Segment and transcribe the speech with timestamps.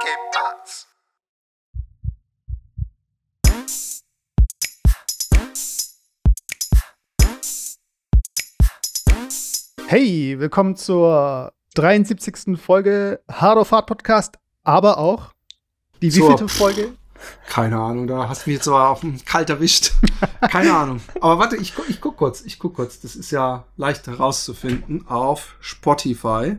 [0.00, 0.86] ¿Qué pasa?
[9.86, 12.58] Hey, willkommen zur 73.
[12.60, 15.32] Folge Hard of Hard Podcast, aber auch
[16.02, 16.92] die wievielte Folge?
[17.48, 19.92] Keine Ahnung, da hast du mich jetzt aber auf dem Kalt erwischt.
[20.50, 21.00] Keine Ahnung.
[21.20, 23.00] Aber warte, ich, gu- ich guck kurz, ich guck kurz.
[23.00, 26.58] Das ist ja leicht herauszufinden auf Spotify.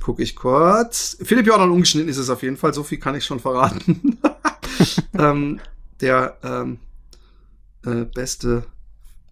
[0.00, 1.16] Guck ich kurz.
[1.22, 4.18] Philipp Jordan ungeschnitten ist es auf jeden Fall, so viel kann ich schon verraten.
[5.18, 5.60] ähm,
[6.00, 6.78] der ähm,
[7.84, 8.64] äh, beste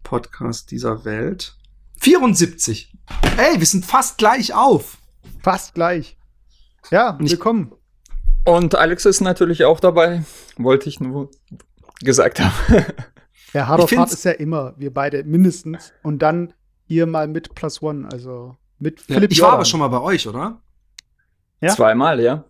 [0.02, 1.56] Podcast dieser Welt.
[2.00, 2.92] 74.
[3.36, 4.98] Ey, wir sind fast gleich auf.
[5.42, 6.16] Fast gleich.
[6.90, 7.72] Ja, willkommen.
[8.44, 10.24] Und Alex ist natürlich auch dabei,
[10.58, 11.30] wollte ich nur
[12.00, 12.52] gesagt haben.
[13.54, 15.92] Ja, Hard Ich of Hard ist ja immer, wir beide mindestens.
[16.02, 16.52] Und dann
[16.88, 19.54] ihr mal mit Plus One, also mit Ja, Philipp ich war Jordan.
[19.56, 20.60] aber schon mal bei euch, oder?
[21.60, 21.74] Ja.
[21.74, 22.44] Zweimal, ja.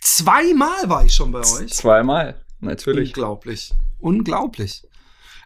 [0.00, 1.72] Zweimal war ich schon bei euch.
[1.72, 3.10] Zweimal, natürlich.
[3.10, 3.74] Unglaublich.
[3.98, 4.86] Unglaublich.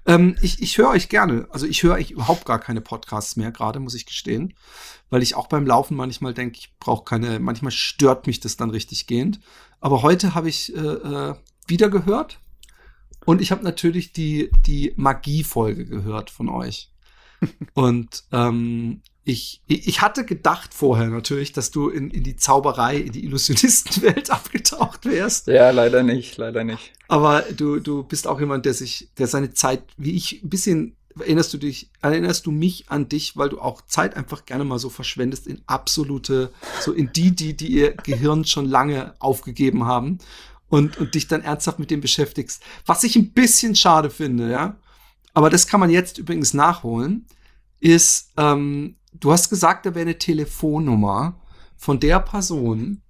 [0.04, 1.46] Ähm, ich ich höre euch gerne.
[1.50, 4.54] Also ich höre überhaupt gar keine Podcasts mehr, gerade muss ich gestehen.
[5.10, 8.70] Weil ich auch beim Laufen manchmal denke, ich brauche keine, manchmal stört mich das dann
[8.70, 9.40] richtig gehend.
[9.80, 11.34] Aber heute habe ich äh, äh,
[11.66, 12.40] wieder gehört.
[13.24, 16.90] Und ich habe natürlich die, die Magie-Folge gehört von euch.
[17.74, 23.12] Und ähm, ich, ich hatte gedacht vorher natürlich, dass du in, in die Zauberei, in
[23.12, 25.46] die Illusionistenwelt abgetaucht wärst.
[25.46, 26.92] Ja, leider nicht, leider nicht.
[27.06, 30.96] Aber du, du bist auch jemand, der sich, der seine Zeit, wie ich, ein bisschen
[31.18, 34.78] erinnerst du dich, erinnerst du mich an dich, weil du auch Zeit einfach gerne mal
[34.78, 40.18] so verschwendest in absolute, so in die, die, die ihr Gehirn schon lange aufgegeben haben
[40.68, 42.62] und, und dich dann ernsthaft mit dem beschäftigst.
[42.86, 44.76] Was ich ein bisschen schade finde, ja.
[45.34, 47.26] Aber das kann man jetzt übrigens nachholen,
[47.80, 51.40] ist, ähm, du hast gesagt, da wäre eine Telefonnummer
[51.76, 53.02] von der Person,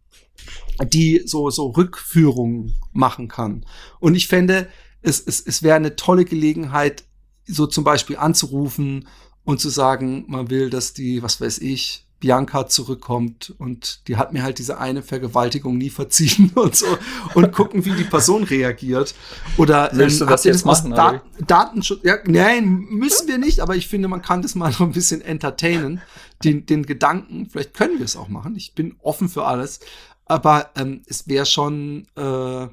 [0.84, 3.64] die so, so Rückführungen machen kann.
[4.00, 4.68] Und ich fände,
[5.02, 7.04] es, es, es wäre eine tolle Gelegenheit,
[7.46, 9.08] so zum Beispiel anzurufen
[9.44, 14.32] und zu sagen, man will, dass die, was weiß ich, Bianca zurückkommt und die hat
[14.32, 16.86] mir halt diese eine Vergewaltigung nie verziehen und so
[17.34, 19.16] und gucken, wie die Person reagiert.
[19.56, 21.98] Oder Willst du das jetzt machen, Da Datenschutz?
[22.04, 25.20] Ja, nein, müssen wir nicht, aber ich finde, man kann das mal noch ein bisschen
[25.20, 26.00] entertainen,
[26.44, 27.48] den, den Gedanken.
[27.50, 28.54] Vielleicht können wir es auch machen.
[28.54, 29.80] Ich bin offen für alles.
[30.24, 32.68] Aber ähm, es wäre schon äh,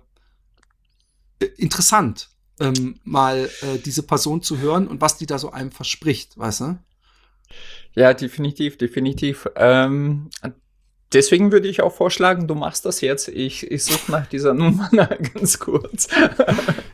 [1.57, 6.38] interessant, ähm, mal äh, diese Person zu hören und was die da so einem verspricht,
[6.38, 6.79] weißt du?
[7.95, 9.47] Ja, definitiv, definitiv.
[9.55, 10.29] Ähm,
[11.13, 13.27] deswegen würde ich auch vorschlagen, du machst das jetzt.
[13.27, 14.89] Ich, ich suche nach dieser Nummer
[15.33, 16.07] ganz kurz.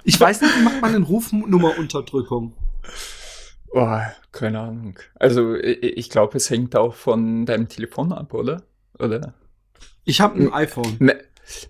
[0.03, 2.53] Ich weiß nicht, wie macht man eine Rufnummerunterdrückung?
[3.71, 3.99] Oh,
[4.31, 4.97] keine Ahnung.
[5.15, 8.63] Also ich, ich glaube, es hängt auch von deinem Telefon ab, oder?
[8.99, 9.33] Oder?
[10.05, 10.95] Ich habe ein iPhone.
[10.99, 11.17] Me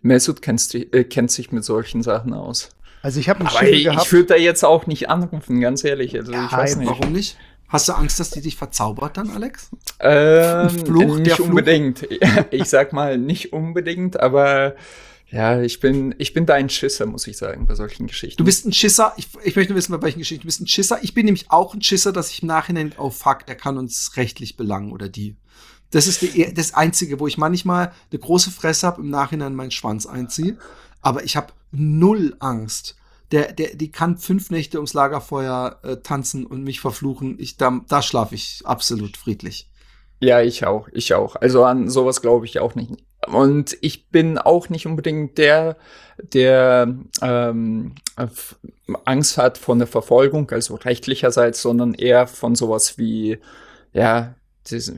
[0.02, 2.70] Mesut kennst, äh, kennt sich mit solchen Sachen aus.
[3.02, 4.06] Also ich habe einen Aber Schimmel ich, gehabt.
[4.06, 6.16] ich würde da jetzt auch nicht anrufen, ganz ehrlich.
[6.16, 6.88] Also ich weiß nicht.
[6.90, 7.38] Warum nicht?
[7.68, 9.70] Hast du Angst, dass die dich verzaubert dann, Alex?
[10.00, 11.48] Ähm, Fluch, nicht Fluch?
[11.50, 12.08] unbedingt.
[12.52, 14.76] Ich sag mal nicht unbedingt, aber
[15.28, 18.38] ja, ich bin, ich bin da ein Schisser, muss ich sagen, bei solchen Geschichten.
[18.38, 19.14] Du bist ein Schisser.
[19.18, 21.00] Ich, ich möchte wissen, bei welchen Geschichten du bist ein Schisser.
[21.02, 24.16] Ich bin nämlich auch ein Schisser, dass ich im Nachhinein, oh fuck, der kann uns
[24.16, 25.36] rechtlich belangen oder die.
[25.92, 29.72] Das ist die, das Einzige, wo ich manchmal eine große Fresse habe, im Nachhinein meinen
[29.72, 30.58] Schwanz einziehe.
[31.02, 32.96] Aber ich habe null Angst.
[33.36, 37.36] Der, der, die kann fünf Nächte ums Lagerfeuer äh, tanzen und mich verfluchen.
[37.38, 39.70] Ich, da da schlafe ich absolut friedlich.
[40.22, 41.36] Ja, ich auch, ich auch.
[41.36, 42.94] Also an sowas glaube ich auch nicht.
[43.28, 45.76] Und ich bin auch nicht unbedingt der,
[46.18, 47.96] der ähm,
[49.04, 53.40] Angst hat von der Verfolgung, also rechtlicherseits, sondern eher von sowas wie,
[53.92, 54.36] ja,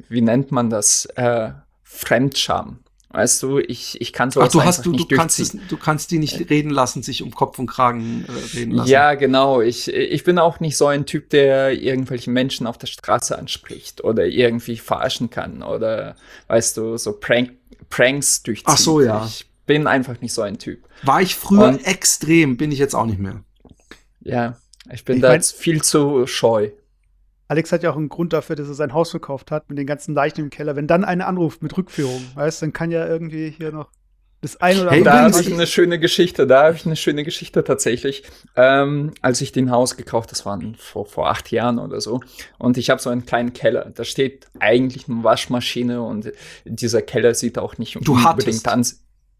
[0.09, 1.07] wie nennt man das?
[1.15, 2.81] Äh, Fremdscham.
[3.09, 5.77] Weißt du, ich, ich kann sowas Ach, du hast du, du nicht kannst es, du
[5.77, 8.89] kannst die nicht reden lassen, sich um Kopf und Kragen äh, reden lassen.
[8.89, 9.61] Ja, genau.
[9.61, 14.03] Ich, ich bin auch nicht so ein Typ, der irgendwelche Menschen auf der Straße anspricht
[14.03, 17.51] oder irgendwie verarschen kann oder, weißt du, so Prank,
[17.89, 18.67] Pranks durchzieht.
[18.67, 19.25] Ach so, ja.
[19.25, 20.83] Ich bin einfach nicht so ein Typ.
[21.03, 23.41] War ich früher Und- extrem, bin ich jetzt auch nicht mehr.
[24.21, 24.57] Ja,
[24.91, 26.71] ich bin Ich da mein- jetzt viel zu scheu.
[27.47, 29.87] Alex hat ja auch einen Grund dafür, dass er sein Haus verkauft hat mit den
[29.87, 30.75] ganzen Leichen im Keller.
[30.75, 33.89] Wenn dann einer anruft mit Rückführung, weißt, dann kann ja irgendwie hier noch
[34.41, 35.13] das ein oder Hey, andere.
[35.15, 38.23] Da habe ich eine schöne Geschichte, da habe ich eine schöne Geschichte tatsächlich.
[38.55, 42.19] Ähm, als ich den Haus gekauft, das waren vor, vor acht Jahren oder so,
[42.59, 43.91] und ich habe so einen kleinen Keller.
[43.95, 46.31] Da steht eigentlich eine Waschmaschine und
[46.65, 48.67] dieser Keller sieht auch nicht Du unbedingt hattest.
[48.67, 48.85] an.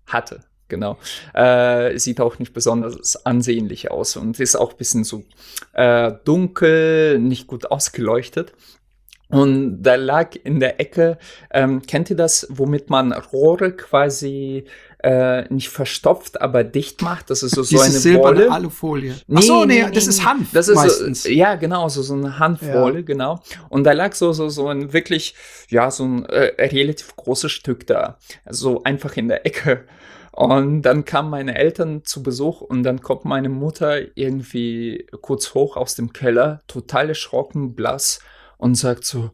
[0.07, 0.97] Hatte, genau.
[1.33, 5.23] Äh, sieht auch nicht besonders ansehnlich aus und ist auch ein bisschen so
[5.73, 8.53] äh, dunkel, nicht gut ausgeleuchtet.
[9.29, 11.17] Und da lag in der Ecke,
[11.51, 14.63] ähm, kennt ihr das, womit man Rohre quasi
[15.03, 17.29] äh, nicht verstopft, aber dicht macht?
[17.29, 18.51] Das ist so, so eine silberne Wolle.
[18.51, 19.15] Alufolie.
[19.27, 21.23] Nee, Ach so, nee, nee, das ist Hanf Das ist meistens.
[21.23, 23.01] So, ja, genau, so, so eine Hanfwolle, Ja.
[23.05, 23.41] genau.
[23.67, 25.35] Und da lag so, so, so ein wirklich,
[25.67, 28.19] ja, so ein äh, relativ großes Stück da.
[28.49, 29.83] So einfach in der Ecke.
[30.37, 35.75] Und dann kamen meine Eltern zu Besuch und dann kommt meine Mutter irgendwie kurz hoch
[35.75, 38.19] aus dem Keller, total erschrocken, blass
[38.59, 39.31] und sagt so,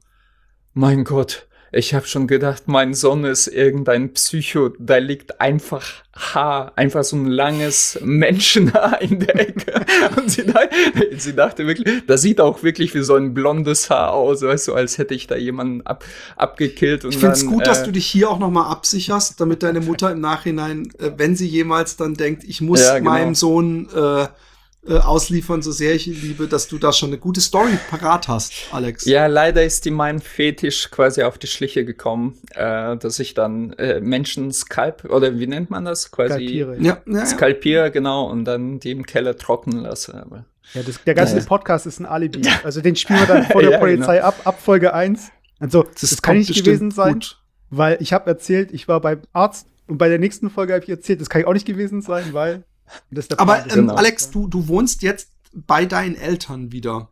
[0.71, 4.69] mein Gott, ich habe schon gedacht, mein Sohn ist irgendein Psycho.
[4.77, 5.83] Da liegt einfach
[6.15, 9.83] Haar, einfach so ein langes Menschenhaar in der Ecke.
[10.15, 10.69] Und sie, dachte,
[11.17, 14.75] sie dachte wirklich, das sieht auch wirklich wie so ein blondes Haar aus, weißt du,
[14.75, 16.05] als hätte ich da jemanden ab,
[16.35, 17.05] abgekillt.
[17.05, 19.81] Und Ich finde es gut, dass äh, du dich hier auch nochmal absicherst, damit deine
[19.81, 23.09] Mutter im Nachhinein, äh, wenn sie jemals dann denkt, ich muss Ja, genau.
[23.09, 24.27] meinem Sohn äh,
[24.88, 28.27] äh, ausliefern, so sehr ich ihn liebe, dass du da schon eine gute Story parat
[28.27, 29.06] hast, Alex.
[29.06, 33.74] Ja, leider ist die meinem Fetisch quasi auf die Schliche gekommen, äh, dass ich dann
[33.74, 36.12] äh, Menschen skalp, oder wie nennt man das?
[36.12, 36.77] Quasi Skalpiere.
[36.81, 37.25] ja, ja, ja.
[37.25, 40.13] skalpiere, genau, und dann die im Keller trocknen lasse.
[40.21, 41.44] Aber Ja, das, der ganze Ja.
[41.45, 42.41] Podcast ist ein Alibi.
[42.63, 45.31] Also den spielen wir dann vor der Ja, Polizei ab, ab Folge 1.
[45.59, 47.39] Also, das, kann kommt nicht gewesen sein, gut.
[47.69, 50.89] weil ich habe erzählt, ich war beim Arzt und bei der nächsten Folge habe ich
[50.89, 52.63] erzählt, das kann ich auch nicht gewesen sein, weil das
[53.38, 53.95] Aber ähm, Genau.
[53.95, 57.09] Alex, du, du wohnst jetzt bei deinen Eltern wieder.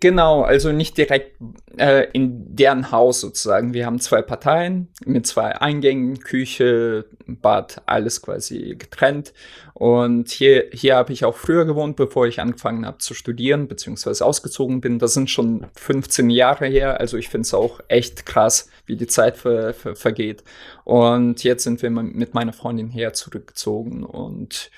[0.00, 1.38] Genau, also nicht direkt
[1.78, 3.72] äh, in deren Haus sozusagen.
[3.72, 9.32] Wir haben zwei Parteien mit zwei Eingängen, Küche, Bad, alles quasi getrennt.
[9.72, 14.26] Und hier, hier habe ich auch früher gewohnt, bevor ich angefangen habe zu studieren, beziehungsweise
[14.26, 14.98] ausgezogen bin.
[14.98, 17.00] Das sind schon 15 Jahre her.
[17.00, 20.44] Also ich finde es auch echt krass, wie die Zeit ver, ver, vergeht.
[20.84, 24.70] Und jetzt sind wir mit meiner Freundin her zurückgezogen und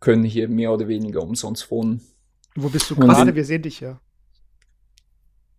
[0.00, 2.02] können hier mehr oder weniger umsonst wohnen.
[2.54, 3.34] Wo bist du gerade?
[3.34, 4.00] Wir sehen dich ja.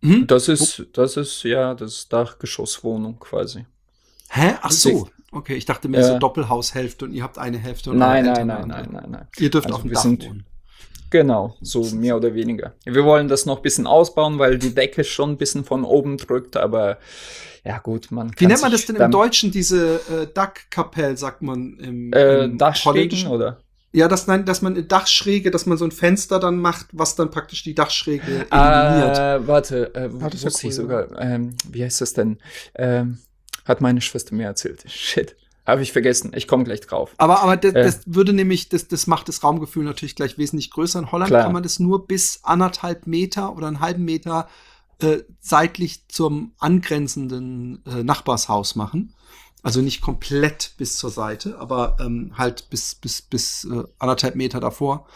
[0.02, 0.26] Hm?
[0.26, 3.66] Das ist, das ist, ja, das ist Dachgeschosswohnung quasi.
[4.28, 4.54] Hä?
[4.60, 5.08] Ach so.
[5.32, 6.12] Okay, ich dachte mir Ja.
[6.12, 9.28] so Doppelhaushälfte und ihr habt eine Hälfte und Nein, nein, nein, nein, nein, nein.
[9.38, 10.46] Ihr dürft Also auf dem Dach sind- wohnen.
[11.10, 12.74] Genau, so mehr oder weniger.
[12.84, 16.16] Wir wollen das noch ein bisschen ausbauen, weil die Decke schon ein bisschen von oben
[16.16, 16.98] drückt, aber
[17.66, 21.78] ja gut, man Wie nennt man das denn im Deutschen, diese äh, Dachkapelle, sagt man
[21.78, 23.58] im, Äh, im Dachschrägen oder?
[23.92, 27.16] Ja, das, nein, dass man eine Dachschräge, dass man so ein Fenster dann macht, was
[27.16, 29.18] dann praktisch die Dachschräge eliminiert.
[29.18, 31.18] Äh, warte, äh, Ah, das wusste ich cool, sogar.
[31.20, 32.38] Ähm, wie heißt das denn?
[32.74, 33.18] Ähm,
[33.64, 34.84] hat meine Schwester mir erzählt.
[34.90, 35.34] Shit.
[35.66, 36.32] Habe ich vergessen.
[36.36, 37.12] Ich komme gleich drauf.
[37.16, 37.82] Aber, aber das, Äh.
[37.82, 40.98] das würde nämlich, das, das macht das Raumgefühl natürlich gleich wesentlich größer.
[41.00, 41.42] In Holland Klar.
[41.44, 44.48] kann man das nur bis anderthalb Meter oder einen halben Meter
[45.00, 49.14] äh, seitlich zum angrenzenden äh, Nachbarshaus machen.
[49.62, 54.60] Also nicht komplett bis zur Seite, aber ähm, halt bis, bis, bis äh, anderthalb Meter
[54.60, 55.06] davor.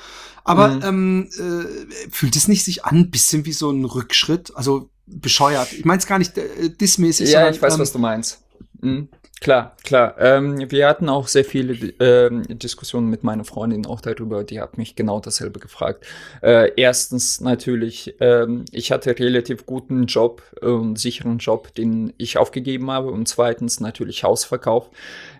[0.42, 0.82] Aber Mhm.
[0.82, 4.56] ähm, äh, fühlt es nicht sich an, ein bisschen wie so ein Rückschritt?
[4.56, 5.72] Also bescheuert.
[5.72, 8.39] Ich meine es gar nicht äh, dismäßig, Ja, sondern, ich weiß, ähm, was du meinst.
[8.80, 9.08] Mhm.
[9.40, 10.16] Klar, klar.
[10.18, 14.44] Ähm, wir hatten auch sehr viele ähm, Diskussionen mit meiner Freundin auch darüber.
[14.44, 16.04] Die hat mich genau dasselbe gefragt.
[16.42, 22.90] Äh, erstens natürlich, ähm, ich hatte relativ guten Job, äh, sicheren Job, den ich aufgegeben
[22.90, 23.10] habe.
[23.10, 24.90] Und zweitens natürlich Hausverkauf.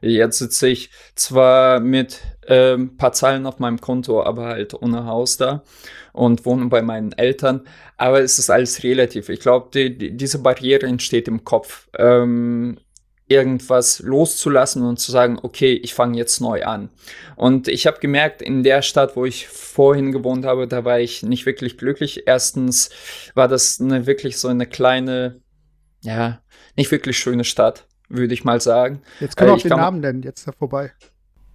[0.01, 5.37] Jetzt sitze ich zwar mit ähm, paar Zahlen auf meinem Konto, aber halt ohne Haus
[5.37, 5.63] da
[6.15, 7.65] und wohne bei meinen Eltern.
[7.99, 9.29] Aber es ist alles relativ.
[9.29, 11.89] Ich glaube, die, die, diese Barriere entsteht im Kopf.
[11.99, 12.79] Ähm,
[13.31, 16.91] irgendwas loszulassen und zu sagen, okay, ich fange jetzt neu an.
[17.37, 21.23] Und ich habe gemerkt, in der Stadt, wo ich vorhin gewohnt habe, da war ich
[21.23, 22.25] nicht wirklich glücklich.
[22.27, 22.91] Erstens
[23.35, 25.41] war das eine wirklich so eine kleine,
[26.03, 26.41] ja,
[26.77, 29.03] nicht wirklich schöne Stadt, würde ich mal sagen.
[29.21, 30.93] Jetzt können wir Äh, auch ich den kann- Namen nennen, jetzt da vorbei.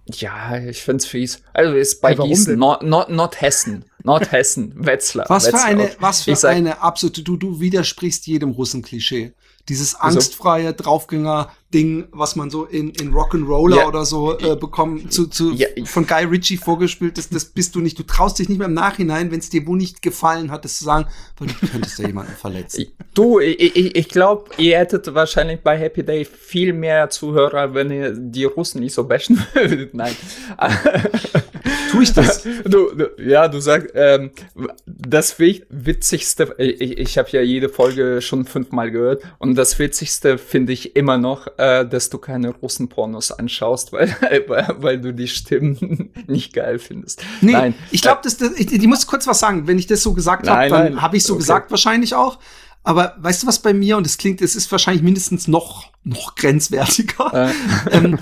[0.08, 1.42] Ja, ich find's fies.
[1.52, 2.56] Also ist bei Hey, Gießen?
[2.56, 5.26] Nord, Nord, Nordhessen, Nordhessen, Wetzlar.
[5.28, 5.66] Was für Wetzlar.
[5.68, 9.32] eine, was für sag- eine absolute, du, du widersprichst jedem Russen-Klischee.
[9.68, 9.98] Dieses Wieso?
[10.04, 10.72] angstfreie
[11.72, 13.86] Draufgänger-Ding, was man so in, in Rock'n'Roller Ja.
[13.88, 15.66] oder so äh, bekommt, zu, zu, Ja.
[15.84, 17.98] von Guy Ritchie vorgespielt ist, das bist du nicht.
[17.98, 20.78] Du traust dich nicht mehr im Nachhinein, wenn es dir wo nicht gefallen hat, das
[20.78, 21.06] zu sagen,
[21.38, 22.86] weil du könntest ja jemanden verletzen.
[23.14, 27.90] Du, ich, ich, ich glaube, ihr hättet wahrscheinlich bei Happy Day viel mehr Zuhörer, wenn
[27.90, 29.94] ihr die Russen nicht so bashen würdet.
[29.94, 30.14] Nein.
[31.90, 32.42] Tu ich das?
[32.64, 34.30] Du, du, ja, du sagst, ähm,
[34.86, 40.36] das wi- Witzigste, ich, ich habe ja jede Folge schon fünfmal gehört und das Witzigste
[40.36, 44.14] finde ich immer noch, äh, dass du keine Russenpornos anschaust, weil,
[44.48, 47.22] weil, weil du die Stimmen nicht geil findest.
[47.40, 49.66] Nee, Nein, ich glaube, das, das, ich, ich muss kurz was sagen.
[49.66, 51.42] Wenn ich das so gesagt habe, dann habe ich so Okay.
[51.42, 52.38] gesagt wahrscheinlich auch.
[52.82, 53.96] Aber weißt du was bei mir?
[53.96, 57.50] Und es klingt, es ist wahrscheinlich mindestens noch, noch grenzwertiger.
[57.50, 57.52] Äh,
[57.90, 58.18] ähm,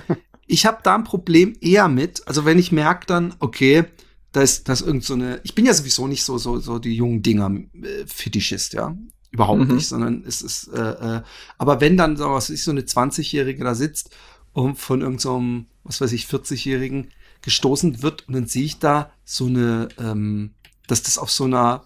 [0.46, 2.26] ich habe da ein Problem eher mit.
[2.26, 3.84] Also wenn ich merke dann, okay,
[4.32, 5.40] da ist, da ist irgend so eine.
[5.44, 8.96] Ich bin ja sowieso nicht so so so die jungen Dinger äh, Fetischist, ja.
[9.34, 9.74] Überhaupt Mhm.
[9.74, 11.22] nicht, sondern es ist, äh, äh,
[11.58, 14.14] aber wenn dann so was ist, so eine 20-Jährige da sitzt
[14.52, 17.10] und von irgendeinem, was weiß ich, 40-Jährigen
[17.42, 20.54] gestoßen wird und dann sehe ich da so eine, ähm,
[20.86, 21.84] dass das auf so einer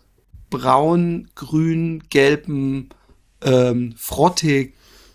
[0.50, 2.02] braun, grün,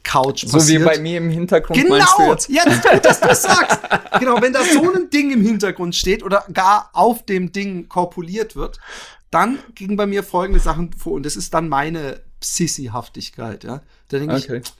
[0.03, 0.85] gelben ähm, Frotte-Couch So wie passiert.
[0.85, 2.49] bei mir im Hintergrund Genau, jetzt?
[2.49, 3.79] ja, das ist gut, dass du das sagst.
[4.19, 8.55] genau, wenn da so ein Ding im Hintergrund steht oder gar auf dem Ding korpuliert
[8.55, 8.79] wird,
[9.31, 13.81] dann gingen bei mir folgende Sachen vor und das ist dann meine Sissy-Haftigkeit, ja.
[14.09, 14.61] Da denke Okay.
[14.63, 14.73] ich,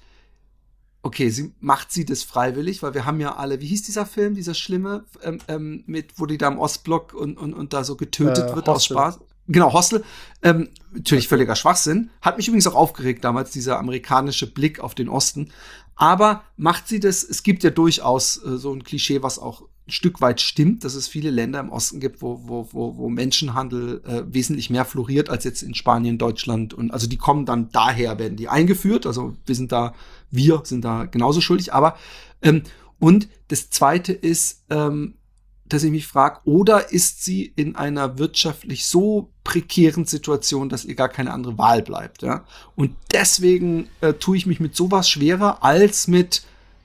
[1.02, 4.36] okay, sie macht sie das freiwillig, weil wir haben ja alle, wie hieß dieser Film,
[4.36, 7.96] dieser schlimme, ähm, ähm, mit, wo die da im Ostblock und, und, und da so
[7.96, 8.96] getötet Äh, wird aus Hostel.
[8.98, 9.20] Spaß.
[9.48, 10.04] Genau, Hostel.
[10.42, 12.10] Ähm, natürlich völliger Schwachsinn.
[12.22, 15.50] Hat mich übrigens auch aufgeregt damals, dieser amerikanische Blick auf den Osten.
[15.96, 19.92] Aber macht sie das, es gibt ja durchaus äh, so ein Klischee, was auch ein
[19.92, 24.02] Stück weit stimmt, dass es viele Länder im Osten gibt, wo, wo, wo, wo Menschenhandel
[24.06, 26.74] äh, wesentlich mehr floriert als jetzt in Spanien, Deutschland.
[26.74, 29.06] Und also die kommen dann daher, werden die eingeführt.
[29.06, 29.94] Also wir sind da,
[30.32, 31.74] wir sind da genauso schuldig.
[31.74, 31.98] Aber
[32.42, 32.64] ähm,
[33.00, 35.16] und das zweite ist, ähm,
[35.66, 40.96] dass ich mich frage, oder ist sie in einer wirtschaftlich so prekären Situation, dass ihr
[40.96, 42.44] gar keine andere Wahl bleibt, ja?
[42.76, 46.44] Und deswegen äh, tue ich mich mit sowas schwerer als mit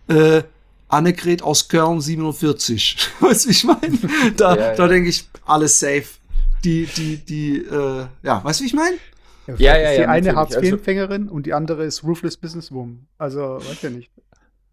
[0.08, 0.42] äh,
[0.88, 2.96] Annegret aus Köln 47.
[3.20, 3.98] weißt du, wie ich meine?
[4.36, 4.74] Da, Ja, ja.
[4.74, 6.06] da denke ich, alles safe.
[6.64, 8.96] Die, die, die, äh, ja, weißt du, wie ich meine?
[9.46, 10.34] Ja, Ja, ja, ist die ja, eine.
[10.34, 13.06] Hartz-IV-Empfängerin und die andere ist Ruthless Businesswoman.
[13.16, 14.10] Also, weiß ja nicht.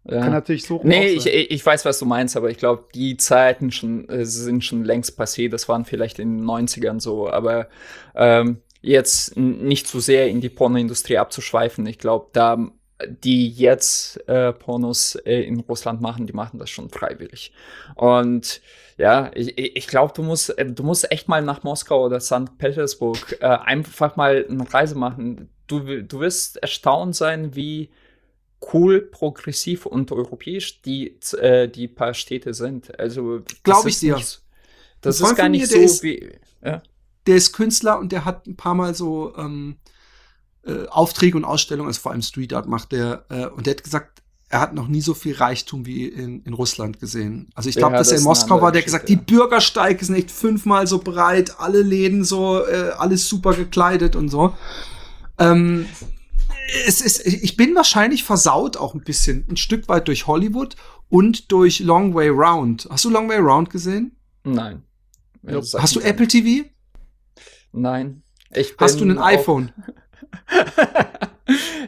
[0.08, 0.20] Ja.
[0.20, 3.72] Kann natürlich so Nee, ich, ich weiß, was du meinst, aber ich glaube, die Zeiten
[3.72, 5.48] schon, äh, sind schon längst passé.
[5.48, 7.68] Das waren vielleicht in den 90ern so, aber
[8.14, 11.86] ähm, jetzt nicht zu sehr in die Pornoindustrie abzuschweifen.
[11.86, 12.70] Ich glaube, da
[13.04, 17.52] die jetzt äh, Pornos äh, in Russland machen, die machen das schon freiwillig.
[17.94, 18.62] Und
[18.96, 22.56] ja, ich, ich glaube, du musst, äh, du musst echt mal nach Moskau oder St.
[22.58, 25.50] Petersburg äh, einfach mal eine Reise machen.
[25.66, 27.90] Du, du wirst erstaunt sein, wie
[28.72, 32.98] cool, progressiv und europäisch die, äh, die paar Städte sind.
[32.98, 34.16] Also das Glaub ich dir.
[34.16, 34.42] nicht-
[35.02, 36.30] Das ist gar nicht mir, so der ist- wie.
[36.64, 36.82] Ja.
[37.26, 39.76] der ist Künstler und der hat ein paar Mal so ähm,
[40.64, 43.84] äh, Aufträge und Ausstellungen, also vor allem Street Art macht der, äh, und der hat
[43.84, 47.50] gesagt, er hat noch nie so viel Reichtum wie in, in Russland gesehen.
[47.54, 49.06] Also ich glaube, Ja, dass er das in ist eine Moskau war, der hat gesagt,
[49.06, 54.16] Geschichte, die Bürgersteige sind echt fünfmal so breit, alle Läden so, äh, alles super gekleidet
[54.16, 54.54] und so.
[55.38, 55.86] Ähm,
[56.86, 60.76] es ist, ich bin wahrscheinlich versaut auch ein bisschen, ein Stück weit durch Hollywood
[61.08, 62.88] und durch Long Way Round.
[62.90, 64.16] Hast du Long Way Round gesehen?
[64.44, 64.82] Nein.
[65.42, 66.68] Ja, Hast du Apple TV?
[67.72, 68.22] Nein.
[68.52, 69.72] Ich Hast du ein iPhone?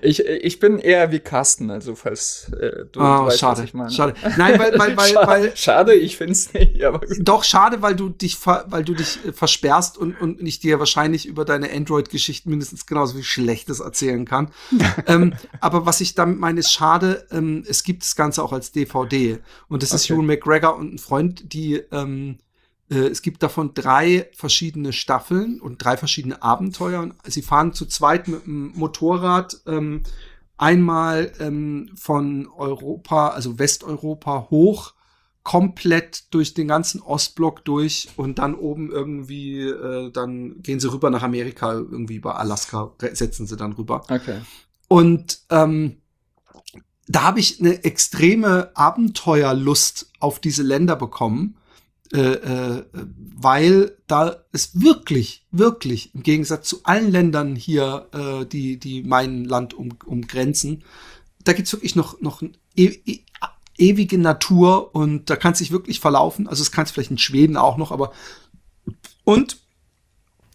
[0.02, 3.74] ich, ich bin eher wie Carsten, also falls äh, du, du weißt, schade, was ich
[3.74, 3.90] meine.
[3.90, 4.14] schade.
[4.36, 7.18] Nein, weil, weil, weil, schade, weil, schade, ich find's nicht, aber gut.
[7.20, 10.78] doch schade, weil du dich, ver, weil du dich äh, versperrst und, und ich dir
[10.78, 14.50] wahrscheinlich über deine Android-Geschichten mindestens genauso viel Schlechtes erzählen kann.
[15.06, 18.72] ähm, aber was ich damit meine, ist schade, ähm, es gibt das Ganze auch als
[18.72, 19.38] DVD.
[19.68, 20.14] Und das ist Okay.
[20.14, 22.47] Ewan McGregor und ein Freund, die, ähm, äh,
[22.96, 27.02] es gibt davon drei verschiedene Staffeln und drei verschiedene Abenteuer.
[27.02, 30.02] Und sie fahren zu zweit mit dem Motorrad ähm,
[30.56, 34.94] einmal ähm, von Europa, also Westeuropa hoch,
[35.42, 41.08] komplett durch den ganzen Ostblock durch und dann oben irgendwie, äh, dann gehen sie rüber
[41.08, 44.02] nach Amerika, irgendwie über Alaska, setzen sie dann rüber.
[44.10, 44.40] Okay.
[44.88, 46.02] Und ähm,
[47.06, 51.56] da habe ich eine extreme Abenteuerlust auf diese Länder bekommen,
[52.12, 52.84] äh, äh,
[53.40, 59.44] weil da es wirklich, wirklich im Gegensatz zu allen Ländern hier, äh, die, die mein
[59.44, 60.84] Land um, umgrenzen,
[61.44, 62.42] da gibt's wirklich noch, noch
[62.76, 63.20] e e
[63.76, 66.48] ewige Natur und da kannst du dich wirklich verlaufen.
[66.48, 68.12] Also es kannst vielleicht in Schweden auch noch, aber
[69.22, 69.58] und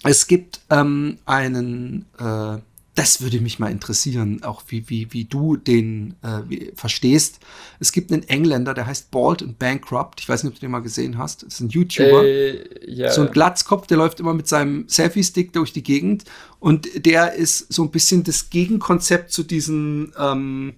[0.03, 2.57] es gibt ähm, einen, äh,
[2.95, 7.39] das würde mich mal interessieren, auch wie, wie, wie du den äh, wie, verstehst.
[7.79, 10.21] Es gibt einen Engländer, der heißt Bald and Bankrupt.
[10.21, 11.41] Ich weiß nicht, ob du den mal gesehen hast.
[11.41, 12.23] Das ist ein YouTuber.
[12.23, 13.11] Äh, ja.
[13.11, 16.25] So ein Glatzkopf, der läuft immer mit seinem Selfie-Stick durch die Gegend
[16.59, 20.75] und der ist so ein bisschen das Gegenkonzept zu diesen ähm,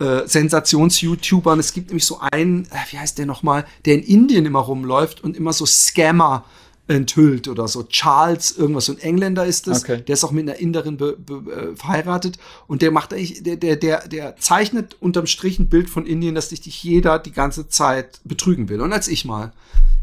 [0.00, 1.60] äh, Sensations-YouTubern.
[1.60, 5.22] Es gibt nämlich so einen, äh, wie heißt der nochmal, der in Indien immer rumläuft
[5.22, 6.44] und immer so Scammer
[6.92, 7.84] enthüllt oder so.
[7.84, 9.82] Charles, irgendwas, so ein Engländer ist das.
[9.82, 10.02] Okay.
[10.02, 13.56] Der ist auch mit einer Inderin be, be, äh, verheiratet und der macht eigentlich, der,
[13.56, 17.68] der, der, der zeichnet unterm Strich ein Bild von Indien, dass dich jeder die ganze
[17.68, 18.80] Zeit betrügen will.
[18.80, 19.52] Und als ich mal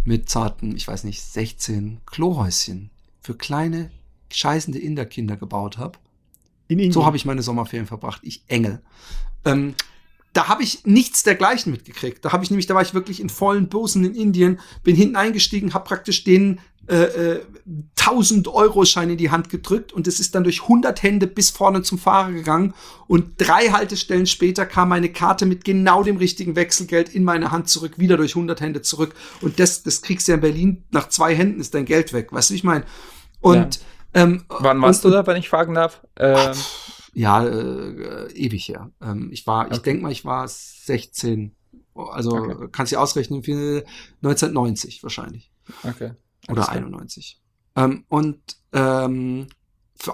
[0.06, 2.90] mit zarten, ich weiß nicht, 16 Klohäuschen
[3.22, 3.92] für kleine,
[4.32, 6.00] scheißende Inderkinder gebaut habe,
[6.68, 8.22] In so habe ich meine Sommerferien verbracht.
[8.24, 8.82] Ich Engel.
[9.46, 9.76] Ähm,
[10.34, 12.24] da habe ich nichts dergleichen mitgekriegt.
[12.24, 15.16] Da habe ich nämlich, da war ich wirklich in vollen Busen in Indien, bin hinten
[15.16, 16.60] eingestiegen, habe praktisch den
[16.96, 17.40] äh,
[18.00, 21.28] 1000 äh, Euro Schein in die Hand gedrückt und es ist dann durch 100 Hände
[21.28, 22.74] bis vorne zum Fahrer gegangen
[23.08, 27.70] und drei Haltestellen später kam meine Karte mit genau dem richtigen Wechselgeld in meine Hand
[27.70, 31.10] zurück, wieder durch 100 Hände zurück und das, das kriegst du ja in Berlin nach
[31.10, 32.86] zwei Händen ist dein Geld weg, weißt du, wie ich meine?
[33.40, 33.80] Und
[34.16, 34.24] ja.
[34.24, 36.02] ähm, wann warst und, du da, wenn ich fragen darf?
[36.18, 36.54] Ähm.
[37.14, 38.92] Ja, äh, ewig her.
[39.02, 39.76] Ähm, ich war, okay.
[39.76, 41.56] ich denke mal, ich war 16.
[41.96, 42.68] Also okay.
[42.72, 45.52] kannst du ausrechnen, 1990 wahrscheinlich.
[45.84, 46.12] Okay.
[46.50, 47.40] Oder 91.
[47.76, 48.40] Ähm, und
[48.74, 49.48] ähm,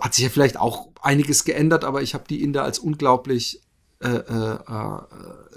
[0.01, 3.62] hat sich ja vielleicht auch einiges geändert, aber ich habe die Inder als unglaublich
[4.00, 5.01] äh, äh, äh,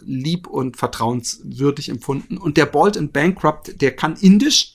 [0.00, 2.38] lieb und vertrauenswürdig empfunden.
[2.38, 4.74] Und der Bald and Bankrupt, der kann Indisch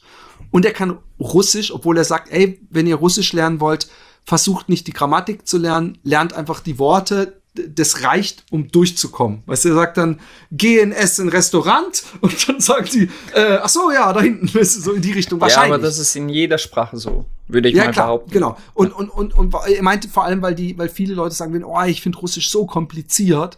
[0.51, 3.89] und er kann Russisch, obwohl er sagt, ey, wenn ihr Russisch lernen wollt,
[4.25, 9.43] versucht nicht die Grammatik zu lernen, lernt einfach die Worte, das reicht, um durchzukommen.
[9.45, 10.19] Weißt du, er sagt dann,
[10.51, 14.83] geh in Essen Restaurant und dann sagt die, äh, ach so, ja, da hinten ist
[14.83, 15.69] so in die Richtung wahrscheinlich.
[15.69, 18.31] Ja, aber das ist in jeder Sprache so, würde ich ja, mal klar, behaupten.
[18.31, 18.57] Genau.
[18.73, 21.81] Und, und, und, und er meinte vor allem, weil die, weil viele Leute sagen, oh,
[21.83, 23.57] ich finde Russisch so kompliziert.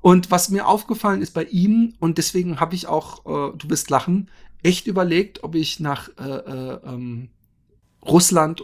[0.00, 3.88] Und was mir aufgefallen ist bei ihm, und deswegen habe ich auch, äh, du wirst
[3.90, 4.30] lachen,
[4.62, 7.28] echt überlegt, ob ich nach äh, äh, ähm,
[8.06, 8.62] Russland,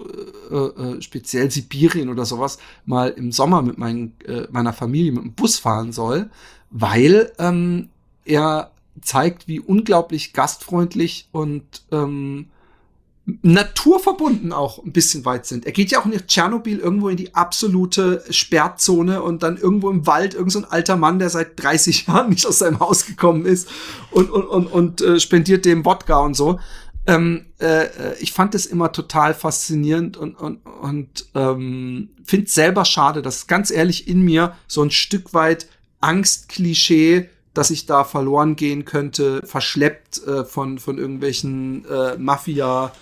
[0.50, 5.22] äh, äh, speziell Sibirien oder sowas, mal im Sommer mit mein, äh, meiner Familie mit
[5.22, 6.30] dem Bus fahren soll,
[6.70, 7.88] weil ähm,
[8.24, 12.46] er zeigt, wie unglaublich gastfreundlich und ähm,
[13.42, 15.66] naturverbunden auch ein bisschen weit sind.
[15.66, 20.06] Er geht ja auch nach Tschernobyl irgendwo in die absolute Sperrzone und dann irgendwo im
[20.06, 23.46] Wald irgend so ein alter Mann, der seit 30 Jahren nicht aus seinem Haus gekommen
[23.46, 23.68] ist
[24.10, 26.58] und, und, und, und äh, spendiert dem Wodka und so.
[27.10, 33.20] Ähm, äh, ich fand es immer total faszinierend und, und, und ähm, finde selber schade,
[33.20, 35.66] dass ganz ehrlich in mir so ein Stück weit
[36.00, 42.92] Angstklischee, dass ich da verloren gehen könnte, verschleppt äh, von, von irgendwelchen äh, Mafia-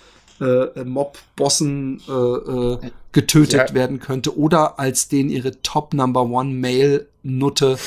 [0.41, 3.73] äh, Mob-Bossen äh, äh, getötet ja.
[3.73, 7.77] werden könnte oder als den ihre Top Number One Male Nutte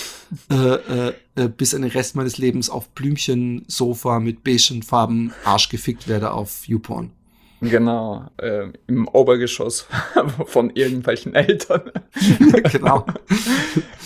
[0.50, 5.68] äh, äh, äh, bis an den Rest meines Lebens auf Blümchen-Sofa mit beigen Farben Arsch
[5.68, 7.10] gefickt werde auf YouPorn.
[7.62, 9.86] Genau, äh, im Obergeschoss
[10.46, 11.92] von irgendwelchen Eltern.
[12.72, 13.06] genau.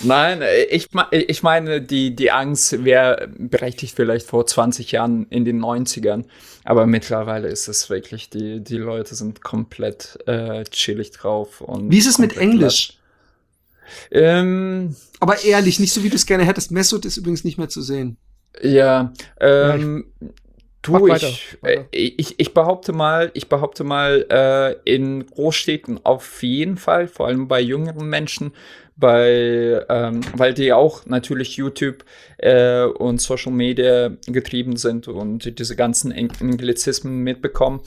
[0.03, 5.59] Nein, ich, ich meine, die, die Angst wäre berechtigt vielleicht vor 20 Jahren in den
[5.59, 6.27] 90ern,
[6.65, 11.63] aber mittlerweile ist es wirklich, die, die Leute sind komplett äh, chillig drauf.
[11.63, 12.99] Und Wie ist es mit Englisch?
[14.11, 16.73] Ähm, aber ehrlich, nicht so wie du es gerne hättest.
[16.73, 18.19] Messut ist übrigens nicht mehr zu sehen.
[18.61, 20.29] Ja, ähm, ja,
[20.87, 26.77] Du, ich, äh, ich, ich behaupte mal, ich behaupte mal, äh, in Großstädten auf jeden
[26.77, 28.53] Fall, vor allem bei jüngeren Menschen,
[28.97, 32.05] bei, ähm, weil die auch natürlich YouTube
[32.39, 37.81] äh, und Social Media getrieben sind und diese ganzen Anglizismen mitbekommen.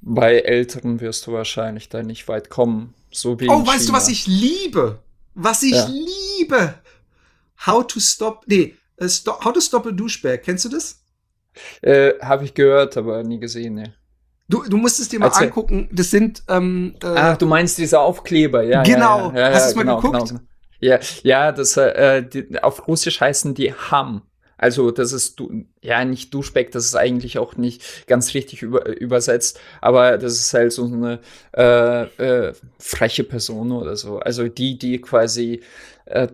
[0.00, 2.94] Bei Älteren wirst du wahrscheinlich da nicht weit kommen.
[3.10, 4.98] So wie oh, weißt du, was ich liebe?
[5.34, 5.88] Was ich ja.
[5.88, 6.74] liebe?
[7.66, 10.42] How to stop, nee, uh, stop, how to stop a douchebag.
[10.42, 11.03] Kennst du das?
[11.82, 13.94] Äh, Habe ich gehört, aber nie gesehen, ne.
[14.48, 15.46] Du, du musst es dir mal Erzähl.
[15.46, 15.88] angucken.
[15.92, 16.42] Das sind.
[16.48, 18.82] Ähm, äh, Ach, du meinst diese Aufkleber, ja.
[18.82, 19.30] Genau.
[19.30, 20.28] Ja, ja, ja, Hast du es mal genau, geguckt?
[20.28, 20.40] Genau, genau.
[20.80, 24.22] Ja, ja, das äh, die, auf Russisch heißen die Ham.
[24.56, 28.86] Also das ist du, ja nicht Duschbeck, das ist eigentlich auch nicht ganz richtig über,
[28.86, 31.20] übersetzt, aber das ist halt so eine
[31.56, 32.02] äh,
[32.48, 34.18] äh, freche Person oder so.
[34.18, 35.62] Also die, die quasi
[36.06, 36.28] äh,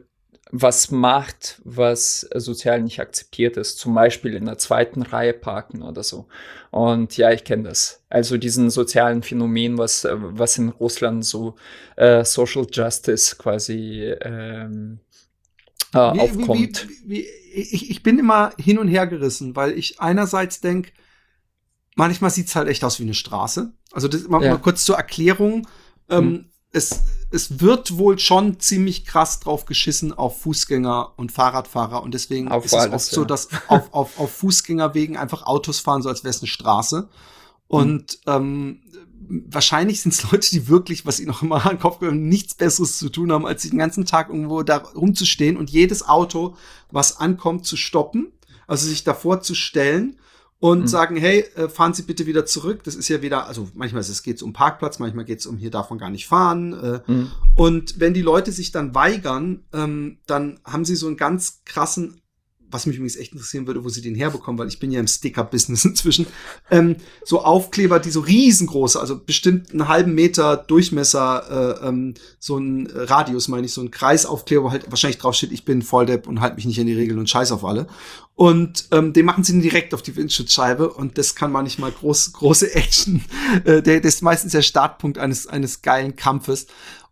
[0.53, 6.03] was macht, was sozial nicht akzeptiert ist, zum Beispiel in der zweiten Reihe parken oder
[6.03, 6.27] so.
[6.71, 8.03] Und ja, ich kenne das.
[8.09, 11.57] Also diesen sozialen Phänomen, was, was in Russland so
[11.97, 15.01] äh, Social Justice quasi ähm,
[15.93, 16.89] äh, wie, aufkommt.
[17.05, 20.93] Wie, wie, ich, ich bin immer hin und her gerissen, weil ich einerseits denke,
[21.95, 23.73] manchmal sieht's halt echt aus wie eine Straße.
[23.93, 24.53] Also das, mal, ja.
[24.53, 25.67] mal kurz zur Erklärung.
[26.09, 26.45] Ähm, hm.
[26.73, 32.49] Es es wird wohl schon ziemlich krass drauf geschissen auf Fußgänger und Fahrradfahrer und deswegen
[32.49, 32.99] auf ist es oft ja.
[33.15, 37.09] so, dass auf, auf, auf Fußgängerwegen einfach Autos fahren, so als wäre es eine Straße.
[37.69, 38.81] Und ähm,
[39.29, 42.55] wahrscheinlich sind es Leute, die wirklich, was ich noch immer an den Kopf gehört, nichts
[42.55, 46.57] Besseres zu tun haben, als den ganzen Tag irgendwo da rumzustehen und jedes Auto,
[46.91, 48.33] was ankommt, zu stoppen,
[48.67, 50.17] also sich davor zu stellen
[50.61, 50.87] und mhm.
[50.87, 52.85] sagen, hey, äh, fahren Sie bitte wieder zurück.
[52.85, 55.71] Das ist ja wieder, also manchmal ist es geht's um Parkplatz, manchmal geht's um hier
[55.71, 57.03] darf man gar nicht fahren.
[57.07, 57.31] Mhm.
[57.57, 62.20] Und wenn die Leute sich dann weigern, ähm, dann haben sie so einen ganz krassen
[62.71, 65.07] was mich übrigens echt interessieren würde, wo sie den herbekommen, weil ich bin ja im
[65.07, 66.27] Sticker-Business inzwischen,
[66.71, 72.59] ähm, so Aufkleber, die so riesengroße, also bestimmt einen halben Meter Durchmesser, äh, ähm, so
[72.59, 76.27] ein Radius, meine ich, so ein Kreisaufkleber, wo halt wahrscheinlich drauf steht, ich bin Volldepp
[76.27, 77.87] und halte mich nicht an die Regeln und scheiß auf alle.
[78.35, 82.75] Und ähm, den machen sie direkt auf die Windschutzscheibe und das kann manchmal groß, große
[82.75, 83.23] Action.
[83.65, 86.67] Äh, der, der ist meistens der Startpunkt eines, eines geilen Kampfes.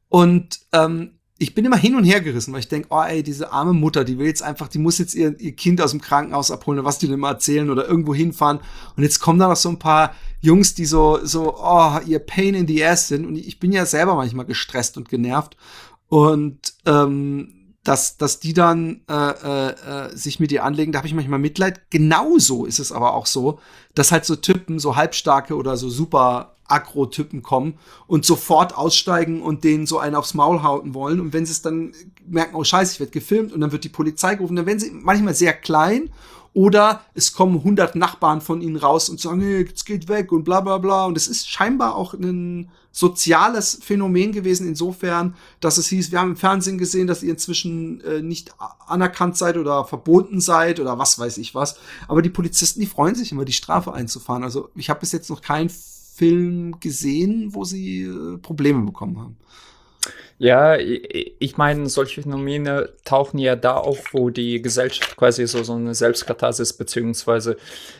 [0.08, 3.52] Und ähm, ich bin immer hin und her gerissen, weil ich denke, oh ey, diese
[3.52, 6.50] arme Mutter, die will jetzt einfach, die muss jetzt ihr, ihr Kind aus dem Krankenhaus
[6.50, 8.58] abholen was die denn immer erzählen oder irgendwo hinfahren.
[8.96, 12.54] Und jetzt kommen da noch so ein paar Jungs, die so, so, oh, ihr Pain
[12.54, 13.24] in the ass sind.
[13.24, 15.56] Und ich bin ja selber manchmal gestresst und genervt.
[16.08, 21.08] Und ähm, dass, dass die dann äh, äh, äh sich mit ihr anlegen, da habe
[21.08, 21.88] ich manchmal Mitleid.
[21.90, 23.60] Genauso ist es aber auch so,
[23.94, 27.74] dass halt so Typen, so halbstarke oder so super Agro-Typen kommen
[28.06, 31.20] und sofort aussteigen und denen so einen aufs Maul hauten wollen.
[31.20, 31.92] Und wenn sie es dann
[32.26, 34.90] merken, oh scheiße, ich werde gefilmt und dann wird die Polizei gerufen, dann werden sie
[34.92, 36.10] manchmal sehr klein
[36.54, 40.44] oder es kommen 100 Nachbarn von ihnen raus und sagen, hey, es geht weg und
[40.44, 41.04] bla bla bla.
[41.04, 46.30] Und es ist scheinbar auch ein soziales Phänomen gewesen insofern, dass es hieß, wir haben
[46.30, 48.54] im Fernsehen gesehen, dass ihr inzwischen äh, nicht
[48.86, 51.76] anerkannt seid oder verboten seid oder was weiß ich was.
[52.08, 54.42] Aber die Polizisten, die freuen sich immer, die Strafe einzufahren.
[54.42, 55.70] Also ich habe bis jetzt noch keinen
[56.18, 59.36] Film gesehen, wo sie äh, Probleme bekommen haben.
[60.40, 65.72] Ja, ich meine, solche Phänomene tauchen ja da auf, wo die Gesellschaft quasi so, so
[65.72, 67.56] eine Selbstkatharsis beziehungsweise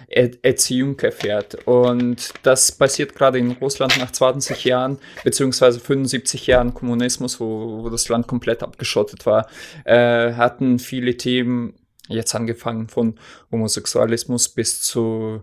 [0.07, 1.67] er Erziehung erfährt.
[1.67, 7.91] Und das passiert gerade in Russland nach 20 Jahren beziehungsweise 75 Jahren Kommunismus, wo, wo
[7.91, 9.49] das Land komplett abgeschottet war,
[9.85, 11.75] äh, hatten viele Themen,
[12.09, 13.19] jetzt angefangen von
[13.51, 15.43] Homosexualismus bis zu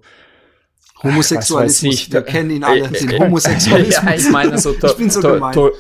[1.06, 3.96] Homosexualismus, wir kennen ihn alle, den äh, Homosexualismus.
[4.04, 5.54] ja, ich meine so, ich bin so gemein.
[5.54, 5.72] To,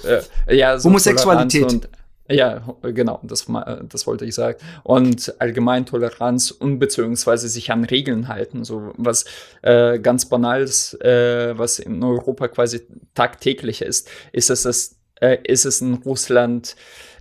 [0.47, 1.71] äh, ja, so Homosexualität.
[1.71, 1.89] Und,
[2.27, 3.45] ja, genau, das,
[3.89, 4.57] das wollte ich sagen.
[4.83, 9.25] Und allgemein Toleranz und beziehungsweise sich an Regeln halten, so was
[9.61, 12.81] äh, ganz Banales, äh, was in Europa quasi
[13.13, 14.65] tagtäglich ist, ist es,
[15.43, 16.75] ist es in Russland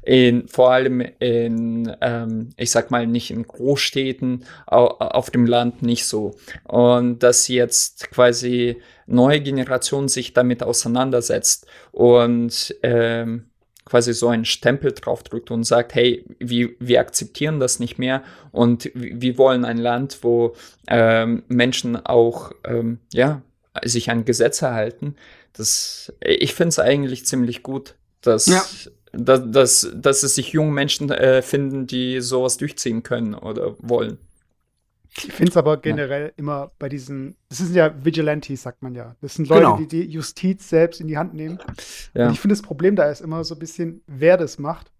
[0.04, 5.82] in, vor allem in, ähm, ich sag mal, nicht in Großstädten, au, auf dem Land
[5.82, 6.34] nicht so.
[6.64, 13.46] Und dass jetzt quasi neue Generation sich damit auseinandersetzt und ähm,
[13.86, 18.90] quasi so einen Stempel draufdrückt und sagt, hey, wir, wir akzeptieren das nicht mehr und
[18.94, 20.54] wir wollen ein Land, wo
[20.86, 23.42] ähm, Menschen auch ähm, ja,
[23.84, 25.16] sich an Gesetze halten.
[25.52, 28.62] Das, ich finde es eigentlich ziemlich gut, dass ja
[29.16, 34.18] dass, dass, dass es sich junge Menschen äh, finden, die sowas durchziehen können oder wollen.
[35.16, 36.32] Ich finde es aber generell ja.
[36.36, 39.14] immer bei diesen, das sind ja Vigilantes, sagt man ja.
[39.20, 39.76] Das sind Leute, genau.
[39.76, 41.58] die die Justiz selbst in die Hand nehmen.
[42.14, 42.26] Ja.
[42.26, 44.90] Und ich finde, das Problem da ist immer so ein bisschen, wer das macht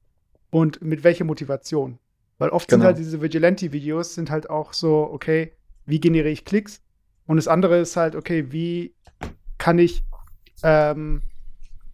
[0.51, 1.99] und mit welcher Motivation.
[2.39, 2.81] Weil oft genau.
[2.81, 5.53] sind halt diese Vigilante-Videos sind halt auch so, okay,
[5.87, 6.81] wie generiere ich Klicks?
[7.27, 8.95] Und das andere ist halt, okay, wie
[9.59, 10.05] kann ich
[10.63, 11.23] ähm,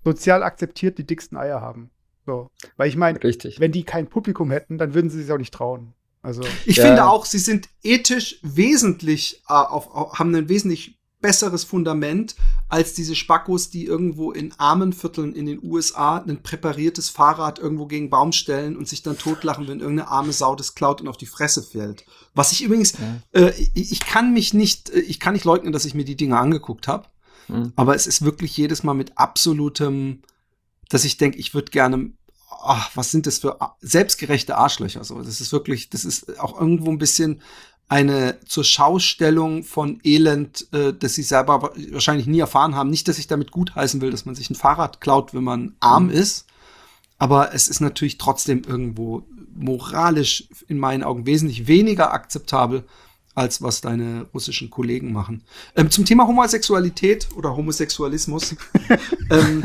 [0.04, 1.90] sozial akzeptiert die dicksten Eier haben?
[2.26, 2.50] So.
[2.76, 5.94] Weil ich meine, wenn die kein Publikum hätten, dann würden sie sich auch nicht trauen.
[6.22, 6.84] Also, ich ja.
[6.84, 12.34] finde auch, sie sind ethisch wesentlich, äh, auf, auf, haben ein wesentlich besseres Fundament
[12.68, 17.86] als diese Spackos, die irgendwo in armen Vierteln in den USA ein präpariertes Fahrrad irgendwo
[17.86, 21.16] gegen Baum stellen und sich dann totlachen, wenn irgendeine arme Sau das klaut und auf
[21.16, 22.04] die Fresse fällt.
[22.34, 23.40] Was ich übrigens, ja.
[23.40, 26.16] äh, ich, ich, kann mich nicht, äh, ich kann nicht leugnen, dass ich mir die
[26.16, 27.08] Dinge angeguckt habe,
[27.48, 27.72] mhm.
[27.76, 30.22] aber es ist wirklich jedes Mal mit absolutem,
[30.90, 32.10] dass ich denke, ich würde gerne
[32.62, 35.04] ach, was sind das für selbstgerechte Arschlöcher?
[35.04, 37.40] So, das ist wirklich, das ist auch irgendwo ein bisschen
[37.88, 42.90] eine zur Schaustellung von Elend, äh, das sie selber wahrscheinlich nie erfahren haben.
[42.90, 46.04] Nicht, dass ich damit gutheißen will, dass man sich ein Fahrrad klaut, wenn man arm
[46.04, 46.12] mhm.
[46.12, 46.46] ist.
[47.18, 52.84] Aber es ist natürlich trotzdem irgendwo moralisch in meinen Augen wesentlich weniger akzeptabel,
[53.34, 55.42] als was deine russischen Kollegen machen.
[55.76, 58.56] Ähm, zum Thema Homosexualität oder Homosexualismus.
[59.30, 59.62] ähm,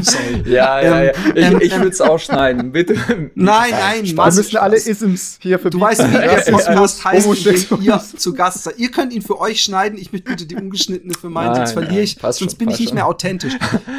[0.00, 0.42] sorry.
[0.46, 1.12] Ja, ja, ja.
[1.34, 2.94] Ich, ähm, ich würde es auch schneiden, bitte.
[3.34, 4.04] Nein, nein.
[4.06, 7.28] Wir müssen alle Isms hier für Du weißt, wie der Podcast heißt,
[7.70, 8.78] wenn ihr zu Gast seid.
[8.78, 9.98] Ihr könnt ihn für euch schneiden.
[9.98, 12.88] Ich möchte bitte die ungeschnittene für meinen, sonst verliere ich, sonst schon, bin ich nicht
[12.90, 12.94] schon.
[12.94, 13.54] mehr authentisch.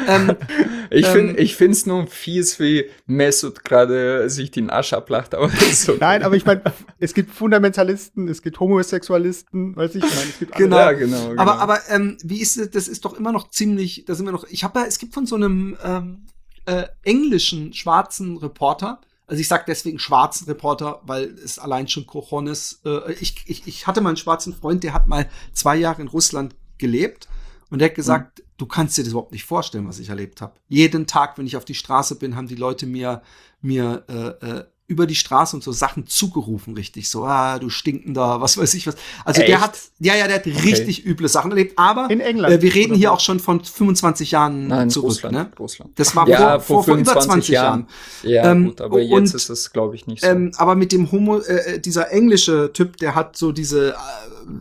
[0.08, 0.34] ähm,
[0.90, 5.34] ich finde ähm, ich es nur fies, wie Mesut gerade sich den Arsch ablacht.
[5.34, 6.62] Aber so Nein, aber ich meine,
[6.98, 8.60] es gibt Fundamentalisten, es gibt
[9.10, 10.76] Homosexualisten, Sexualisten, weiß ich, meine, es gibt genau.
[10.76, 11.42] Ja, genau, genau.
[11.42, 14.32] Aber, aber ähm, wie ist es, das ist doch immer noch ziemlich, da sind wir
[14.32, 16.26] noch, ich habe ja, es gibt von so einem ähm,
[16.66, 22.80] äh, englischen schwarzen Reporter, also ich sage deswegen schwarzen Reporter, weil es allein schon Cojones,
[22.84, 26.08] äh, ich, ich, ich hatte mal einen schwarzen Freund, der hat mal zwei Jahre in
[26.08, 27.28] Russland gelebt
[27.70, 28.44] und der hat gesagt, mhm.
[28.58, 30.54] du kannst dir das überhaupt nicht vorstellen, was ich erlebt habe.
[30.68, 33.22] Jeden Tag, wenn ich auf die Straße bin, haben die Leute mir,
[33.60, 37.08] mir äh, äh, über die Straße und so Sachen zugerufen, richtig.
[37.08, 38.96] So, ah, du stinkender, was weiß ich was.
[39.24, 39.48] Also Echt?
[39.48, 40.58] der hat, ja, ja, der hat okay.
[40.62, 41.78] richtig üble Sachen erlebt.
[41.78, 45.10] Aber in England, äh, wir reden hier auch schon von 25 Jahren Nein, zurück.
[45.10, 45.50] Russland, ne?
[45.60, 45.92] Russland.
[45.96, 47.86] Das war ja, vor, vor, vor über 20 Jahren.
[48.24, 48.34] Jahren.
[48.34, 50.28] Ja, ähm, gut, aber jetzt und, ist es, glaube ich, nicht so.
[50.28, 53.94] Ähm, aber mit dem Homo, äh, äh, dieser englische Typ, der hat so diese, äh,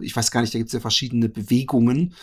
[0.01, 2.13] ich weiß gar nicht, da gibt es ja verschiedene Bewegungen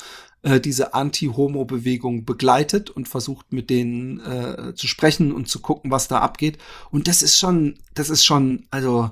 [0.46, 6.06] äh, diese Anti-Homo-Bewegung begleitet und versucht mit denen äh, zu sprechen und zu gucken, was
[6.06, 6.58] da abgeht.
[6.92, 9.10] Und das ist schon, das ist schon, also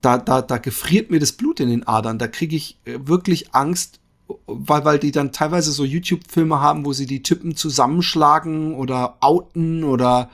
[0.00, 2.20] da, da, da gefriert mir das Blut in den Adern.
[2.20, 3.98] Da kriege ich äh, wirklich Angst,
[4.46, 9.82] weil, weil die dann teilweise so YouTube-Filme haben, wo sie die Typen zusammenschlagen oder outen
[9.82, 10.30] oder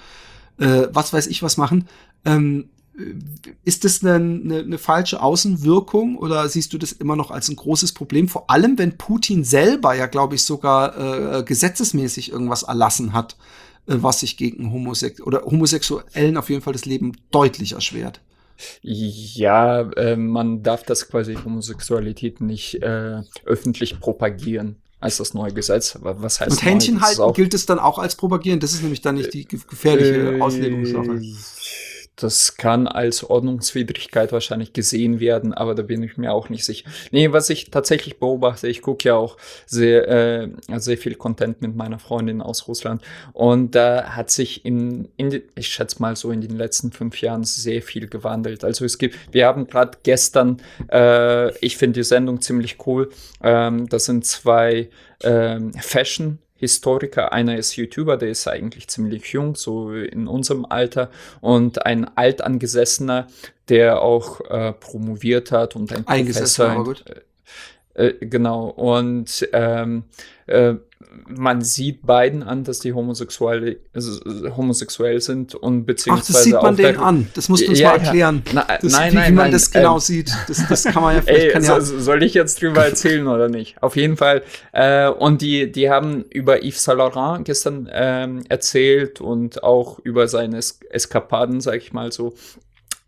[0.58, 1.88] äh, was weiß ich was machen.
[2.26, 2.68] Ähm,
[3.64, 7.56] ist das eine, eine, eine, falsche Außenwirkung oder siehst du das immer noch als ein
[7.56, 8.28] großes Problem?
[8.28, 13.36] Vor allem, wenn Putin selber ja, glaube ich, sogar äh, gesetzesmäßig irgendwas erlassen hat,
[13.86, 18.20] äh, was sich gegen Homosex oder Homosexuellen auf jeden Fall das Leben deutlich erschwert.
[18.82, 25.98] Ja, äh, man darf das quasi Homosexualität nicht äh, öffentlich propagieren als das neue Gesetz.
[26.00, 28.60] Was heißt Und Händchen halten gilt es dann auch als propagieren?
[28.60, 31.20] Das ist nämlich dann nicht die gefährliche äh, Auslegungssache.
[32.16, 36.88] Das kann als Ordnungswidrigkeit wahrscheinlich gesehen werden, aber da bin ich mir auch nicht sicher.
[37.10, 41.74] Nee, was ich tatsächlich beobachte, ich gucke ja auch sehr, äh, sehr viel Content mit
[41.74, 46.40] meiner Freundin aus Russland und da hat sich in, in ich schätze mal so in
[46.40, 48.62] den letzten fünf Jahren sehr viel gewandelt.
[48.62, 53.10] Also es gibt, wir haben gerade gestern, äh, ich finde die Sendung ziemlich cool,
[53.42, 54.88] ähm, das sind zwei
[55.22, 57.32] ähm, Fashion Historiker.
[57.32, 61.10] Einer ist YouTuber, der ist eigentlich ziemlich jung, so in unserem Alter.
[61.40, 63.28] Und ein altangesessener,
[63.68, 66.70] der auch äh, promoviert hat und ein Professor.
[66.70, 67.04] Aber gut.
[67.08, 67.20] Äh,
[67.94, 68.68] äh, genau.
[68.68, 70.04] Und ähm,
[70.46, 70.74] äh,
[71.26, 73.78] man sieht beiden an, dass die homosexuell,
[74.56, 76.30] homosexuell sind und beziehungsweise.
[76.30, 77.30] Ach, das sieht man denen an.
[77.34, 78.42] Das musst du uns ja, mal erklären.
[78.46, 78.52] Ja.
[78.54, 80.32] Na, das, nein, wie, nein, wie man nein, das genau ähm, sieht.
[80.48, 81.44] Das, das kann man ja vielleicht.
[81.44, 83.82] Ey, kann ja so, soll ich jetzt drüber erzählen oder nicht?
[83.82, 84.42] Auf jeden Fall.
[84.72, 90.28] Äh, und die, die haben über Yves Saint Laurent gestern ähm, erzählt und auch über
[90.28, 92.34] seine es Eskapaden, sag ich mal so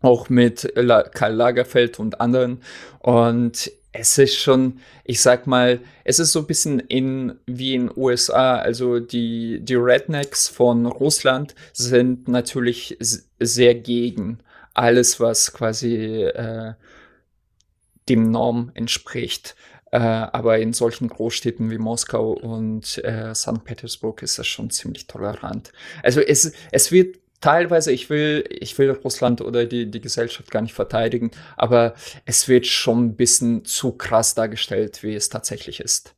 [0.01, 2.61] auch mit Karl Lagerfeld und anderen.
[2.99, 7.91] Und es ist schon, ich sag mal, es ist so ein bisschen in, wie in
[7.95, 8.57] USA.
[8.57, 12.97] Also die, die Rednecks von Russland sind natürlich
[13.39, 14.39] sehr gegen
[14.73, 16.73] alles, was quasi äh,
[18.07, 19.55] dem Norm entspricht.
[19.91, 23.63] Äh, aber in solchen Großstädten wie Moskau und äh, St.
[23.63, 25.71] Petersburg ist das schon ziemlich tolerant.
[26.03, 30.61] Also es, es wird teilweise, ich will, ich will Russland oder die, die Gesellschaft gar
[30.61, 31.93] nicht verteidigen, aber
[32.25, 36.15] es wird schon ein bisschen zu krass dargestellt, wie es tatsächlich ist.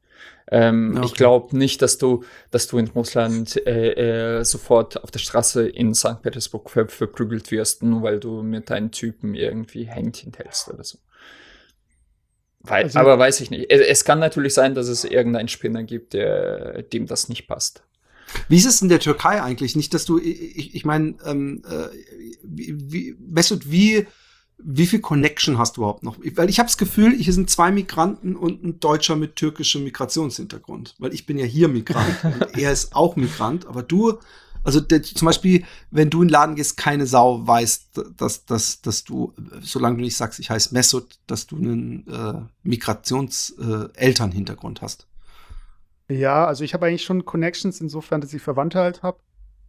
[0.52, 1.06] Ähm, okay.
[1.06, 5.68] Ich glaube nicht, dass du, dass du in Russland äh, äh, sofort auf der Straße
[5.68, 6.22] in St.
[6.24, 10.98] Petersburg ver verprügelt wirst, nur weil du mit deinen Typen irgendwie Händchen hältst oder so.
[12.62, 13.72] Weil, also, aber weiß ich nicht.
[13.72, 17.84] Es, es, kann natürlich sein, dass es irgendeinen Spinner gibt, der, dem das nicht passt.
[18.48, 19.76] Wie ist es in der Türkei eigentlich?
[19.76, 21.88] Nicht, dass du, ich, ich meine, ähm, äh,
[22.44, 24.08] wie, wie, Mesut, wie,
[24.58, 26.18] wie viel Connection hast du überhaupt noch?
[26.36, 30.96] Weil ich habe das Gefühl, hier sind zwei Migranten und ein Deutscher mit türkischem Migrationshintergrund.
[31.00, 33.66] Weil ich bin ja hier Migrant und er ist auch Migrant.
[33.68, 34.20] Aber du,
[34.64, 38.82] also der, zum Beispiel, wenn du in den Laden gehst, keine Sau weiß, dass, dass,
[38.82, 44.82] dass du, solange du nicht sagst, ich heiße Mesut, dass du einen äh, Migrations-Elternhintergrund äh,
[44.82, 45.08] hast.
[46.10, 49.20] Ja, also ich habe eigentlich schon Connections insofern, dass ich Verwandte halt habe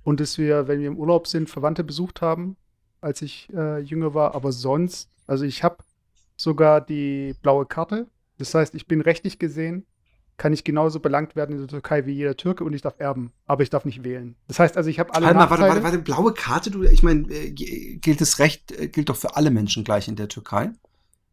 [0.03, 2.57] und dass wir, wenn wir im Urlaub sind, Verwandte besucht haben,
[3.01, 4.35] als ich äh, jünger war.
[4.35, 5.77] Aber sonst, also ich habe
[6.37, 8.07] sogar die blaue Karte.
[8.39, 9.85] Das heißt, ich bin rechtlich gesehen,
[10.39, 13.31] kann ich genauso belangt werden in der Türkei wie jeder Türke und ich darf erben,
[13.47, 14.37] aber ich darf nicht wählen.
[14.49, 17.03] Das heißt also, ich habe alle warte mal, warte, warte, warte, blaue Karte, du, ich
[17.03, 20.71] meine, äh, gilt das Recht, äh, gilt doch für alle Menschen gleich in der Türkei?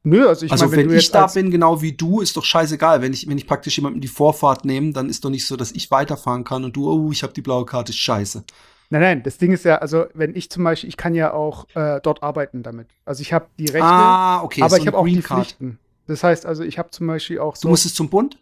[0.07, 2.45] Nö, also ich Also mein, wenn, wenn ich da bin, genau wie du, ist doch
[2.45, 3.01] scheißegal.
[3.01, 5.73] Wenn ich, wenn ich praktisch jemandem die Vorfahrt nehme, dann ist doch nicht so, dass
[5.73, 8.45] ich weiterfahren kann und du, oh, ich habe die blaue Karte, ist scheiße.
[8.89, 11.67] Nein, nein, das Ding ist ja, also wenn ich zum Beispiel, ich kann ja auch
[11.75, 12.87] äh, dort arbeiten damit.
[13.03, 15.41] Also ich habe die Rechte, ah, okay, aber so ich habe auch die Card.
[15.41, 15.77] Pflichten.
[16.07, 17.63] Das heißt also, ich habe zum Beispiel auch so.
[17.63, 18.41] Du musstest zum Bund?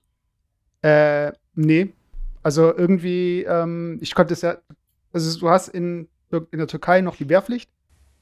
[0.83, 1.93] Äh, nee.
[2.43, 4.57] Also irgendwie, ähm, ich konnte es ja,
[5.11, 7.71] also du hast in, in der Türkei noch die Wehrpflicht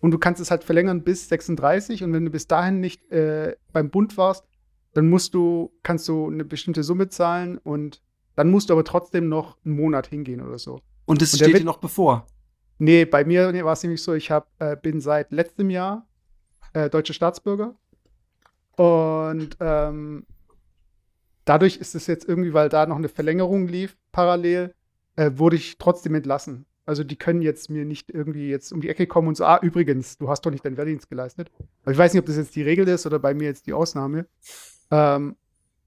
[0.03, 3.55] und du kannst es halt verlängern bis 36 und wenn du bis dahin nicht äh,
[3.71, 4.45] beim Bund warst,
[4.93, 8.01] dann musst du, kannst du eine bestimmte Summe zahlen und
[8.35, 10.81] dann musst du aber trotzdem noch einen Monat hingehen oder so.
[11.05, 12.27] Und das und steht dir noch bevor?
[12.79, 16.05] Nee, bei mir war es nämlich so, ich hab, äh, bin seit letztem Jahr
[16.73, 17.73] äh, deutscher Staatsbürger
[18.75, 20.25] und ähm,
[21.45, 24.75] dadurch ist es jetzt irgendwie, weil da noch eine Verlängerung lief, parallel,
[25.15, 26.65] äh, wurde ich trotzdem entlassen.
[26.85, 29.59] Also die können jetzt mir nicht irgendwie jetzt um die Ecke kommen und so, ah,
[29.61, 31.49] übrigens, du hast doch nicht deinen Wehrdienst geleistet.
[31.83, 33.73] Aber ich weiß nicht, ob das jetzt die Regel ist oder bei mir jetzt die
[33.73, 34.25] Ausnahme.
[34.91, 35.35] Ähm,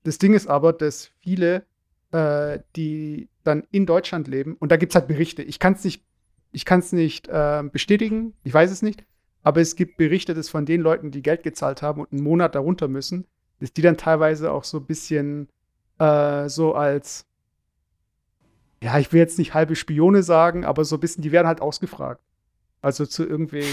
[0.05, 1.67] das Ding ist aber, dass viele,
[2.13, 5.85] äh, die dann in Deutschland leben, und da gibt es halt Berichte, ich kann es
[5.85, 6.05] nicht,
[6.53, 9.05] ich kann es nicht äh, bestätigen, ich weiß es nicht,
[9.43, 12.55] aber es gibt Berichte, dass von den Leuten, die Geld gezahlt haben und einen Monat
[12.55, 13.27] darunter müssen,
[13.61, 15.49] dass die dann teilweise auch so ein bisschen
[15.99, 17.27] äh, so als,
[18.83, 21.61] ja, ich will jetzt nicht halbe Spione sagen, aber so ein bisschen, die werden halt
[21.61, 22.21] ausgefragt.
[22.83, 23.65] Also zu irgendwie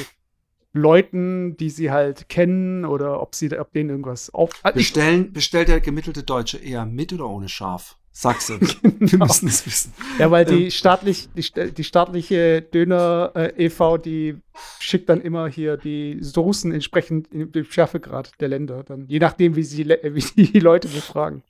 [0.73, 4.51] Leuten, die sie halt kennen oder ob sie, ob denen irgendwas auf.
[4.63, 7.97] Also Bestellen, bestellt der gemittelte Deutsche eher mit oder ohne Schaf?
[8.15, 8.79] Sag's uns.
[8.83, 8.99] genau.
[9.11, 9.91] Wir müssen es wissen.
[10.19, 10.71] Ja, weil die, ähm.
[10.71, 14.37] staatlich, die, die staatliche Döner äh, e.V., die
[14.79, 18.83] schickt dann immer hier die Soßen entsprechend dem Schärfegrad der Länder.
[18.83, 21.41] Dann, je nachdem, wie sie wie die Leute befragen.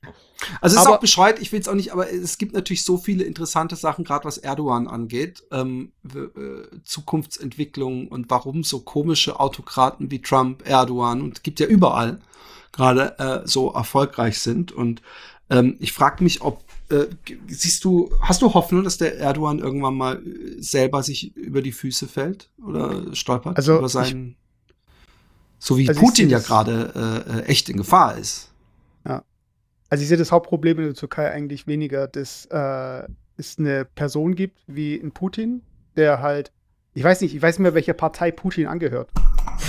[0.61, 2.97] Also es ist auch bescheuert, ich will es auch nicht, aber es gibt natürlich so
[2.97, 5.43] viele interessante Sachen, gerade was Erdogan angeht.
[5.51, 12.21] Ähm, äh, Zukunftsentwicklung und warum so komische Autokraten wie Trump, Erdogan und gibt ja überall
[12.73, 14.71] gerade äh, so erfolgreich sind.
[14.71, 15.01] Und
[15.49, 17.05] ähm, ich frage mich, ob äh,
[17.47, 21.71] siehst du, hast du Hoffnung, dass der Erdogan irgendwann mal äh, selber sich über die
[21.71, 24.35] Füße fällt oder stolpert also über seinen,
[25.59, 28.51] so wie also Putin ja gerade äh, äh, echt in Gefahr ist?
[29.05, 29.23] Ja.
[29.89, 34.35] Also ich sehe das Hauptproblem in der Türkei eigentlich weniger, dass äh, es eine Person
[34.35, 35.61] gibt wie ein Putin,
[35.95, 36.51] der halt
[36.95, 39.09] ich weiß nicht, ich weiß nicht mehr, welcher Partei Putin angehört.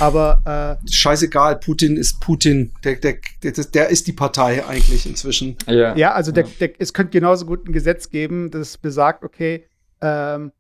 [0.00, 2.72] Aber äh, scheißegal, Putin ist Putin.
[2.82, 5.56] Der, der, der, der ist die Partei eigentlich inzwischen.
[5.66, 9.66] Ja, ja also der, der, es könnte genauso gut ein Gesetz geben, das besagt, okay,
[10.00, 10.52] ähm,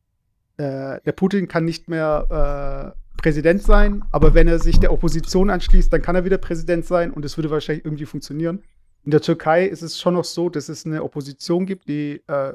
[0.56, 5.50] äh, der Putin kann nicht mehr äh, Präsident sein, aber wenn er sich der Opposition
[5.50, 8.62] anschließt, dann kann er wieder Präsident sein und es würde wahrscheinlich irgendwie funktionieren.
[9.04, 12.54] In der Türkei ist es schon noch so, dass es eine Opposition gibt, die äh,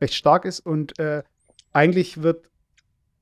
[0.00, 1.22] recht stark ist und äh,
[1.72, 2.46] eigentlich wird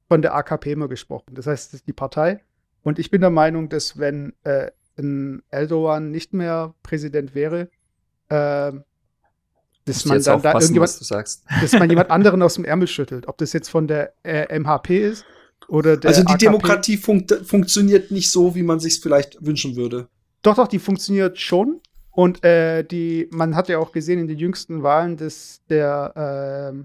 [0.08, 1.34] von der AKP immer gesprochen.
[1.34, 2.40] Das heißt, das ist die Partei.
[2.82, 7.70] Und ich bin der Meinung, dass wenn äh, ein Erdogan nicht mehr Präsident wäre,
[8.28, 8.72] äh,
[9.84, 11.00] dass man dann da irgendjemand,
[11.62, 13.26] dass man jemand anderen aus dem Ärmel schüttelt.
[13.26, 15.24] Ob das jetzt von der äh, MHP ist
[15.66, 16.44] oder der Also die AKP.
[16.44, 20.08] Demokratie fun funktioniert nicht so, wie man sich vielleicht wünschen würde.
[20.42, 21.80] Doch, doch, die funktioniert schon.
[22.10, 26.78] Und äh, die, man hat ja auch gesehen in den jüngsten Wahlen, dass der äh,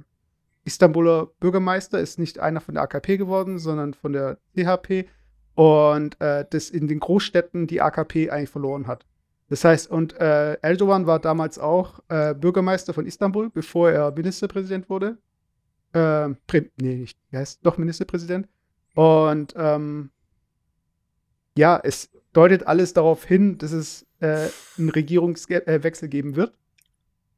[0.66, 5.08] Istanbuler Bürgermeister ist nicht einer von der AKP geworden, sondern von der CHP.
[5.56, 9.06] Und äh, das in den Großstädten die AKP eigentlich verloren hat.
[9.50, 14.90] Das heißt, und äh, Erdogan war damals auch äh, Bürgermeister von Istanbul, bevor er Ministerpräsident
[14.90, 15.18] wurde.
[15.94, 18.48] Äh, nee, nicht, er ist doch Ministerpräsident.
[18.96, 20.10] Und ähm,
[21.56, 26.54] ja, es deutet alles darauf hin, dass es äh, einen Regierungswechsel geben wird.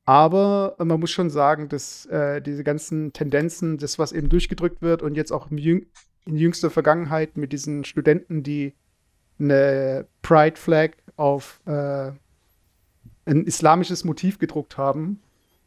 [0.06, 5.01] Aber man muss schon sagen, dass äh, diese ganzen Tendenzen, das, was eben durchgedrückt wird
[5.01, 5.88] und jetzt auch Jüng
[6.25, 8.73] in jüngster Vergangenheit mit diesen Studenten, die
[9.39, 12.11] eine Pride Flag auf äh,
[13.25, 15.19] ein islamisches Motiv gedruckt haben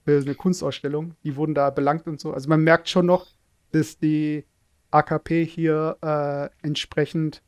[0.05, 2.33] für eine Kunstausstellung, die wurden da belangt und so.
[2.33, 3.27] Also man merkt schon noch,
[3.73, 4.45] dass die
[4.91, 7.43] AKP hier äh, entsprechend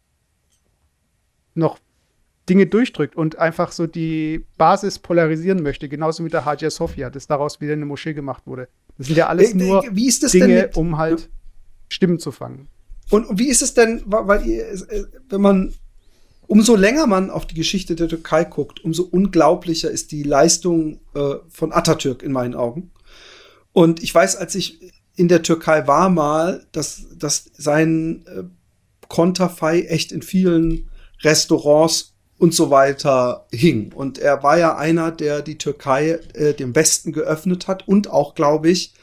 [1.55, 1.79] noch
[2.49, 7.27] Dinge durchdrückt und einfach so die Basis polarisieren möchte, genauso mit der Hagia Sophia, dass
[7.27, 8.68] daraus wieder eine Moschee gemacht wurde.
[8.99, 11.31] Das sind ja alles äh, nur Dinge, um halt
[11.88, 12.68] Stimmen zu fangen.
[13.11, 15.75] Und wie ist es denn, weil äh, wenn man
[16.46, 21.35] umso länger man auf die Geschichte der Türkei guckt, umso unglaublicher ist die Leistung äh,
[21.49, 22.90] von Atatürk in meinen Augen.
[23.73, 24.81] Und ich weiß, als ich
[25.14, 28.42] in der Türkei war mal, dass, dass sein äh,
[29.09, 30.88] Konterfei echt in vielen
[31.23, 33.92] Restaurants und so weiter hing.
[33.92, 38.35] Und er war ja einer, der die Türkei äh, dem Westen geöffnet hat und auch,
[38.35, 38.94] glaube ich,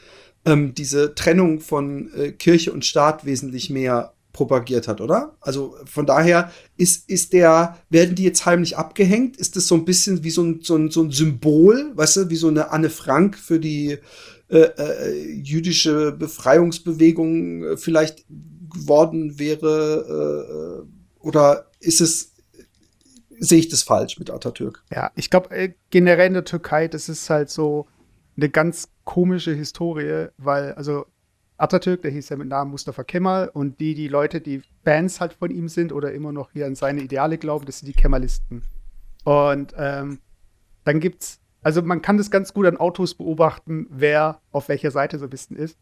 [0.48, 5.36] ähm, diese Trennung von äh, Kirche und Staat wesentlich mehr propagiert hat, oder?
[5.40, 9.36] Also von daher ist, ist der, werden die jetzt heimlich abgehängt?
[9.36, 12.30] Ist das so ein bisschen wie so ein, so ein, so ein Symbol, weißt du,
[12.30, 13.98] wie so eine Anne Frank für die
[14.48, 18.26] äh, äh, jüdische Befreiungsbewegung äh, vielleicht
[18.72, 20.86] geworden wäre?
[20.86, 22.32] Äh, oder ist es
[23.40, 24.82] sehe ich das falsch mit Atatürk.
[24.92, 27.86] Ja, ich glaube äh, generell in der Türkei, das ist halt so
[28.36, 31.06] eine ganz komische Historie, weil, also
[31.56, 35.32] Atatürk, der hieß ja mit Namen Mustafa Kemal und die, die Leute, die Fans halt
[35.32, 38.62] von ihm sind oder immer noch hier an seine Ideale glauben, das sind die Kemalisten.
[39.24, 40.18] Und ähm,
[40.84, 45.18] dann gibt's, also man kann das ganz gut an Autos beobachten, wer auf welcher Seite
[45.18, 45.78] so ein bisschen ist.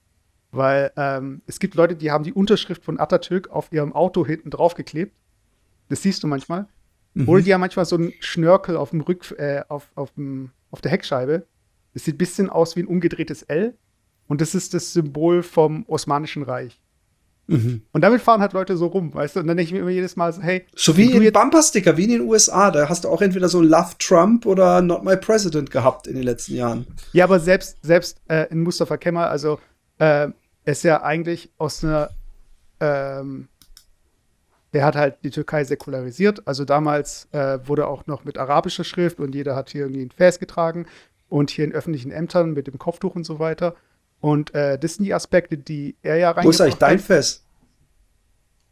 [0.53, 4.51] Weil ähm, es gibt Leute, die haben die Unterschrift von Atatürk auf ihrem Auto hinten
[4.51, 5.17] draufgeklebt.
[5.89, 6.68] Das siehst du manchmal.
[7.14, 7.29] Mhm.
[7.29, 10.81] Oder die haben manchmal so einen Schnörkel auf dem Rück, äh, auf, auf, dem, auf
[10.81, 11.45] der Heckscheibe.
[11.97, 13.72] Das sieht ein bisschen aus wie ein umgedrehtes L.
[14.28, 16.78] Und das ist das Symbol vom Osmanischen Reich.
[17.47, 17.84] Mhm.
[17.90, 19.40] Und damit fahren halt Leute so rum, weißt du?
[19.40, 20.66] Und dann denke ich mir immer jedes Mal so, hey.
[20.74, 22.70] So wie in Bumpersticker, wie in den USA.
[22.70, 26.24] Da hast du auch entweder so Love Trump oder Not My President gehabt in den
[26.24, 26.86] letzten Jahren.
[27.14, 29.59] Ja, aber selbst, selbst äh, in Mustafa Kemal, also
[29.99, 30.28] äh,
[30.66, 32.11] ist ja eigentlich aus einer
[32.78, 33.49] ähm,
[34.74, 36.47] der hat halt die Türkei säkularisiert.
[36.47, 40.11] Also damals äh, wurde auch noch mit arabischer Schrift und jeder hat hier irgendwie ein
[40.11, 40.84] Vers getragen
[41.29, 43.74] und hier in öffentlichen Ämtern mit dem Kopftuch und so weiter.
[44.20, 46.45] Und äh, das sind die Aspekte, die er ja rein.
[46.45, 47.45] Wo ist eigentlich dein Fest?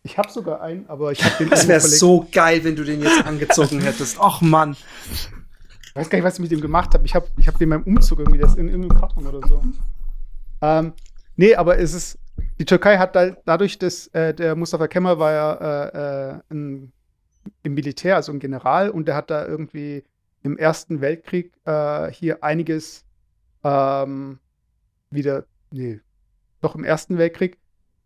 [0.02, 1.50] Ich habe sogar einen, aber ich habe den.
[1.50, 4.18] Das wäre so geil, wenn du den jetzt angezogen hättest.
[4.18, 4.76] Och Mann.
[5.10, 7.06] Ich weiß gar nicht, was ich mit dem gemacht habe.
[7.06, 9.62] Ich habe ich hab den beim Umzug irgendwie, das in irgendeinem Karton oder so.
[10.60, 10.92] Ähm,
[11.36, 12.18] nee, aber es ist,
[12.58, 16.92] die Türkei hat da, dadurch, dass äh, der Mustafa Kemal war ja äh, äh, ein,
[17.62, 20.04] im Militär, also ein General, und der hat da irgendwie
[20.44, 23.04] im Ersten Weltkrieg äh, hier einiges
[23.64, 24.38] ähm,
[25.10, 26.00] wieder, nee,
[26.60, 27.58] doch im Ersten Weltkrieg,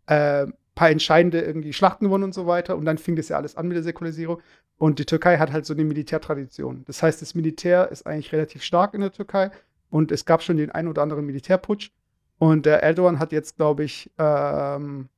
[0.07, 2.77] äh, paar entscheidende irgendwie Schlachten gewonnen und so weiter.
[2.77, 4.41] Und dann fing das ja alles an mit der Säkularisierung.
[4.77, 6.85] Und die Türkei hat halt so eine Militärtradition.
[6.87, 9.51] Das heißt, das Militär ist eigentlich relativ stark in der Türkei.
[9.89, 11.91] Und es gab schon den einen oder anderen Militärputsch.
[12.37, 15.09] Und der Erdogan hat jetzt, glaube ich, ähm,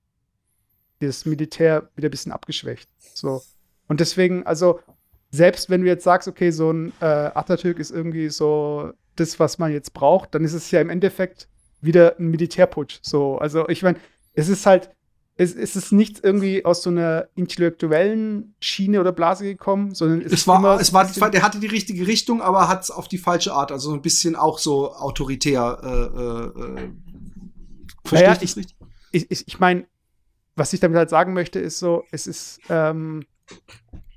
[1.00, 2.90] das Militär wieder ein bisschen abgeschwächt.
[2.98, 3.44] So.
[3.88, 4.80] Und deswegen, also,
[5.32, 9.58] selbst wenn du jetzt sagst, okay, so ein äh, Atatürk ist irgendwie so das, was
[9.58, 11.48] man jetzt braucht, dann ist es ja im Endeffekt
[11.80, 13.00] wieder ein Militärputsch.
[13.02, 13.98] So, also ich meine,
[14.34, 14.92] es ist halt,
[15.36, 20.34] es, es ist nicht irgendwie aus so einer intellektuellen Schiene oder Blase gekommen, sondern es,
[20.34, 23.54] es war, es war, der hatte die richtige Richtung, aber hat es auf die falsche
[23.54, 25.80] Art, also ein bisschen auch so autoritär.
[25.82, 26.90] Äh, äh, äh
[28.04, 28.76] Verstehe naja, ich das richtig?
[29.12, 29.86] Ich, ich, ich meine,
[30.56, 33.24] was ich damit halt sagen möchte, ist so, es ist ähm,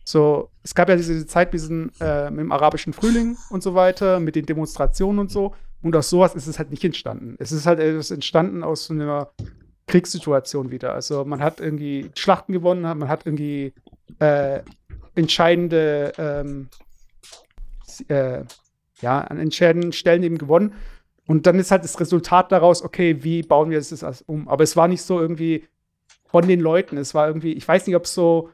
[0.05, 3.75] so, es gab ja diese Zeit mit, diesen, äh, mit dem arabischen Frühling und so
[3.75, 5.55] weiter, mit den Demonstrationen und so.
[5.83, 7.37] Und aus sowas ist es halt nicht entstanden.
[7.39, 9.31] Es ist halt etwas entstanden aus so einer
[9.87, 10.95] Kriegssituation wieder.
[10.95, 13.73] Also man hat irgendwie Schlachten gewonnen, man hat irgendwie
[14.19, 14.61] äh,
[15.15, 16.69] entscheidende, ähm,
[18.09, 18.45] äh,
[19.01, 20.75] ja, an entscheidenden Stellen eben gewonnen.
[21.27, 24.49] Und dann ist halt das Resultat daraus, okay, wie bauen wir das um?
[24.49, 25.67] Aber es war nicht so irgendwie
[26.27, 26.99] von den Leuten.
[26.99, 28.51] Es war irgendwie, ich weiß nicht, ob es so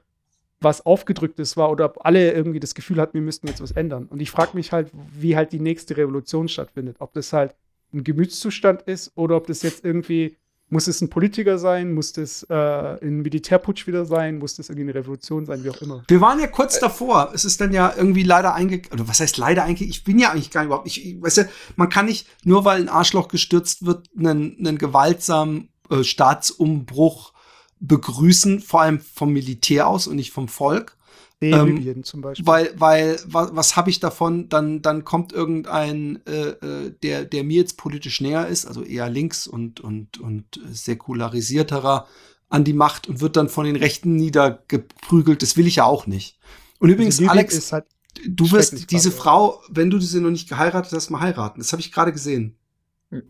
[0.60, 4.06] was aufgedrücktes war oder ob alle irgendwie das Gefühl hatten, wir müssten jetzt was ändern.
[4.06, 6.96] Und ich frage mich halt, wie halt die nächste Revolution stattfindet.
[6.98, 7.54] Ob das halt
[7.92, 10.36] ein Gemütszustand ist oder ob das jetzt irgendwie
[10.70, 11.92] muss es ein Politiker sein?
[11.92, 14.38] Muss das äh, ein Militärputsch wieder sein?
[14.38, 15.64] Muss das irgendwie eine Revolution sein?
[15.64, 16.04] Wie auch immer.
[16.06, 17.32] Wir waren ja kurz davor.
[17.34, 18.92] Es ist dann ja irgendwie leider eingegangen.
[18.92, 19.90] Oder was heißt leider eingegangen?
[19.90, 20.86] Ich bin ja eigentlich gar nicht überhaupt.
[20.86, 24.78] Ich, ich, weißt du, man kann nicht, nur weil ein Arschloch gestürzt wird, einen, einen
[24.78, 27.32] gewaltsamen äh, Staatsumbruch
[27.80, 30.96] begrüßen, vor allem vom Militär aus und nicht vom Volk.
[31.42, 32.46] Ähm, Libyen zum Beispiel.
[32.46, 34.50] Weil, weil, was, was habe ich davon?
[34.50, 39.08] Dann, dann kommt irgendein, äh, äh, der, der mir jetzt politisch näher ist, also eher
[39.08, 42.06] links und, und, und säkularisierterer
[42.50, 45.40] an die Macht und wird dann von den Rechten niedergeprügelt.
[45.40, 46.38] Das will ich ja auch nicht.
[46.78, 47.86] Und also übrigens, also Alex, halt
[48.26, 49.22] du wirst diese Frage.
[49.22, 51.60] Frau, wenn du sie noch nicht geheiratet hast, mal heiraten.
[51.60, 52.56] Das habe ich gerade gesehen.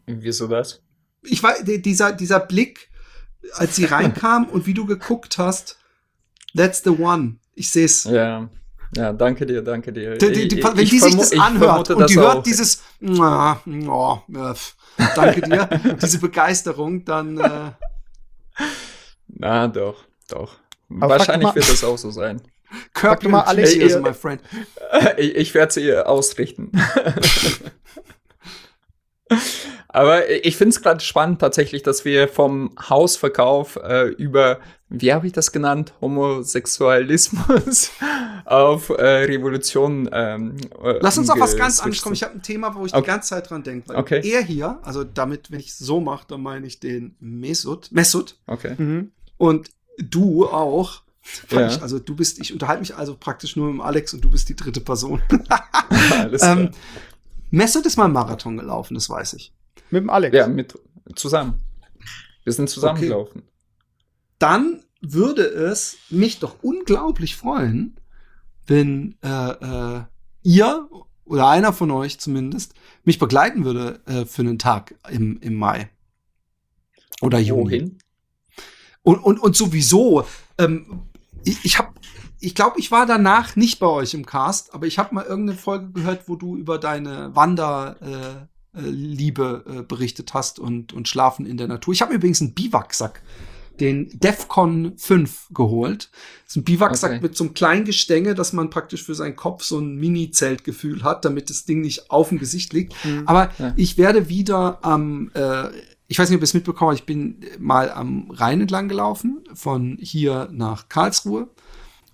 [0.07, 0.83] Wieso das?
[1.23, 2.91] Ich war, dieser, dieser Blick,
[3.55, 5.79] als sie reinkam und wie du geguckt hast,
[6.57, 7.37] that's the one.
[7.55, 8.05] Ich sehe es.
[8.05, 8.49] Ja.
[8.97, 10.19] Ja, danke dir, danke dir.
[10.19, 12.43] Die, die, die, wenn die sich das anhört und die hört auch.
[12.43, 13.55] dieses oh,
[13.89, 14.19] oh,
[15.15, 15.69] danke dir,
[16.03, 17.71] diese Begeisterung, dann äh
[19.29, 20.57] Na doch, doch.
[20.89, 22.43] Aber Wahrscheinlich wird das auch so sein.
[22.93, 24.43] Kirk mal Alex hier, my friend.
[25.19, 26.73] Ich, ich werde sie ausrichten.
[29.93, 35.27] Aber ich finde es gerade spannend tatsächlich, dass wir vom Hausverkauf äh, über, wie habe
[35.27, 37.91] ich das genannt, Homosexualismus
[38.45, 40.09] auf äh, Revolution.
[40.13, 42.15] Ähm, äh, Lass uns auf was ganz anderes kommen.
[42.15, 43.03] Ich habe ein Thema, wo ich okay.
[43.03, 43.97] die ganze Zeit dran denke.
[43.97, 44.21] Okay.
[44.25, 47.91] Er hier, also damit, wenn ich so mache, dann meine ich den Mesut.
[47.91, 48.37] Mesut.
[48.47, 48.75] Okay.
[48.79, 49.11] Mhm.
[49.39, 51.03] Und du auch.
[51.51, 51.67] Ja.
[51.67, 54.49] Ich, also du bist, ich unterhalte mich also praktisch nur mit Alex und du bist
[54.49, 55.21] die dritte Person.
[56.19, 56.59] Alles klar.
[56.59, 56.71] ähm,
[57.51, 59.53] Mesut ist mal einen Marathon gelaufen, das weiß ich.
[59.91, 60.37] Mit dem Alex?
[60.37, 60.79] Ja, mit,
[61.15, 61.61] zusammen.
[62.45, 63.43] Wir sind zusammengelaufen.
[63.43, 63.51] Okay.
[64.39, 67.97] Dann würde es mich doch unglaublich freuen,
[68.67, 70.03] wenn äh, äh,
[70.43, 70.89] ihr
[71.25, 72.75] oder einer von euch zumindest
[73.05, 75.91] mich begleiten würde äh, für einen Tag im, im Mai.
[77.21, 77.65] Oder Juni.
[77.65, 77.99] Wohin?
[79.03, 80.25] Und, und, und sowieso,
[80.59, 81.03] ähm,
[81.45, 81.91] ich, ich habe
[82.41, 85.59] ich glaube, ich war danach nicht bei euch im Cast, aber ich habe mal irgendeine
[85.59, 91.47] Folge gehört, wo du über deine Wander, äh, Liebe äh, berichtet hast und, und Schlafen
[91.47, 91.93] in der Natur.
[91.93, 93.23] Ich habe übrigens einen Biwaksack,
[93.81, 96.11] den Defcon 5 geholt.
[96.45, 97.21] Das ist ein Biwaksack okay.
[97.23, 101.25] mit so einem kleinen Gestänge, dass man praktisch für seinen Kopf so ein Mini-Zeltgefühl hat,
[101.25, 102.95] damit das Ding nicht auf dem Gesicht liegt.
[103.05, 103.23] Mhm.
[103.27, 103.73] Aber ja.
[103.77, 105.69] ich werde wieder am, äh,
[106.07, 109.45] ich weiß nicht, ob ihr es mitbekommen habt, ich bin mal am Rhein entlang gelaufen,
[109.55, 111.49] von hier nach Karlsruhe.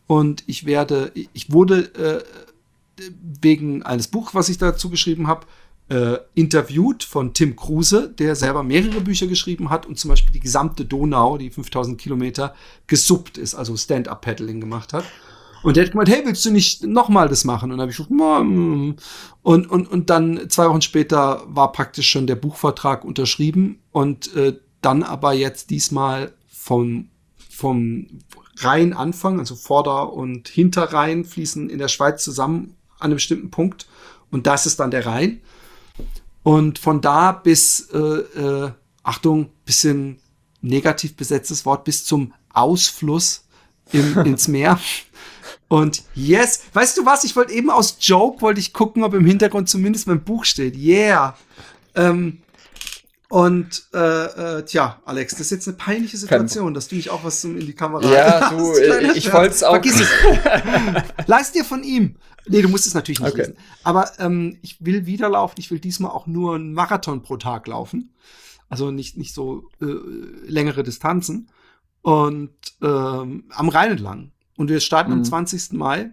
[0.06, 2.22] Und ich werde, ich wurde äh,
[3.42, 5.46] wegen eines Buchs, was ich dazu geschrieben habe,
[5.88, 10.40] äh, interviewt von Tim Kruse, der selber mehrere Bücher geschrieben hat und zum Beispiel die
[10.40, 12.54] gesamte Donau, die 5000 Kilometer,
[12.86, 15.04] gesuppt ist, also Stand-Up-Paddling gemacht hat.
[15.62, 17.70] Und der hat gemeint, hey, willst du nicht nochmal das machen?
[17.70, 18.94] Und dann habe ich gesagt, mm.
[19.42, 24.58] und, und, und dann zwei Wochen später war praktisch schon der Buchvertrag unterschrieben und äh,
[24.80, 27.08] dann aber jetzt diesmal vom,
[27.50, 28.06] vom
[28.58, 33.86] Rhein Anfang, also Vorder- und Hinterrhein fließen in der Schweiz zusammen an einem bestimmten Punkt
[34.30, 35.40] und das ist dann der Rhein.
[36.46, 38.70] Und von da bis, äh, äh,
[39.02, 40.20] Achtung, bisschen
[40.60, 43.48] negativ besetztes Wort, bis zum Ausfluss
[43.90, 44.78] im, ins Meer.
[45.66, 47.24] Und yes, weißt du was?
[47.24, 50.76] Ich wollte eben aus Joke, wollte ich gucken, ob im Hintergrund zumindest mein Buch steht.
[50.76, 51.36] Yeah.
[51.96, 52.38] Ähm,
[53.36, 53.98] und äh,
[54.58, 57.60] äh, tja, Alex, das ist jetzt eine peinliche Situation, dass du nicht auch was in
[57.60, 58.72] die Kamera Ja, du,
[59.14, 59.72] ich wollte es auch.
[59.72, 60.08] Vergiss es.
[61.26, 62.16] Leist dir von ihm.
[62.48, 63.42] Nee, du musst es natürlich nicht okay.
[63.42, 63.58] lesen.
[63.84, 65.56] Aber ähm, ich will wieder laufen.
[65.58, 68.14] Ich will diesmal auch nur einen Marathon pro Tag laufen.
[68.70, 69.84] Also nicht, nicht so äh,
[70.46, 71.50] längere Distanzen.
[72.00, 74.32] Und ähm, am Rhein entlang.
[74.56, 75.18] Und wir starten mhm.
[75.18, 75.72] am 20.
[75.72, 76.10] Mai,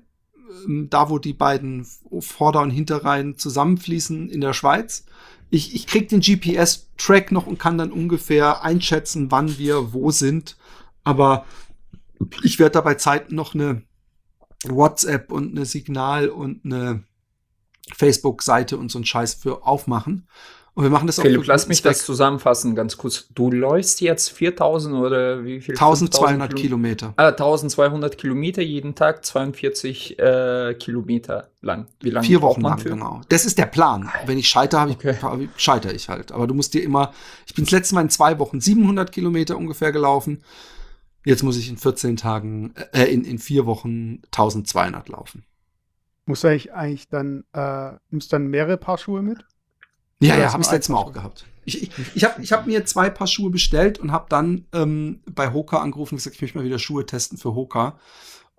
[0.65, 1.87] ähm, da wo die beiden
[2.19, 5.05] Vorder- und Hinterrhein zusammenfließen in der Schweiz.
[5.53, 10.57] Ich, ich krieg den GPS-Track noch und kann dann ungefähr einschätzen, wann wir wo sind.
[11.03, 11.45] Aber
[12.41, 13.83] ich werde dabei Zeiten noch eine
[14.63, 17.03] WhatsApp und eine Signal und eine
[17.95, 20.27] Facebook-Seite und so ein Scheiß für aufmachen.
[20.75, 21.45] Und wir machen das Philipp, auch.
[21.45, 23.27] lass mich das zusammenfassen, ganz kurz.
[23.35, 25.75] Du läufst jetzt 4000 oder wie viel?
[25.75, 27.13] 1200 Kilometer.
[27.15, 31.85] Ah, 1200 Kilometer jeden Tag, 42 äh, Kilometer lang.
[31.99, 32.25] Wie lange?
[32.25, 33.21] Vier Wochen lang, genau.
[33.29, 34.09] Das ist der Plan.
[34.25, 35.49] Wenn ich scheitere, ich, okay.
[35.57, 36.31] scheitere ich halt.
[36.31, 37.13] Aber du musst dir immer,
[37.45, 40.43] ich bin das letzte Mal in zwei Wochen 700 Kilometer ungefähr gelaufen.
[41.23, 45.45] Jetzt muss ich in 14 Tagen, äh, in, in vier Wochen 1200 laufen.
[46.25, 49.45] Muss eigentlich eigentlich dann, äh, nimmst dann mehrere Paar Schuhe mit?
[50.27, 51.45] Ja, ja, habe ich letztes Mal auch gehabt.
[51.65, 55.21] Ich, ich, ich habe ich hab mir zwei Paar Schuhe bestellt und habe dann ähm,
[55.25, 57.99] bei Hoka angerufen und gesagt, ich möchte mal wieder Schuhe testen für Hoka.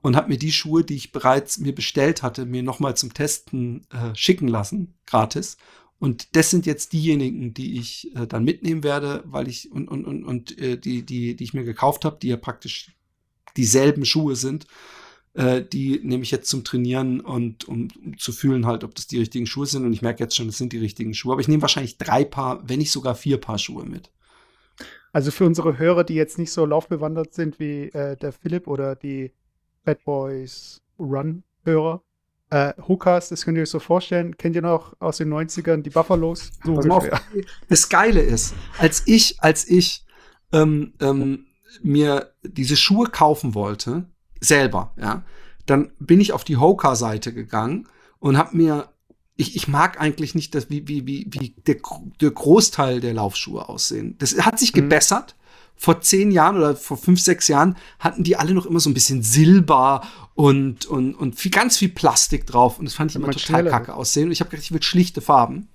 [0.02, 3.86] Und habe mir die Schuhe, die ich bereits mir bestellt hatte, mir nochmal zum Testen
[3.90, 5.56] äh, schicken lassen, gratis.
[5.98, 10.04] Und das sind jetzt diejenigen, die ich äh, dann mitnehmen werde, weil ich und, und,
[10.04, 12.90] und, und äh, die, die, die ich mir gekauft habe, die ja praktisch
[13.56, 14.66] dieselben Schuhe sind,
[15.34, 19.06] äh, die nehme ich jetzt zum Trainieren und um, um, zu fühlen halt, ob das
[19.06, 19.84] die richtigen Schuhe sind.
[19.84, 21.32] Und ich merke jetzt schon, das sind die richtigen Schuhe.
[21.32, 24.10] Aber ich nehme wahrscheinlich drei Paar, wenn nicht sogar vier Paar Schuhe mit.
[25.12, 28.96] Also für unsere Hörer, die jetzt nicht so laufbewandert sind wie äh, der Philipp oder
[28.96, 29.32] die
[29.84, 32.02] Bad Boys Run-Hörer,
[32.50, 34.36] äh, Hookers, das könnt ihr euch so vorstellen.
[34.36, 36.52] Kennt ihr noch aus den 90ern die Buffalos?
[36.64, 37.08] So auf,
[37.68, 40.04] das Geile ist, als ich, als ich
[40.52, 41.46] ähm, ähm,
[41.82, 44.06] mir diese Schuhe kaufen wollte,
[44.44, 45.24] selber, ja.
[45.66, 47.88] Dann bin ich auf die Hoka-Seite gegangen
[48.18, 48.90] und habe mir,
[49.36, 51.76] ich, ich mag eigentlich nicht, dass, wie, wie, wie, wie der,
[52.20, 54.16] der Großteil der Laufschuhe aussehen.
[54.18, 54.80] Das hat sich mhm.
[54.80, 55.36] gebessert.
[55.76, 58.94] Vor zehn Jahren oder vor fünf, sechs Jahren hatten die alle noch immer so ein
[58.94, 60.02] bisschen Silber
[60.34, 62.78] und, und, und viel, ganz viel Plastik drauf.
[62.78, 64.26] Und das fand ich immer total kacke aussehen.
[64.26, 65.68] Und ich habe gedacht, ich will schlichte Farben.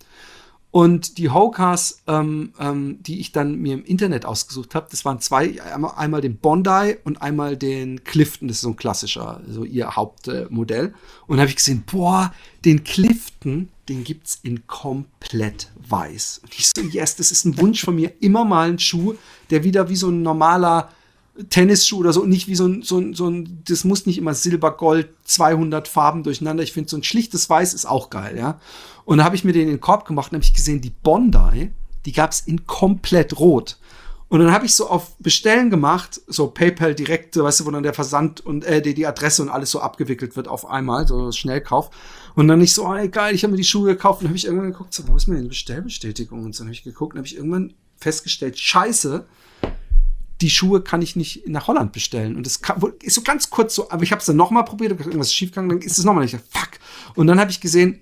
[0.71, 5.19] Und die Hokas, ähm, ähm, die ich dann mir im Internet ausgesucht habe, das waren
[5.19, 9.63] zwei, einmal, einmal den Bondi und einmal den Clifton, das ist so ein klassischer, so
[9.63, 10.93] ihr Hauptmodell.
[11.25, 12.31] Und habe ich gesehen, boah,
[12.65, 16.41] den Clifton, den gibt's in komplett weiß.
[16.43, 19.15] Und ich so, yes, das ist ein Wunsch von mir, immer mal ein Schuh,
[19.49, 20.89] der wieder wie so ein normaler
[21.49, 24.33] Tennisschuh oder so, nicht wie so ein, so ein, so ein, das muss nicht immer
[24.33, 26.63] Silber, Gold, 200 Farben durcheinander.
[26.63, 28.59] Ich finde, so ein schlichtes Weiß ist auch geil, ja.
[29.05, 30.89] Und da habe ich mir den in den Korb gemacht und habe ich gesehen, die
[30.91, 31.71] Bondi,
[32.05, 33.77] die gab es in komplett rot.
[34.29, 37.81] Und dann habe ich so auf Bestellen gemacht, so PayPal direkt, weißt du, wo dann
[37.81, 41.31] der Versand und äh, die, die Adresse und alles so abgewickelt wird auf einmal, so
[41.31, 41.89] Schnellkauf.
[42.35, 44.37] Und dann nicht so, oh, ey, geil, ich habe mir die Schuhe gekauft und habe
[44.37, 46.45] ich irgendwann geguckt, so, wo ist meine Bestellbestätigung?
[46.45, 49.25] Und dann habe ich geguckt und habe ich irgendwann festgestellt, scheiße,
[50.41, 52.35] die Schuhe kann ich nicht nach Holland bestellen.
[52.35, 52.61] Und das
[53.01, 55.81] ist so ganz kurz so, aber ich habe es dann nochmal probiert, irgendwas schiefgegangen, dann
[55.81, 56.35] ist es nochmal nicht.
[56.49, 56.69] Fuck.
[57.15, 57.99] Und dann habe ich gesehen,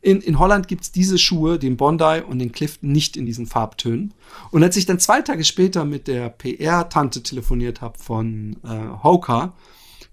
[0.00, 4.12] in, in Holland gibt's diese Schuhe, den Bondi und den Clifton, nicht in diesen Farbtönen.
[4.50, 9.54] Und als ich dann zwei Tage später mit der PR-Tante telefoniert habe von äh, Hoka,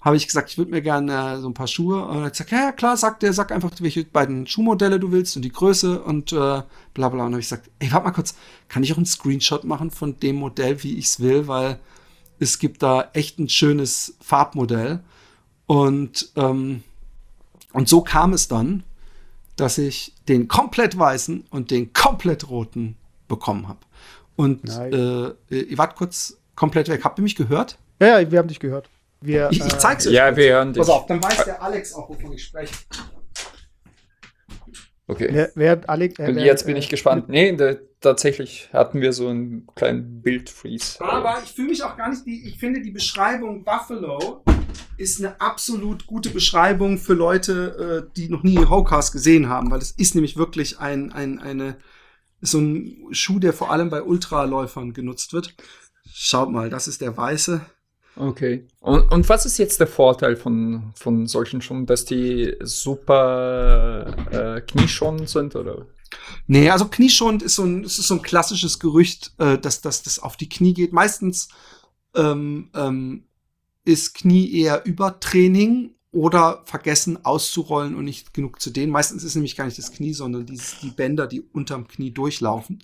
[0.01, 2.03] habe ich gesagt, ich würde mir gerne äh, so ein paar Schuhe.
[2.05, 5.35] Und er hat gesagt, ja, klar, sag der, sag einfach, welche beiden Schuhmodelle du willst
[5.35, 7.25] und die Größe und äh, bla bla.
[7.25, 8.35] Und habe ich gesagt, ey, warte mal kurz,
[8.67, 11.79] kann ich auch einen Screenshot machen von dem Modell, wie ich es will, weil
[12.39, 15.01] es gibt da echt ein schönes Farbmodell.
[15.67, 16.83] Und, ähm,
[17.73, 18.83] und so kam es dann,
[19.55, 22.95] dass ich den komplett weißen und den komplett roten
[23.27, 23.79] bekommen habe.
[24.35, 27.03] Und äh, ihr wart kurz komplett weg.
[27.03, 27.77] Habt ihr mich gehört?
[27.99, 28.89] Ja, ja wir haben dich gehört.
[29.21, 30.13] Wir, ich, ich zeig's euch.
[30.13, 30.37] Ja, kurz.
[30.37, 30.79] wir hören dich.
[30.79, 32.73] Pass auf, dann weiß der Alex auch, wovon ich spreche.
[35.07, 35.27] Okay.
[35.31, 37.27] Wer, wer, Alex, äh, wer, Jetzt bin ich äh, gespannt.
[37.27, 41.01] Nee, de, tatsächlich hatten wir so einen kleinen Bildfreeze.
[41.01, 44.43] Aber ich fühle mich auch gar nicht, die, ich finde die Beschreibung Buffalo
[44.97, 49.79] ist eine absolut gute Beschreibung für Leute, äh, die noch nie Howcast gesehen haben, weil
[49.79, 51.77] es ist nämlich wirklich ein, ein, eine,
[52.39, 55.55] so ein Schuh, der vor allem bei Ultraläufern genutzt wird.
[56.13, 57.61] Schaut mal, das ist der weiße.
[58.15, 58.67] Okay.
[58.79, 64.61] Und, und was ist jetzt der Vorteil von, von solchen Schuhen, dass die super äh,
[64.61, 65.85] knieschonend sind, oder?
[66.47, 70.19] Nee, also knieschonend ist so ein, ist so ein klassisches Gerücht, äh, dass, dass das
[70.19, 70.93] auf die Knie geht.
[70.93, 71.49] Meistens
[72.15, 73.23] ähm, ähm,
[73.85, 78.91] ist Knie eher Übertraining oder vergessen auszurollen und nicht genug zu dehnen.
[78.91, 82.83] Meistens ist nämlich gar nicht das Knie, sondern die, die Bänder, die unterm Knie durchlaufen,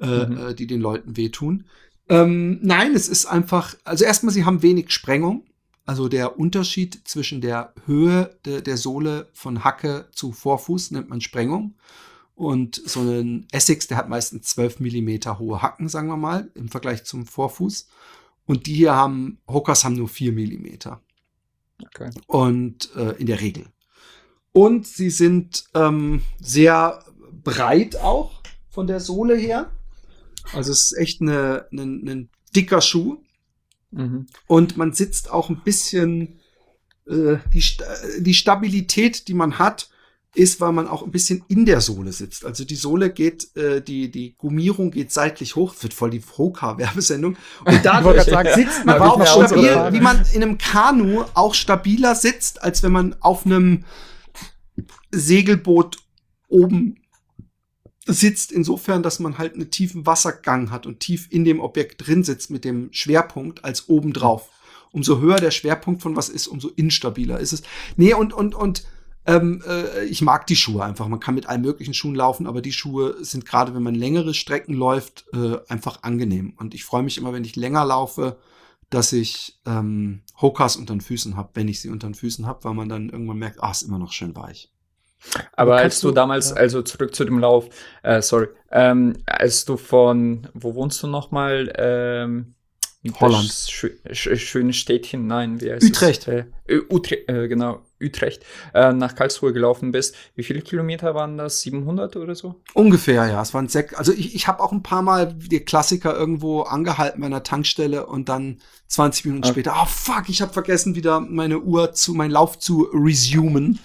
[0.00, 0.38] äh, mhm.
[0.38, 1.66] äh, die den Leuten wehtun.
[2.08, 5.44] Ähm, nein, es ist einfach, also erstmal, sie haben wenig Sprengung.
[5.84, 11.20] Also der Unterschied zwischen der Höhe de, der Sohle von Hacke zu Vorfuß nennt man
[11.20, 11.74] Sprengung.
[12.34, 16.68] Und so ein Essex, der hat meistens 12 Millimeter hohe Hacken, sagen wir mal, im
[16.68, 17.88] Vergleich zum Vorfuß.
[18.46, 21.00] Und die hier haben, Hokas haben nur 4 Millimeter.
[21.84, 22.10] Okay.
[22.26, 23.66] Und äh, in der Regel.
[24.52, 27.04] Und sie sind ähm, sehr
[27.44, 29.70] breit auch von der Sohle her.
[30.52, 33.18] Also es ist echt eine, eine, ein dicker Schuh.
[33.90, 34.26] Mhm.
[34.46, 36.40] Und man sitzt auch ein bisschen,
[37.06, 37.62] äh, die,
[38.18, 39.90] die Stabilität, die man hat,
[40.36, 42.44] ist, weil man auch ein bisschen in der Sohle sitzt.
[42.44, 47.36] Also die Sohle geht, äh, die, die Gummierung geht seitlich hoch, wird voll die Hoka-Werbesendung.
[47.64, 52.14] Und dadurch sagen, sitzt man aber auch stabil, wie man in einem Kanu auch stabiler
[52.14, 53.84] sitzt, als wenn man auf einem
[55.10, 55.96] Segelboot
[56.48, 56.96] oben
[58.06, 62.24] sitzt, insofern, dass man halt einen tiefen Wassergang hat und tief in dem Objekt drin
[62.24, 64.48] sitzt mit dem Schwerpunkt als obendrauf.
[64.92, 67.62] Umso höher der Schwerpunkt von was ist, umso instabiler ist es.
[67.96, 68.84] Nee, und, und, und
[69.26, 71.08] ähm, äh, ich mag die Schuhe einfach.
[71.08, 74.34] Man kann mit allen möglichen Schuhen laufen, aber die Schuhe sind gerade, wenn man längere
[74.34, 76.54] Strecken läuft, äh, einfach angenehm.
[76.56, 78.38] Und ich freue mich immer, wenn ich länger laufe,
[78.88, 82.62] dass ich ähm, Hokas unter den Füßen habe, wenn ich sie unter den Füßen habe,
[82.64, 84.70] weil man dann irgendwann merkt, ah, ist immer noch schön weich.
[85.52, 86.56] Aber als du, du damals, ja.
[86.56, 87.68] also zurück zu dem Lauf,
[88.02, 91.72] äh, sorry, ähm, als du von, wo wohnst du nochmal?
[91.76, 92.54] Ähm,
[93.20, 93.52] Holland.
[93.52, 96.28] Schö schönes Städtchen, nein, wie heißt Utrecht.
[96.28, 96.46] Äh,
[96.90, 100.14] Utrecht, äh, genau, Utrecht, äh, nach Karlsruhe gelaufen bist.
[100.34, 101.60] Wie viele Kilometer waren das?
[101.62, 102.56] 700 oder so?
[102.74, 103.40] Ungefähr, ja.
[103.40, 103.94] Es waren sechs.
[103.94, 108.06] Also ich, ich habe auch ein paar Mal die Klassiker irgendwo angehalten bei einer Tankstelle
[108.06, 108.58] und dann
[108.88, 109.52] 20 Minuten okay.
[109.52, 113.78] später, oh fuck, ich habe vergessen, wieder meine Uhr zu, meinen Lauf zu resumen.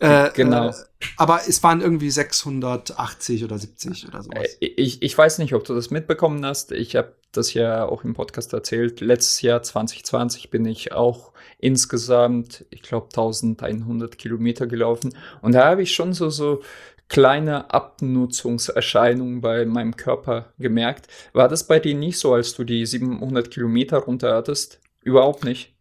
[0.00, 0.70] Äh, genau.
[0.70, 0.74] Äh,
[1.16, 4.56] aber es waren irgendwie 680 oder 70 oder sowas.
[4.60, 6.72] Äh, ich, ich weiß nicht, ob du das mitbekommen hast.
[6.72, 9.00] Ich habe das ja auch im Podcast erzählt.
[9.00, 15.14] Letztes Jahr 2020 bin ich auch insgesamt, ich glaube, 1100 Kilometer gelaufen.
[15.42, 16.62] Und da habe ich schon so, so
[17.08, 21.08] kleine Abnutzungserscheinungen bei meinem Körper gemerkt.
[21.34, 24.80] War das bei dir nicht so, als du die 700 Kilometer runter hattest?
[25.02, 25.74] Überhaupt nicht.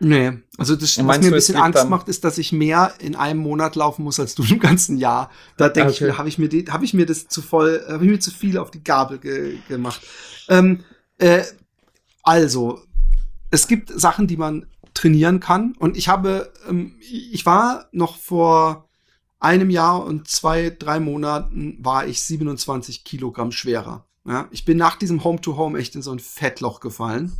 [0.00, 3.40] Nee, also das, was mir ein bisschen Angst macht, ist, dass ich mehr in einem
[3.40, 5.30] Monat laufen muss als du im ganzen Jahr.
[5.56, 6.08] Da denke okay.
[6.08, 8.30] ich, habe ich mir die, habe ich mir das zu voll, habe ich mir zu
[8.30, 10.02] viel auf die Gabel ge gemacht.
[10.48, 10.84] Ähm,
[11.18, 11.42] äh,
[12.22, 12.80] also,
[13.50, 18.88] es gibt Sachen, die man trainieren kann und ich habe, ähm, ich war noch vor
[19.38, 24.06] einem Jahr und zwei, drei Monaten war ich 27 Kilogramm schwerer.
[24.26, 27.32] Ja, ich bin nach diesem Home-to-Home -Home echt in so ein Fettloch gefallen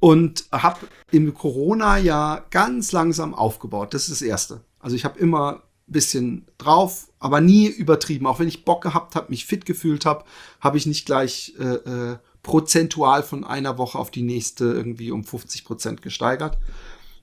[0.00, 3.94] und habe im Corona-Jahr ganz langsam aufgebaut.
[3.94, 4.62] Das ist das Erste.
[4.80, 8.26] Also ich habe immer ein bisschen drauf, aber nie übertrieben.
[8.26, 10.24] Auch wenn ich Bock gehabt habe, mich fit gefühlt habe,
[10.60, 15.22] habe ich nicht gleich äh, äh, prozentual von einer Woche auf die nächste irgendwie um
[15.22, 16.58] 50 Prozent gesteigert.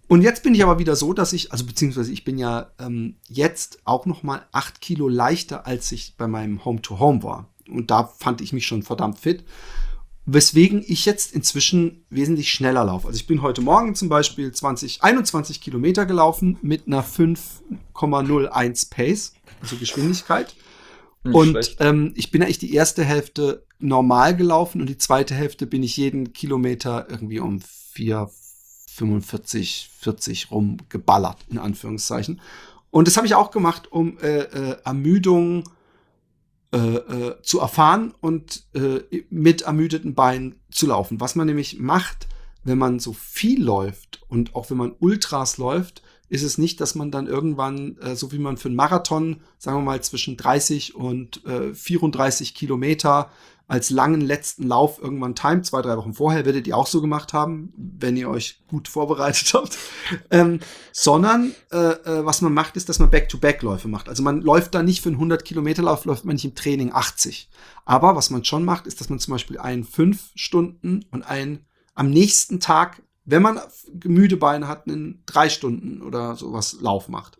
[0.07, 3.15] Und jetzt bin ich aber wieder so, dass ich, also beziehungsweise ich bin ja ähm,
[3.27, 7.49] jetzt auch noch mal acht Kilo leichter, als ich bei meinem Home-to-Home -Home war.
[7.69, 9.43] Und da fand ich mich schon verdammt fit
[10.27, 13.07] weswegen ich jetzt inzwischen wesentlich schneller laufe.
[13.07, 19.33] Also ich bin heute Morgen zum Beispiel 20, 21 Kilometer gelaufen mit einer 5,01 Pace,
[19.61, 20.53] also Geschwindigkeit.
[21.23, 25.65] Nicht und ähm, ich bin eigentlich die erste Hälfte normal gelaufen und die zweite Hälfte
[25.65, 28.29] bin ich jeden Kilometer irgendwie um 4,
[28.89, 32.41] 45, 40 rum geballert, in Anführungszeichen.
[32.91, 35.63] Und das habe ich auch gemacht, um äh, äh, Ermüdung
[36.73, 41.21] äh, äh, zu erfahren und äh, mit ermüdeten Beinen zu laufen.
[41.21, 42.27] Was man nämlich macht,
[42.63, 46.95] wenn man so viel läuft und auch wenn man Ultras läuft, ist es nicht, dass
[46.95, 50.95] man dann irgendwann, äh, so wie man für einen Marathon, sagen wir mal, zwischen 30
[50.95, 53.31] und äh, 34 Kilometer
[53.67, 57.33] als langen letzten Lauf irgendwann timet, zwei, drei Wochen vorher, werdet ihr auch so gemacht
[57.33, 59.77] haben, wenn ihr euch gut vorbereitet habt.
[60.31, 60.61] Ähm,
[60.93, 64.07] sondern äh, äh, was man macht, ist, dass man Back-to-Back-Läufe macht.
[64.07, 67.49] Also man läuft da nicht für einen 100-Kilometer-Lauf, läuft man nicht im Training 80.
[67.83, 71.65] Aber was man schon macht, ist, dass man zum Beispiel einen fünf Stunden und einen
[71.93, 73.59] am nächsten Tag, wenn man
[74.05, 77.37] müde Beine hat, einen drei Stunden oder sowas Lauf macht.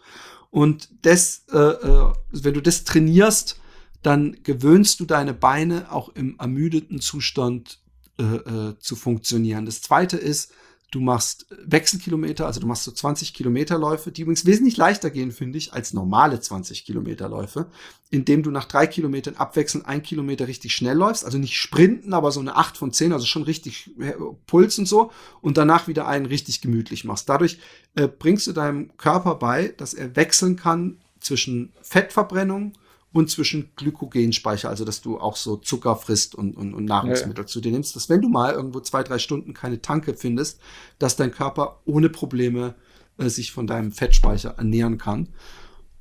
[0.50, 3.60] Und das, äh, äh, wenn du das trainierst,
[4.08, 7.80] dann gewöhnst du deine Beine auch im ermüdeten Zustand
[8.18, 9.66] äh, äh, zu funktionieren.
[9.66, 10.54] Das zweite ist,
[10.92, 15.58] du machst Wechselkilometer, also du machst so 20 Kilometerläufe, die übrigens wesentlich leichter gehen, finde
[15.58, 17.70] ich, als normale 20 Kilometerläufe,
[18.10, 22.32] indem du nach drei Kilometern abwechselnd ein Kilometer richtig schnell läufst, also nicht sprinten, aber
[22.32, 24.14] so eine 8 von 10, also schon richtig äh,
[24.46, 27.28] Puls und so, und danach wieder einen richtig gemütlich machst.
[27.28, 27.60] Dadurch
[27.96, 32.72] äh, bringst du deinem Körper bei, dass er wechseln kann zwischen Fettverbrennung
[33.18, 37.48] und zwischen Glykogenspeicher, also dass du auch so Zucker frisst und, und, und Nahrungsmittel ja.
[37.48, 40.60] zu dir nimmst, dass wenn du mal irgendwo zwei, drei Stunden keine Tanke findest,
[41.00, 42.76] dass dein Körper ohne Probleme
[43.18, 45.30] äh, sich von deinem Fettspeicher ernähren kann.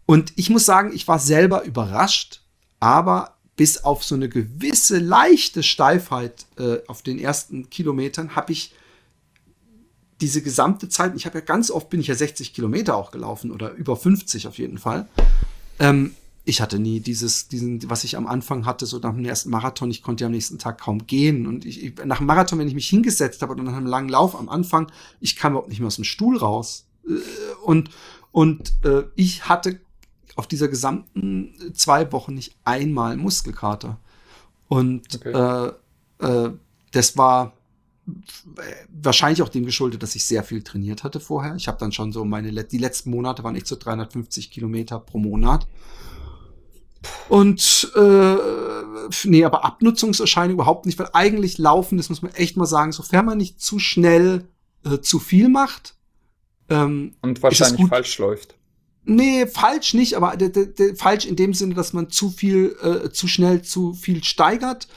[0.04, 2.42] Und ich muss sagen, ich war selber überrascht,
[2.80, 8.74] aber bis auf so eine gewisse leichte Steifheit äh, auf den ersten Kilometern habe ich
[10.20, 13.50] diese gesamte Zeit, ich habe ja ganz oft bin ich ja 60 Kilometer auch gelaufen
[13.50, 15.08] oder über 50 auf jeden Fall.
[15.78, 16.14] Ähm,
[16.48, 19.90] ich hatte nie dieses, diesen, was ich am Anfang hatte, so nach dem ersten Marathon,
[19.90, 21.44] ich konnte ja am nächsten Tag kaum gehen.
[21.44, 24.08] Und ich, ich nach dem Marathon, wenn ich mich hingesetzt habe oder nach einem langen
[24.08, 24.90] Lauf am Anfang,
[25.20, 26.86] ich kam überhaupt nicht mehr aus dem Stuhl raus.
[27.04, 27.14] Äh,
[27.64, 27.90] und,
[28.30, 29.80] und äh, ich hatte
[30.36, 33.98] auf dieser gesamten zwei Wochen nicht einmal Muskelkater.
[34.68, 35.72] Und okay.
[36.20, 36.52] äh, äh,
[36.92, 37.54] das war
[39.02, 41.56] wahrscheinlich auch dem geschuldet, dass ich sehr viel trainiert hatte vorher.
[41.56, 45.18] Ich habe dann schon so meine, die letzten Monate waren echt so 350 Kilometer pro
[45.18, 45.66] Monat.
[47.28, 48.36] Und äh,
[49.24, 53.26] nee, aber Abnutzungserscheinung überhaupt nicht, weil eigentlich laufen, das muss man echt mal sagen, sofern
[53.26, 54.48] man nicht zu schnell
[54.84, 55.94] äh, zu viel macht.
[56.68, 58.54] Ähm, und wahrscheinlich falsch läuft.
[59.04, 60.36] Nee, falsch nicht, aber
[60.96, 64.88] falsch in dem Sinne, dass man zu viel, äh, zu schnell zu viel steigert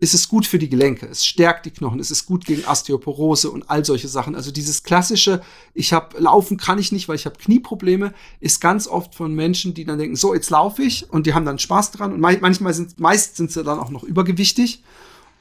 [0.00, 3.50] ist es gut für die Gelenke, es stärkt die Knochen, es ist gut gegen Osteoporose
[3.50, 4.34] und all solche Sachen.
[4.36, 5.42] Also dieses klassische,
[5.74, 9.74] ich habe laufen kann ich nicht, weil ich habe Knieprobleme, ist ganz oft von Menschen,
[9.74, 12.74] die dann denken, so jetzt laufe ich und die haben dann Spaß dran und manchmal
[12.74, 14.82] sind meist sind sie dann auch noch übergewichtig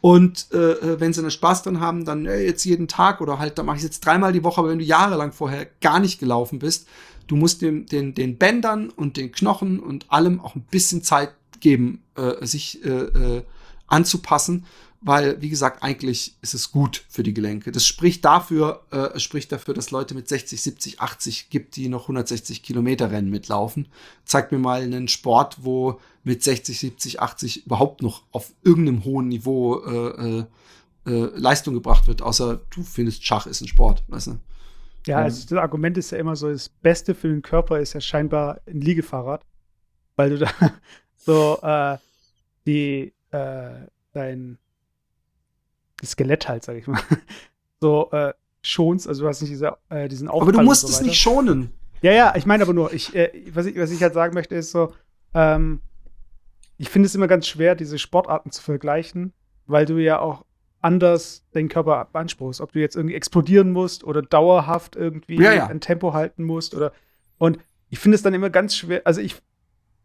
[0.02, 3.40] und äh, äh, wenn sie dann Spaß dran haben, dann äh, jetzt jeden Tag oder
[3.40, 6.20] halt, da mache ich jetzt dreimal die Woche, aber wenn du jahrelang vorher gar nicht
[6.20, 6.88] gelaufen bist,
[7.28, 11.34] du musst dem, den, den Bändern und den Knochen und allem auch ein bisschen Zeit
[11.60, 13.42] geben, äh, sich äh, äh,
[13.88, 14.66] anzupassen,
[15.02, 17.72] weil, wie gesagt, eigentlich ist es gut für die Gelenke.
[17.72, 22.04] Das spricht dafür, äh, spricht dafür, dass Leute mit 60, 70, 80 gibt, die noch
[22.04, 23.88] 160 Kilometer Rennen mitlaufen.
[24.26, 29.28] Zeig mir mal einen Sport, wo mit 60, 70, 80 überhaupt noch auf irgendeinem hohen
[29.28, 30.46] Niveau äh, äh,
[31.06, 34.40] äh, Leistung gebracht wird, außer du findest Schach ist ein Sport, weißt du?
[35.06, 38.02] Ja, also das Argument ist ja immer so, das Beste für den Körper ist ja
[38.02, 39.46] scheinbar ein Liegefahrrad,
[40.18, 40.52] weil du da
[41.16, 41.98] so äh,
[42.66, 44.58] die äh, dein
[46.04, 47.02] Skelett halt, sag ich mal,
[47.82, 50.88] so äh, schonst, also du hast nicht diese, äh, diesen Aufprall Aber du musst so
[50.88, 51.72] es nicht schonen.
[52.02, 54.56] Ja, ja, ich meine aber nur, ich, äh, was, ich, was ich halt sagen möchte,
[54.56, 54.94] ist so,
[55.34, 55.82] ähm,
[56.78, 59.34] ich finde es immer ganz schwer, diese Sportarten zu vergleichen,
[59.66, 60.46] weil du ja auch
[60.80, 62.62] anders den Körper beanspruchst.
[62.62, 65.68] Ob du jetzt irgendwie explodieren musst oder dauerhaft irgendwie ja, ja.
[65.68, 66.92] ein Tempo halten musst oder
[67.40, 67.60] und
[67.90, 69.38] ich finde es dann immer ganz schwer, also ich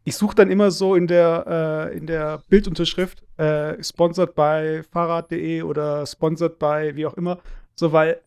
[0.05, 5.62] ich suche dann immer so in der, äh, in der Bildunterschrift, äh, sponsored by Fahrrad.de
[5.62, 7.38] oder sponsored by wie auch immer,
[7.74, 8.20] so weil,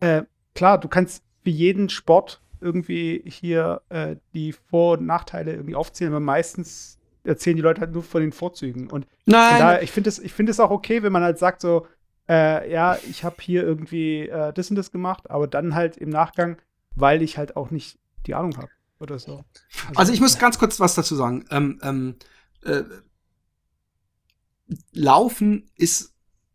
[0.00, 0.22] äh,
[0.54, 6.12] klar, du kannst für jeden Sport irgendwie hier äh, die Vor- und Nachteile irgendwie aufzählen,
[6.12, 8.88] aber meistens erzählen die Leute halt nur von den Vorzügen.
[8.88, 9.58] Und Nein.
[9.58, 11.86] Daher, ich finde es find auch okay, wenn man halt sagt so,
[12.28, 16.08] äh, ja, ich habe hier irgendwie äh, das und das gemacht, aber dann halt im
[16.08, 16.58] Nachgang,
[16.94, 18.68] weil ich halt auch nicht die Ahnung habe
[18.98, 19.44] oder so.
[19.88, 21.44] Also, also, ich muss ganz kurz was dazu sagen.
[21.50, 22.16] Ähm, ähm,
[22.62, 22.82] äh,
[24.92, 26.14] Laufen ist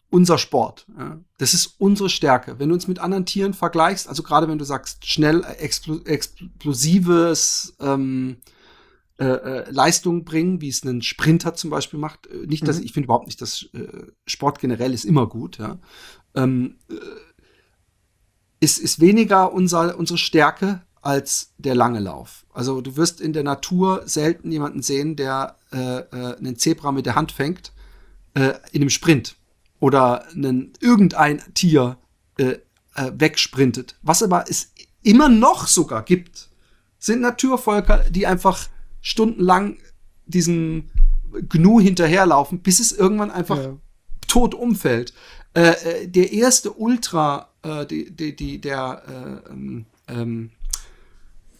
[0.09, 0.85] unser Sport.
[0.97, 1.19] Ja?
[1.37, 2.59] Das ist unsere Stärke.
[2.59, 7.75] Wenn du uns mit anderen Tieren vergleichst, also gerade wenn du sagst, schnell expl explosives
[7.79, 8.37] ähm,
[9.21, 12.25] äh, äh, Leistung bringen, wie es ein Sprinter zum Beispiel macht.
[12.25, 12.85] Äh, nicht, dass mhm.
[12.85, 13.69] ich finde überhaupt nicht, dass
[14.25, 15.59] Sport generell ist immer gut.
[15.59, 15.79] Ja?
[16.35, 16.95] Ähm, äh,
[18.59, 22.45] ist, ist weniger unser, unsere Stärke als der lange Lauf.
[22.53, 27.05] Also du wirst in der Natur selten jemanden sehen, der äh, äh, einen Zebra mit
[27.05, 27.71] der Hand fängt
[28.35, 29.35] äh, in einem Sprint
[29.79, 31.97] oder einen, irgendein Tier
[32.37, 32.57] äh,
[32.95, 33.95] äh, wegsprintet.
[34.03, 34.71] Was aber es
[35.01, 36.49] immer noch sogar gibt,
[36.99, 38.67] sind Naturvölker, die einfach
[39.01, 39.77] stundenlang
[40.25, 40.91] diesen
[41.49, 43.77] Gnu hinterherlaufen, bis es irgendwann einfach ja.
[44.31, 45.13] halbtot umfällt.
[45.53, 47.49] Äh, der erste Ultra,
[47.89, 50.51] die, die, die, der äh, ähm, ähm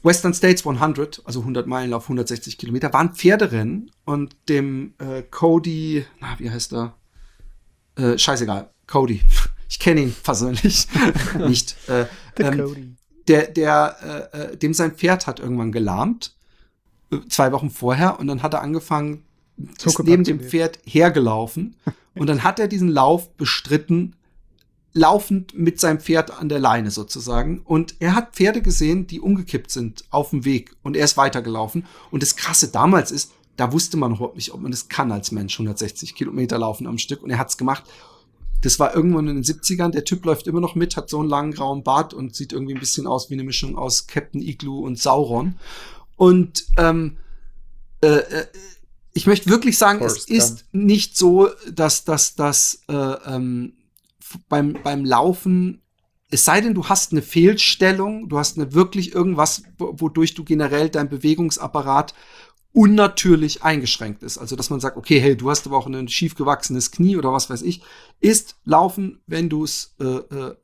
[0.04, 6.06] Western States 100, also 100 Meilen auf 160 Kilometer, waren Pferderennen und dem äh, Cody,
[6.20, 6.96] na, wie heißt er?
[7.96, 9.22] Äh, scheißegal, Cody.
[9.72, 10.86] Ich kenne ihn persönlich
[11.48, 11.78] nicht.
[11.88, 12.06] Äh,
[12.40, 12.98] ähm,
[13.30, 16.36] der, der, äh, äh, dem sein Pferd hat irgendwann gelahmt,
[17.10, 19.24] äh, zwei Wochen vorher, und dann hat er angefangen,
[19.82, 21.78] ist neben dem Pferd hergelaufen.
[22.16, 24.18] und dann hat er diesen Lauf bestritten,
[24.94, 27.60] laufend mit seinem Pferd an der Leine sozusagen.
[27.60, 30.76] Und er hat Pferde gesehen, die umgekippt sind auf dem Weg.
[30.84, 31.86] Und er ist weitergelaufen.
[32.10, 35.32] Und das Krasse damals ist, da wusste man überhaupt nicht, ob man das kann als
[35.32, 37.24] Mensch, 160 Kilometer laufen am Stück.
[37.24, 37.84] Und er hat's gemacht.
[38.62, 39.92] Das war irgendwann in den 70ern.
[39.92, 42.74] Der Typ läuft immer noch mit, hat so einen langen grauen Bart und sieht irgendwie
[42.74, 45.56] ein bisschen aus wie eine Mischung aus Captain Igloo und Sauron.
[46.18, 47.18] Und ähm,
[48.02, 48.46] äh, äh
[49.14, 53.74] ich möchte wirklich sagen, Forrest es ist nicht so, dass, dass, dass äh, ähm,
[54.50, 55.82] beim, beim Laufen,
[56.30, 60.90] es sei denn, du hast eine Fehlstellung, du hast eine wirklich irgendwas, wodurch du generell
[60.90, 62.14] dein Bewegungsapparat
[62.74, 64.38] unnatürlich eingeschränkt ist.
[64.38, 67.34] Also, dass man sagt, okay, hey, du hast aber auch ein schief gewachsenes Knie oder
[67.34, 67.82] was weiß ich,
[68.22, 70.56] ist Laufen, wenn du es äh, äh,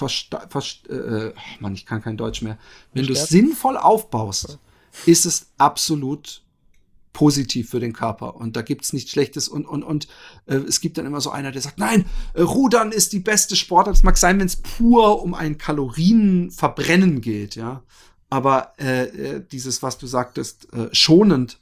[0.00, 2.58] äh, äh, Mann, ich kann kein Deutsch mehr.
[2.92, 4.58] Wenn du es sinnvoll aufbaust,
[5.06, 6.42] ist es absolut
[7.12, 8.36] positiv für den Körper.
[8.36, 9.48] Und da gibt's nichts Schlechtes.
[9.48, 10.08] Und, und, und
[10.46, 12.04] äh, es gibt dann immer so einer, der sagt, nein,
[12.34, 13.96] äh, Rudern ist die beste Sportart.
[13.96, 17.82] Es mag sein, wenn es pur um ein Kalorienverbrennen geht, ja.
[18.30, 21.58] Aber äh, äh, dieses, was du sagtest, äh, schonend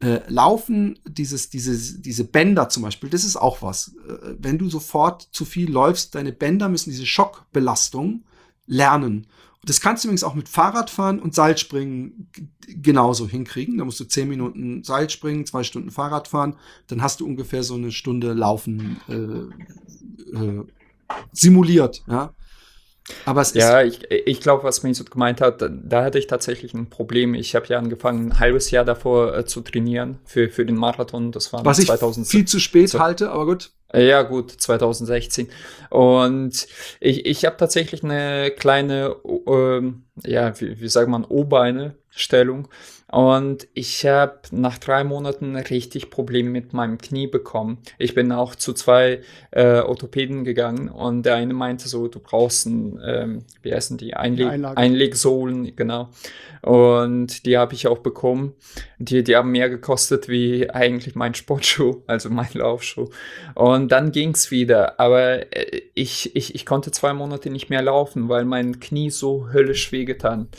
[0.00, 3.94] äh, laufen, dieses, diese, diese Bänder zum Beispiel, das ist auch was.
[4.08, 8.24] Äh, wenn du sofort zu viel läufst, deine Bänder müssen diese Schockbelastung
[8.66, 9.26] lernen.
[9.64, 12.28] Das kannst du übrigens auch mit Fahrradfahren und Seilspringen
[12.66, 13.78] genauso hinkriegen.
[13.78, 16.56] Da musst du zehn Minuten Seilspringen, zwei Stunden Fahrrad fahren,
[16.88, 20.64] dann hast du ungefähr so eine Stunde Laufen äh, äh,
[21.32, 22.02] simuliert.
[22.08, 22.34] Ja?
[23.24, 26.72] Aber es ja, ich, ich glaube, was Mesut gemeint hat, da, da, hatte ich tatsächlich
[26.74, 27.34] ein Problem.
[27.34, 31.32] Ich habe ja angefangen, ein halbes Jahr davor äh, zu trainieren für, für den Marathon.
[31.32, 32.26] Das war was 2000.
[32.26, 33.72] ich viel zu spät so, halte, aber gut.
[33.94, 35.48] Ja, gut, 2016.
[35.90, 36.66] Und
[37.00, 39.16] ich, ich habe tatsächlich eine kleine,
[39.46, 39.82] äh,
[40.24, 42.68] ja, wie, wie sagt man, O-Beine-Stellung.
[43.12, 47.76] Und ich habe nach drei Monaten richtig Probleme mit meinem Knie bekommen.
[47.98, 52.64] Ich bin auch zu zwei äh, Orthopäden gegangen und der eine meinte so, du brauchst
[52.64, 54.78] ein, ähm, wie heißen die, Einleg Einlage.
[54.78, 56.08] Einlegsohlen, genau.
[56.62, 58.54] Und die habe ich auch bekommen.
[58.98, 63.10] Die, die haben mehr gekostet wie eigentlich mein Sportschuh, also mein Laufschuh.
[63.54, 64.98] Und dann ging's wieder.
[64.98, 69.50] Aber äh, ich, ich, ich konnte zwei Monate nicht mehr laufen, weil mein Knie so
[69.52, 70.58] höllisch wehgetan hat,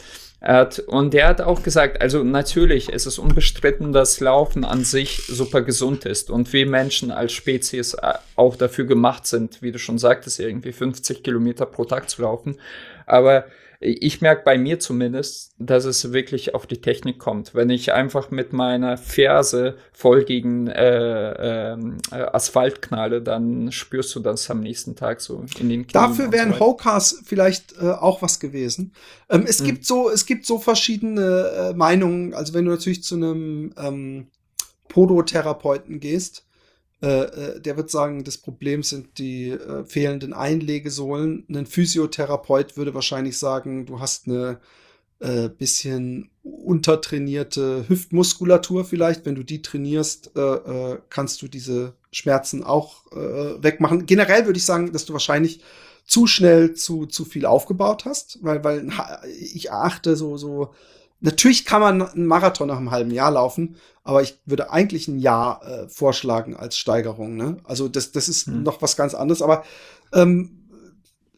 [0.88, 5.62] und der hat auch gesagt, also natürlich, es ist unbestritten, dass Laufen an sich super
[5.62, 9.98] gesund ist und wir Menschen als Spezies äh, auch dafür gemacht sind, wie du schon
[9.98, 12.58] sagtest, irgendwie 50 Kilometer pro Tag zu laufen.
[13.06, 13.46] Aber
[13.84, 17.54] ich merke bei mir zumindest, dass es wirklich auf die Technik kommt.
[17.54, 24.16] Wenn ich einfach mit meiner Ferse voll gegen äh, ähm, äh, Asphalt knalle, dann spürst
[24.16, 25.94] du das am nächsten Tag so in den Knien.
[25.94, 28.94] Dafür wären so Hokas vielleicht äh, auch was gewesen.
[29.30, 29.66] Ähm, es mhm.
[29.66, 32.34] gibt so, es gibt so verschiedene äh, Meinungen.
[32.34, 34.28] Also wenn du natürlich zu einem ähm,
[34.88, 36.46] Podotherapeuten gehst,
[37.04, 37.24] äh,
[37.56, 41.46] äh, der wird sagen, das Problem sind die äh, fehlenden Einlegesohlen.
[41.50, 44.62] Ein Physiotherapeut würde wahrscheinlich sagen, du hast eine
[45.20, 49.26] äh, bisschen untertrainierte Hüftmuskulatur vielleicht.
[49.26, 54.06] Wenn du die trainierst, äh, kannst du diese Schmerzen auch wegmachen.
[54.06, 55.62] Generell würde ich sagen, dass du wahrscheinlich
[56.06, 58.88] zu schnell zu, zu viel aufgebaut hast, weil, weil
[59.42, 60.74] ich erachte so, so
[61.24, 65.20] Natürlich kann man einen Marathon nach einem halben Jahr laufen, aber ich würde eigentlich ein
[65.20, 67.38] Jahr äh, vorschlagen als Steigerung.
[67.38, 67.58] Ne?
[67.64, 68.64] Also das, das ist hm.
[68.64, 69.42] noch was ganz anderes.
[69.42, 69.64] Aber
[70.12, 70.68] ähm,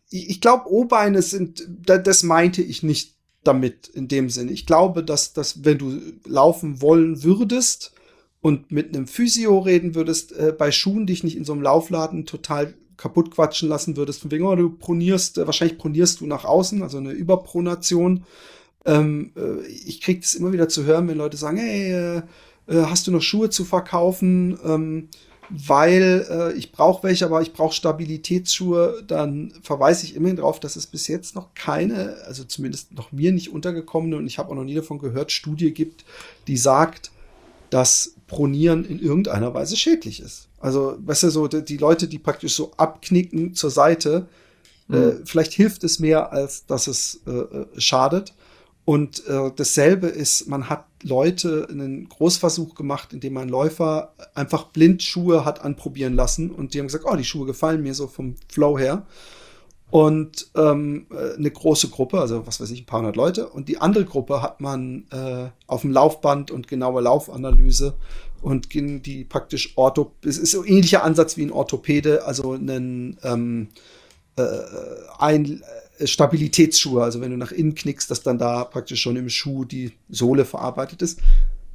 [0.10, 4.52] ich, ich glaube, O-Beine sind, da, das meinte ich nicht damit in dem Sinne.
[4.54, 7.94] Ich glaube, dass, dass wenn du laufen wollen würdest
[8.42, 12.26] und mit einem Physio reden würdest, äh, bei Schuhen dich nicht in so einem Laufladen
[12.26, 16.44] total kaputt quatschen lassen würdest, von wegen, oh, du pronierst, äh, wahrscheinlich pronierst du nach
[16.44, 18.24] außen, also eine Überpronation
[18.86, 22.22] ähm, äh, ich kriege das immer wieder zu hören, wenn Leute sagen, hey, äh,
[22.68, 24.58] äh, hast du noch Schuhe zu verkaufen?
[24.64, 25.10] Ähm,
[25.50, 30.76] weil äh, ich brauche welche, aber ich brauche Stabilitätsschuhe, dann verweise ich immerhin darauf, dass
[30.76, 34.56] es bis jetzt noch keine, also zumindest noch mir nicht untergekommene und ich habe auch
[34.56, 36.04] noch nie davon gehört, Studie gibt,
[36.48, 37.12] die sagt,
[37.70, 40.48] dass Pronieren in irgendeiner Weise schädlich ist.
[40.60, 44.28] Also, weißt du, so die, Leute, die praktisch so abknicken zur Seite,
[44.90, 45.10] äh, mhm.
[45.10, 48.34] äh, vielleicht hilft es mehr, als dass es äh, schadet.
[48.86, 55.02] Und äh, dasselbe ist, man hat Leute einen Großversuch gemacht, indem man Läufer einfach blind
[55.02, 58.36] Schuhe hat anprobieren lassen und die haben gesagt, oh, die Schuhe gefallen mir so vom
[58.48, 59.06] Flow her.
[59.90, 63.48] Und ähm, äh, eine große Gruppe, also was weiß ich, ein paar hundert Leute.
[63.50, 67.96] Und die andere Gruppe hat man äh, auf dem Laufband und genaue Laufanalyse
[68.42, 73.18] und die praktisch Ortho, es ist so ein ähnlicher Ansatz wie ein Orthopäde, also einen
[73.24, 73.70] ähm,
[74.36, 74.44] äh,
[75.18, 75.64] ein
[76.04, 79.93] Stabilitätsschuhe, also wenn du nach innen knickst, dass dann da praktisch schon im Schuh die
[80.10, 81.20] Sohle verarbeitet ist.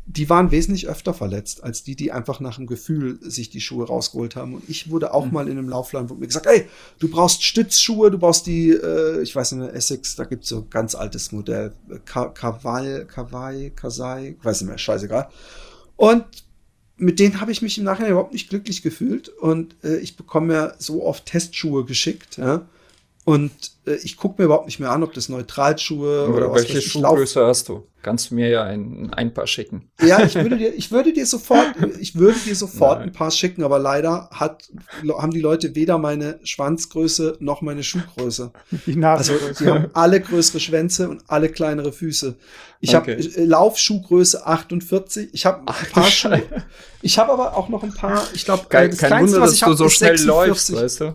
[0.07, 3.87] Die waren wesentlich öfter verletzt als die, die einfach nach dem Gefühl sich die Schuhe
[3.87, 4.55] rausgeholt haben.
[4.55, 5.33] Und ich wurde auch mhm.
[5.33, 6.67] mal in einem Laufladen, wo mir gesagt, ey,
[6.99, 10.59] du brauchst Stützschuhe, du brauchst die, äh, ich weiß nicht mehr, Essex, da gibt's so
[10.59, 11.73] ein ganz altes Modell,
[12.05, 15.29] Kawaii, Kawaii, Kasai, weiß nicht mehr, scheißegal.
[15.97, 16.25] Und
[17.01, 19.29] mit denen habe ich mich im Nachhinein überhaupt nicht glücklich gefühlt.
[19.29, 22.37] Und äh, ich bekomme ja so oft Testschuhe geschickt.
[22.37, 22.67] Ja?
[23.31, 23.53] Und
[23.87, 27.47] äh, ich gucke mir überhaupt nicht mehr an, ob das Neutralschuhe oder, oder welche Schuhgröße
[27.47, 27.87] hast du?
[28.03, 29.89] Kannst du mir ja ein, ein paar schicken.
[30.05, 33.11] Ja, ich würde dir, ich würde dir sofort, ich würde dir sofort Nein.
[33.11, 34.69] ein paar schicken, aber leider hat,
[35.17, 38.51] haben die Leute weder meine Schwanzgröße noch meine Schuhgröße.
[38.87, 42.35] Die also die haben alle größere Schwänze und alle kleinere Füße.
[42.81, 43.13] Ich okay.
[43.13, 45.29] habe äh, Laufschuhgröße 48.
[45.35, 46.43] Ich habe ein paar Schuhe.
[47.01, 48.27] Ich habe aber auch noch ein paar.
[48.35, 50.27] Ich glaube, kein, kein Wunder, dass du so schnell 46.
[50.27, 51.15] läufst, weißt du?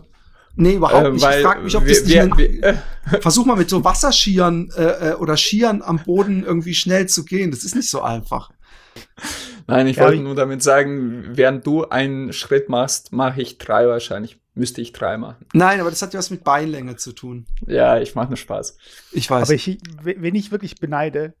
[0.56, 1.22] Nee, überhaupt nicht.
[1.22, 4.70] Weil, ich frage mich, ob das wir, nicht wir, wir, Versuch mal mit so Wasserskiern
[4.76, 7.50] äh, äh, oder Skiern am Boden irgendwie schnell zu gehen.
[7.50, 8.50] Das ist nicht so einfach.
[9.66, 13.86] Nein, ich ja, wollte nur damit sagen, während du einen Schritt machst, mache ich drei
[13.86, 14.38] wahrscheinlich.
[14.54, 15.44] Müsste ich drei machen.
[15.52, 17.44] Nein, aber das hat ja was mit Beinlänge zu tun.
[17.66, 18.78] Ja, ich mache nur Spaß.
[19.12, 19.42] Ich weiß.
[19.42, 21.34] Aber ich, wenn ich wirklich beneide,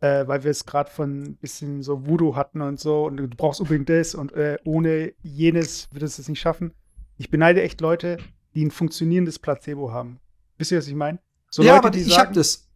[0.00, 3.28] äh, weil wir es gerade von ein bisschen so Voodoo hatten und so und du
[3.28, 6.72] brauchst unbedingt das und äh, ohne jenes würdest du es nicht schaffen.
[7.18, 8.16] Ich beneide echt Leute,
[8.54, 10.20] die ein funktionierendes Placebo haben.
[10.58, 11.18] Wisst ihr, was ich meine?
[11.50, 12.68] So ja, Leute, aber die ich sagen, hab das.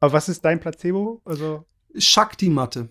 [0.00, 1.20] Aber was ist dein Placebo?
[1.24, 1.64] Also
[1.96, 2.88] Shakti-Matte.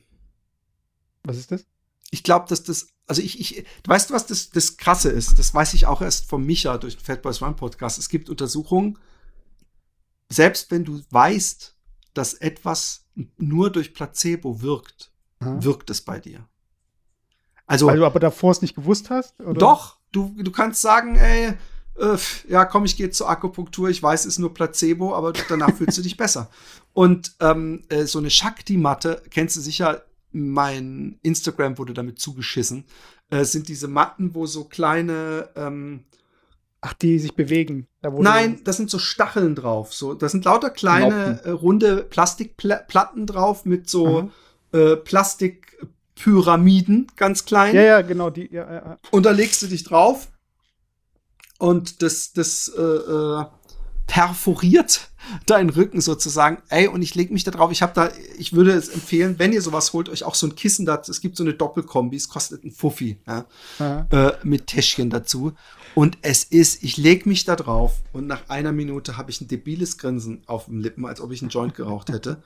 [1.24, 1.66] Was ist das?
[2.10, 5.38] Ich glaube, dass das, also ich, ich, du weißt, was das, das Krasse ist?
[5.40, 8.00] Das weiß ich auch erst von Micha durch den Fat Boys Run Podcast.
[8.00, 8.98] Es gibt Untersuchungen,
[10.30, 11.76] selbst wenn du weißt,
[12.14, 13.06] dass etwas
[13.38, 15.64] nur durch Placebo wirkt, Aha.
[15.64, 16.48] wirkt es bei dir.
[17.66, 19.40] Also, Weil du aber davor es nicht gewusst hast?
[19.40, 19.54] Oder?
[19.54, 21.54] Doch, du, du kannst sagen, ey,
[22.02, 22.18] äh,
[22.49, 25.97] ja, komm, ich gehe zur Akupunktur, ich weiß, es ist nur Placebo, aber danach fühlst
[25.97, 26.49] du dich besser.
[26.93, 32.86] Und ähm, äh, so eine Shakti-Matte, kennst du sicher, mein Instagram wurde damit zugeschissen,
[33.30, 36.04] äh, sind diese Matten, wo so kleine ähm,
[36.84, 37.86] Ach, die sich bewegen.
[38.02, 39.93] Da Nein, das sind so Stacheln drauf.
[39.93, 44.32] So, das sind lauter kleine äh, runde Plastikplatten drauf mit so
[44.72, 47.76] äh, Plastikpyramiden, ganz klein.
[47.76, 48.32] Ja, ja, genau.
[48.32, 48.97] Die, ja, ja.
[49.12, 50.31] Und da legst du dich drauf
[51.62, 53.45] und das, das äh, äh,
[54.07, 55.09] perforiert
[55.45, 56.57] deinen Rücken sozusagen.
[56.70, 57.72] Ey, und ich lege mich da drauf.
[57.72, 58.09] Ich habe da,
[58.39, 61.12] ich würde es empfehlen, wenn ihr sowas holt, euch auch so ein Kissen dazu.
[61.12, 63.45] Es gibt so eine Doppelkombi, es kostet ein Fuffi, ja,
[63.80, 65.53] äh, mit Täschchen dazu.
[65.93, 69.47] Und es ist, ich lege mich da drauf und nach einer Minute habe ich ein
[69.47, 72.41] debiles Grinsen auf dem Lippen, als ob ich einen Joint geraucht hätte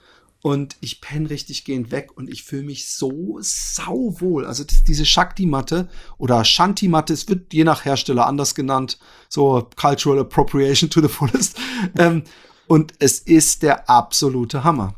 [0.46, 4.46] und ich penne richtig gehend weg und ich fühle mich so sauwohl.
[4.46, 5.90] Also diese Shakti-Matte
[6.20, 11.58] oder Shanti-Matte, es wird je nach Hersteller anders genannt, so Cultural Appropriation to the fullest.
[11.98, 12.26] ähm,
[12.68, 14.94] und es ist der absolute Hammer.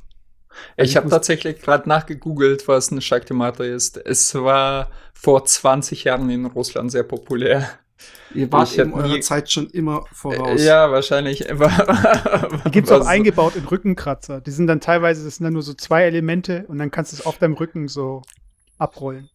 [0.76, 3.96] Ich habe tatsächlich gerade nachgegoogelt, was eine Shakti-Matte ist.
[3.96, 7.70] Es war vor 20 Jahren in Russland sehr populär.
[8.34, 10.64] Ihr wart in eurer Zeit schon immer voraus.
[10.64, 11.40] Ja, wahrscheinlich.
[12.66, 14.42] Die gibt es auch eingebaut in Rückenkratzer.
[14.42, 17.18] Die sind dann teilweise, das sind dann nur so zwei Elemente und dann kannst du
[17.18, 18.22] es auf deinem Rücken so
[18.78, 19.30] abrollen.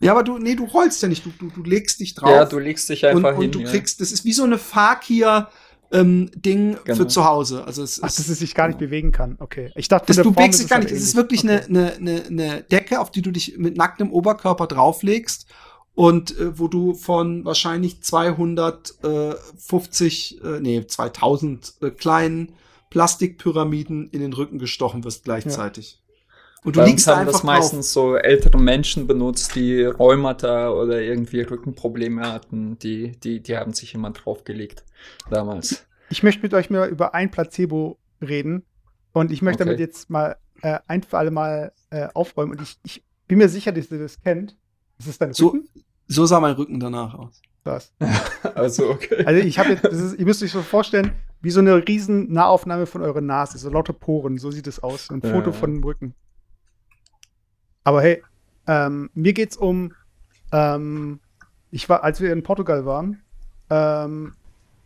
[0.00, 2.30] Ja, aber du, nee, du rollst ja nicht, du, du, du legst dich drauf.
[2.30, 3.44] Ja, du legst dich einfach und, hin.
[3.46, 5.48] Und du kriegst, das ist wie so eine Fakir,
[5.90, 6.96] ähm, Ding genau.
[6.96, 7.64] für zu Hause.
[7.64, 9.36] Also es Ach, dass es sich gar nicht bewegen kann.
[9.38, 9.72] Okay.
[9.74, 10.90] Ich dachte, das, du bewegst dich gar nicht.
[10.90, 11.62] Es ist wirklich okay.
[11.68, 15.46] eine, eine, eine Decke, auf die du dich mit nacktem Oberkörper drauflegst
[15.98, 22.52] und äh, wo du von wahrscheinlich 250, äh, nee, 2000 äh, kleinen
[22.88, 26.00] Plastikpyramiden in den Rücken gestochen wirst gleichzeitig.
[26.00, 26.04] Ja.
[26.62, 31.00] Und du Bei liegst haben einfach das meistens so ältere Menschen benutzt, die Rheumata oder
[31.00, 34.84] irgendwie Rückenprobleme hatten, die, die, die haben sich immer draufgelegt
[35.30, 35.84] damals.
[36.10, 38.62] Ich möchte mit euch mal über ein Placebo reden
[39.12, 39.70] und ich möchte okay.
[39.70, 43.48] damit jetzt mal äh, ein für alle Mal äh, aufräumen und ich, ich bin mir
[43.48, 44.56] sicher, dass ihr das kennt.
[44.96, 45.68] Das ist dein Rücken.
[45.74, 47.42] So, so sah mein Rücken danach aus.
[47.64, 47.92] Das.
[48.54, 49.24] also, okay.
[49.24, 52.86] Also, ich habe jetzt, ist, ihr müsst euch so vorstellen, wie so eine riesen Nahaufnahme
[52.86, 55.10] von eurer Nase, so lauter Poren, so sieht es aus.
[55.10, 55.52] Ein Foto ja.
[55.52, 56.14] von dem Rücken.
[57.84, 58.22] Aber hey,
[58.66, 59.92] ähm, mir geht's um,
[60.52, 61.20] ähm,
[61.70, 63.22] ich war, als wir in Portugal waren,
[63.70, 64.34] ähm,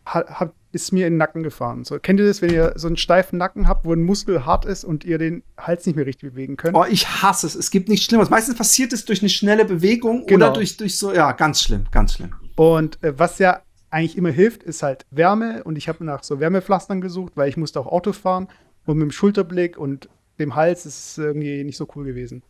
[0.05, 1.83] hab, ist mir in den Nacken gefahren.
[1.83, 4.65] So, kennt ihr das, wenn ihr so einen steifen Nacken habt, wo ein Muskel hart
[4.65, 6.75] ist und ihr den Hals nicht mehr richtig bewegen könnt?
[6.75, 7.55] Oh, ich hasse es.
[7.55, 8.31] Es gibt nichts Schlimmes.
[8.31, 10.47] Meistens passiert es durch eine schnelle Bewegung genau.
[10.47, 12.33] oder durch, durch so, ja, ganz schlimm, ganz schlimm.
[12.55, 13.61] Und äh, was ja
[13.91, 15.63] eigentlich immer hilft, ist halt Wärme.
[15.63, 18.47] Und ich habe nach so Wärmepflastern gesucht, weil ich musste auch Auto fahren.
[18.85, 20.09] Und mit dem Schulterblick und
[20.39, 22.41] dem Hals ist es irgendwie nicht so cool gewesen.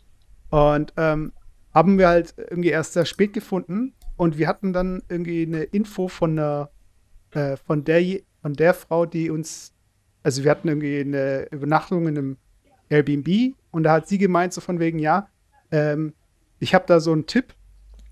[0.50, 1.34] Und ähm,
[1.74, 3.94] haben wir halt irgendwie erst sehr spät gefunden.
[4.16, 6.70] Und wir hatten dann irgendwie eine Info von der
[7.34, 8.02] äh, von, der,
[8.42, 9.74] von der Frau, die uns,
[10.24, 12.38] also wir hatten irgendwie eine Übernachtung in einem
[12.90, 15.28] Airbnb und da hat sie gemeint, so von wegen, ja,
[15.72, 16.14] ähm,
[16.60, 17.54] ich habe da so einen Tipp.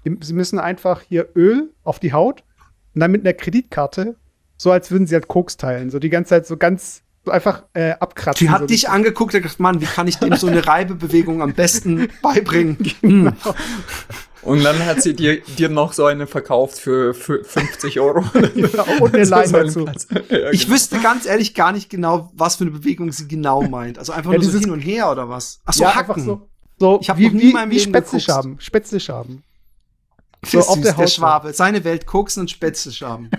[0.04, 2.44] Sie müssen einfach hier Öl auf die Haut
[2.94, 4.16] und dann mit einer Kreditkarte,
[4.58, 5.90] so als würden sie halt Koks teilen.
[5.92, 8.48] So die ganze Zeit so ganz so einfach äh, abkratzen.
[8.48, 11.42] Sie hat so dich angeguckt und gesagt, Mann, wie kann ich dem so eine Reibebewegung
[11.42, 12.78] am besten beibringen?
[13.02, 13.34] genau.
[14.44, 18.24] Und dann hat sie dir, dir noch so eine verkauft für, für 50 Euro.
[18.32, 19.86] genau, und eine Line dazu.
[20.30, 20.74] Ja, ich genau.
[20.74, 24.00] wüsste ganz ehrlich gar nicht genau, was für eine Bewegung sie genau meint.
[24.00, 25.60] Also einfach ja, nur so hin und her oder was?
[25.66, 26.24] Ach so, ja, Hacken.
[26.24, 28.60] So, so ich habe wie, nie wie, wie Spätzleschaben.
[28.60, 29.44] Spätzleschaben.
[30.44, 31.54] So auf süß, der, Haut der Schwabe.
[31.54, 33.30] Seine Welt koksen und Spätzleschaben.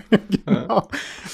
[0.45, 0.87] genau.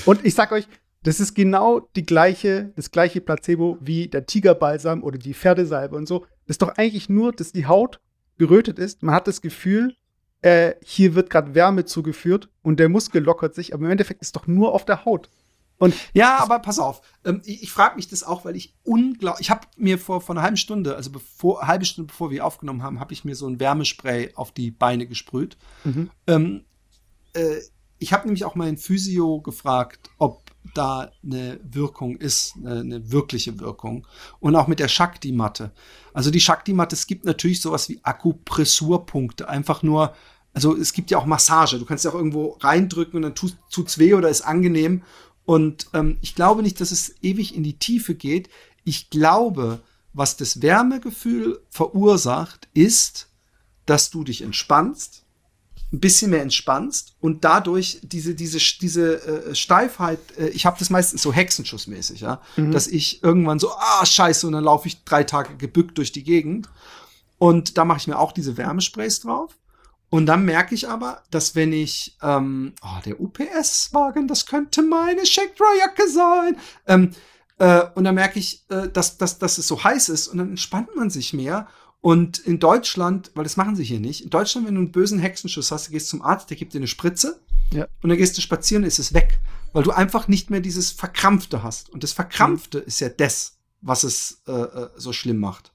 [0.05, 0.67] Und ich sag euch,
[1.03, 6.07] das ist genau die gleiche, das gleiche Placebo wie der Tigerbalsam oder die Pferdesalbe und
[6.07, 6.21] so.
[6.47, 7.99] Das ist doch eigentlich nur, dass die Haut
[8.39, 9.03] gerötet ist.
[9.03, 9.95] Man hat das Gefühl,
[10.41, 14.35] äh, hier wird gerade Wärme zugeführt und der Muskel lockert sich, aber im Endeffekt ist
[14.35, 15.29] doch nur auf der Haut.
[15.77, 17.01] Und ja, aber pass auf.
[17.23, 19.47] Ähm, ich, ich frage mich das auch, weil ich unglaublich.
[19.47, 22.45] Ich habe mir vor, vor einer halben Stunde, also bevor, eine halbe Stunde bevor wir
[22.45, 25.57] aufgenommen haben, habe ich mir so ein Wärmespray auf die Beine gesprüht.
[25.85, 26.09] Mhm.
[26.27, 26.65] Ähm,
[27.33, 27.59] äh,
[27.97, 34.05] ich habe nämlich auch meinen Physio gefragt, ob da eine Wirkung ist, eine, wirkliche Wirkung.
[34.39, 35.71] Und auch mit der Shakti-Matte.
[36.13, 39.49] Also die Shakti-Matte, es gibt natürlich sowas wie Akupressurpunkte.
[39.49, 40.13] Einfach nur,
[40.53, 41.79] also es gibt ja auch Massage.
[41.79, 45.03] Du kannst ja auch irgendwo reindrücken und dann tut es weh oder ist angenehm.
[45.45, 48.49] Und ähm, ich glaube nicht, dass es ewig in die Tiefe geht.
[48.83, 49.81] Ich glaube,
[50.13, 53.29] was das Wärmegefühl verursacht, ist,
[53.85, 55.25] dass du dich entspannst,
[55.91, 60.91] ein bisschen mehr entspannst und dadurch diese diese diese äh, Steifheit äh, ich habe das
[60.91, 62.71] meistens so Hexenschussmäßig ja mhm.
[62.71, 66.23] dass ich irgendwann so ah scheiße und dann laufe ich drei Tage gebückt durch die
[66.23, 66.69] Gegend.
[67.37, 69.57] Und da mache ich mir auch diese Wärmesprays drauf.
[70.09, 75.23] Und dann merke ich aber dass wenn ich ähm, oh, der UPS-Wagen das könnte meine
[75.23, 76.57] Checkdry-Jacke sein.
[76.87, 77.11] Ähm,
[77.59, 80.49] äh, und dann merke ich äh, dass, dass, dass es so heiß ist und dann
[80.49, 81.67] entspannt man sich mehr
[82.01, 85.19] und in Deutschland, weil das machen sie hier nicht, in Deutschland, wenn du einen bösen
[85.19, 87.41] Hexenschuss hast, du gehst zum Arzt, der gibt dir eine Spritze
[87.71, 87.87] ja.
[88.01, 89.39] und dann gehst du spazieren, ist es weg.
[89.71, 91.91] Weil du einfach nicht mehr dieses Verkrampfte hast.
[91.91, 92.85] Und das Verkrampfte mhm.
[92.85, 95.71] ist ja das, was es äh, äh so schlimm macht.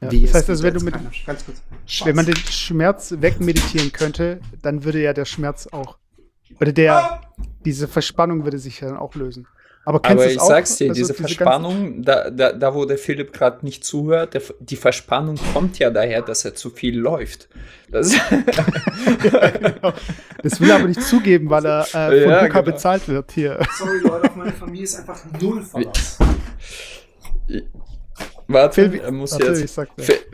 [0.00, 5.02] Ja, das heißt, also, wenn, du mit, wenn man den Schmerz wegmeditieren könnte, dann würde
[5.02, 5.98] ja der Schmerz auch,
[6.60, 7.22] oder der,
[7.64, 9.46] diese Verspannung würde sich ja dann auch lösen.
[9.86, 10.48] Aber, Aber ich auch?
[10.48, 14.34] sag's dir, also diese, diese Verspannung, da, da, da wo der Philipp gerade nicht zuhört,
[14.34, 17.48] der, die Verspannung kommt ja daher, dass er zu viel läuft.
[17.88, 18.12] Das,
[19.32, 19.92] ja, genau.
[20.42, 22.62] das will er aber nicht zugeben, weil er äh, von ja, Luca genau.
[22.62, 23.60] bezahlt wird hier.
[23.78, 26.18] Sorry Leute, auf meine Familie ist einfach null Verlass.
[28.48, 29.78] Warte, Phil, er muss warte, jetzt.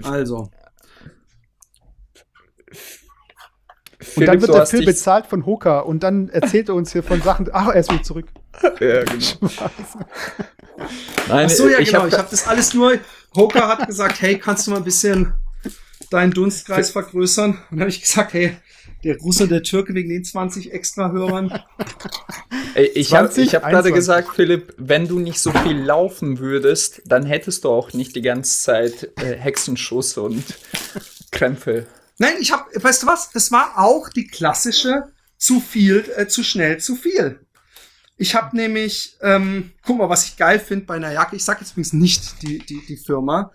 [0.03, 0.49] Also.
[4.17, 7.21] und dann wird der Phil bezahlt von Hoka und dann erzählt er uns hier von
[7.21, 7.51] Sachen.
[7.53, 8.29] Ach, er ist wieder zurück.
[8.81, 9.61] Ja, genau.
[11.29, 12.03] Nein, Ach so, ja, ich genau.
[12.03, 12.99] Hab ich habe das alles nur.
[13.35, 15.33] Hoka hat gesagt, hey, kannst du mal ein bisschen
[16.11, 17.51] deinen Dunstkreis vergrößern?
[17.51, 18.57] Und dann habe ich gesagt, hey,
[19.05, 21.61] der Russe, der Türke wegen den 20 extra Hörern.
[22.95, 27.65] Ich habe hab gerade gesagt, Philipp, wenn du nicht so viel laufen würdest, dann hättest
[27.65, 30.43] du auch nicht die ganze Zeit äh, Hexenschuss und
[31.31, 31.87] Krämpfe.
[32.19, 33.31] Nein, ich habe, weißt du was?
[33.31, 35.05] Das war auch die klassische
[35.37, 37.42] zu viel, äh, zu schnell, zu viel.
[38.17, 41.37] Ich habe nämlich, ähm, guck mal, was ich geil finde bei einer Jacke.
[41.37, 43.51] Ich sage jetzt übrigens nicht die, die, die Firma.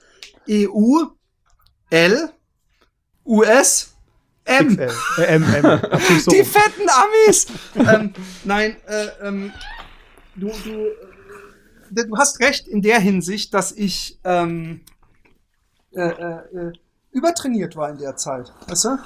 [0.50, 1.04] EU,
[1.90, 2.30] L,
[3.26, 3.94] US,
[4.46, 4.80] M.
[4.80, 4.90] Äh,
[5.24, 5.82] M, M.
[6.20, 7.48] So die fetten Amis!
[7.76, 8.14] ähm,
[8.44, 9.52] nein, äh, ähm,
[10.36, 10.86] du, du,
[12.00, 14.82] äh, du hast recht in der Hinsicht, dass ich ähm,
[15.92, 16.74] äh, äh, äh
[17.12, 18.54] übertrainiert war in der Zeit.
[18.68, 18.98] Weißt du?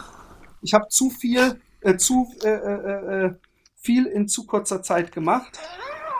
[0.61, 3.33] Ich habe zu viel, äh, zu äh, äh, äh,
[3.81, 5.59] viel in zu kurzer Zeit gemacht.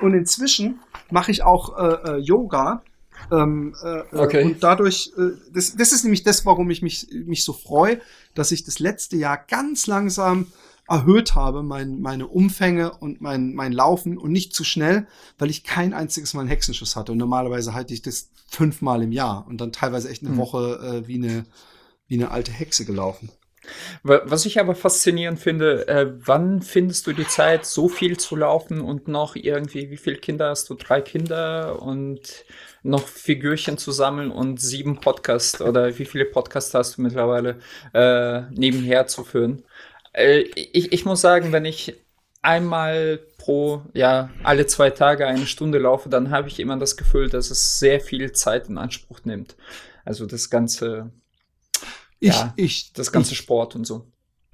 [0.02, 0.80] Und inzwischen
[1.12, 2.84] mache ich auch äh, äh, Yoga.
[3.32, 4.44] Ähm, äh, okay.
[4.44, 8.02] Und dadurch, äh, das, das ist nämlich das, warum ich mich, mich so freue,
[8.34, 10.48] dass ich das letzte Jahr ganz langsam
[10.88, 15.08] erhöht habe, mein, meine Umfänge und mein, mein Laufen und nicht zu schnell,
[15.38, 17.12] weil ich kein einziges Mal einen Hexenschuss hatte.
[17.12, 20.38] Und normalerweise halte ich das fünfmal im Jahr und dann teilweise echt eine mhm.
[20.38, 21.46] Woche äh, wie eine
[22.08, 23.30] wie eine alte Hexe gelaufen.
[24.04, 28.82] Was ich aber faszinierend finde, äh, wann findest du die Zeit, so viel zu laufen
[28.82, 30.74] und noch irgendwie, wie viele Kinder hast du?
[30.74, 32.46] Drei Kinder und
[32.84, 37.60] noch Figürchen zu sammeln und sieben Podcasts oder wie viele Podcasts hast du mittlerweile
[37.94, 39.64] äh, nebenher zu führen?
[40.14, 41.96] Äh, ich, ich muss sagen, wenn ich
[42.42, 47.30] einmal pro, ja, alle zwei Tage eine Stunde laufe, dann habe ich immer das Gefühl,
[47.30, 49.56] dass es sehr viel Zeit in Anspruch nimmt.
[50.04, 51.12] Also das ganze
[52.22, 54.08] ich, ja, ich, das ganze ich, Sport und so.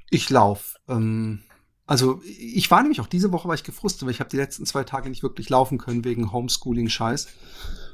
[0.10, 0.76] Ich lauf.
[0.88, 1.44] Ähm,
[1.86, 4.66] also ich war nämlich auch diese Woche war ich gefrustet, weil ich habe die letzten
[4.66, 7.28] zwei Tage nicht wirklich laufen können wegen Homeschooling-Scheiß.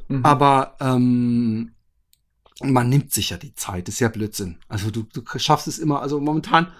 [0.10, 0.24] Mhm.
[0.24, 1.74] Aber ähm,
[2.62, 4.60] man nimmt sich ja die Zeit, ist ja Blödsinn.
[4.68, 6.72] Also du, du schaffst es immer, also momentan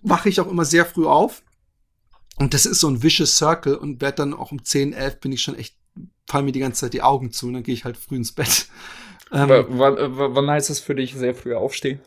[0.00, 1.42] wache ich auch immer sehr früh auf.
[2.36, 5.32] Und das ist so ein vicious Circle und werde dann auch um 10, 11 bin
[5.32, 5.76] ich schon echt,
[6.26, 8.32] fallen mir die ganze Zeit die Augen zu und dann gehe ich halt früh ins
[8.32, 8.68] Bett.
[9.32, 12.00] Ähm, wann heißt es für dich sehr früh aufstehen?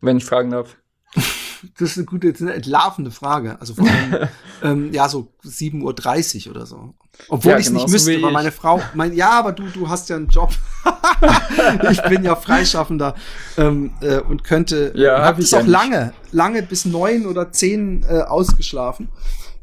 [0.00, 0.76] Wenn ich fragen darf.
[1.78, 3.60] das ist eine gute, eine entlarvende Frage.
[3.60, 4.28] Also vor allem,
[4.62, 6.94] ähm, ja, so 7.30 Uhr oder so.
[7.28, 10.08] Obwohl ja, ich es nicht müsste, weil meine Frau, mein, ja, aber du, du hast
[10.08, 10.50] ja einen Job.
[11.90, 13.14] ich bin ja Freischaffender
[13.56, 18.22] ähm, äh, und könnte, ja, habe ich auch lange, lange bis neun oder zehn äh,
[18.22, 19.08] ausgeschlafen.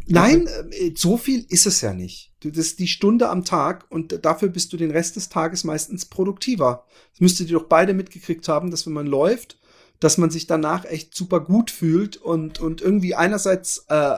[0.07, 2.30] Nein, äh, so viel ist es ja nicht.
[2.43, 6.05] Das ist die Stunde am Tag und dafür bist du den Rest des Tages meistens
[6.05, 6.85] produktiver.
[7.11, 9.59] Das müsstet ihr doch beide mitgekriegt haben, dass wenn man läuft,
[9.99, 14.17] dass man sich danach echt super gut fühlt und, und irgendwie einerseits äh,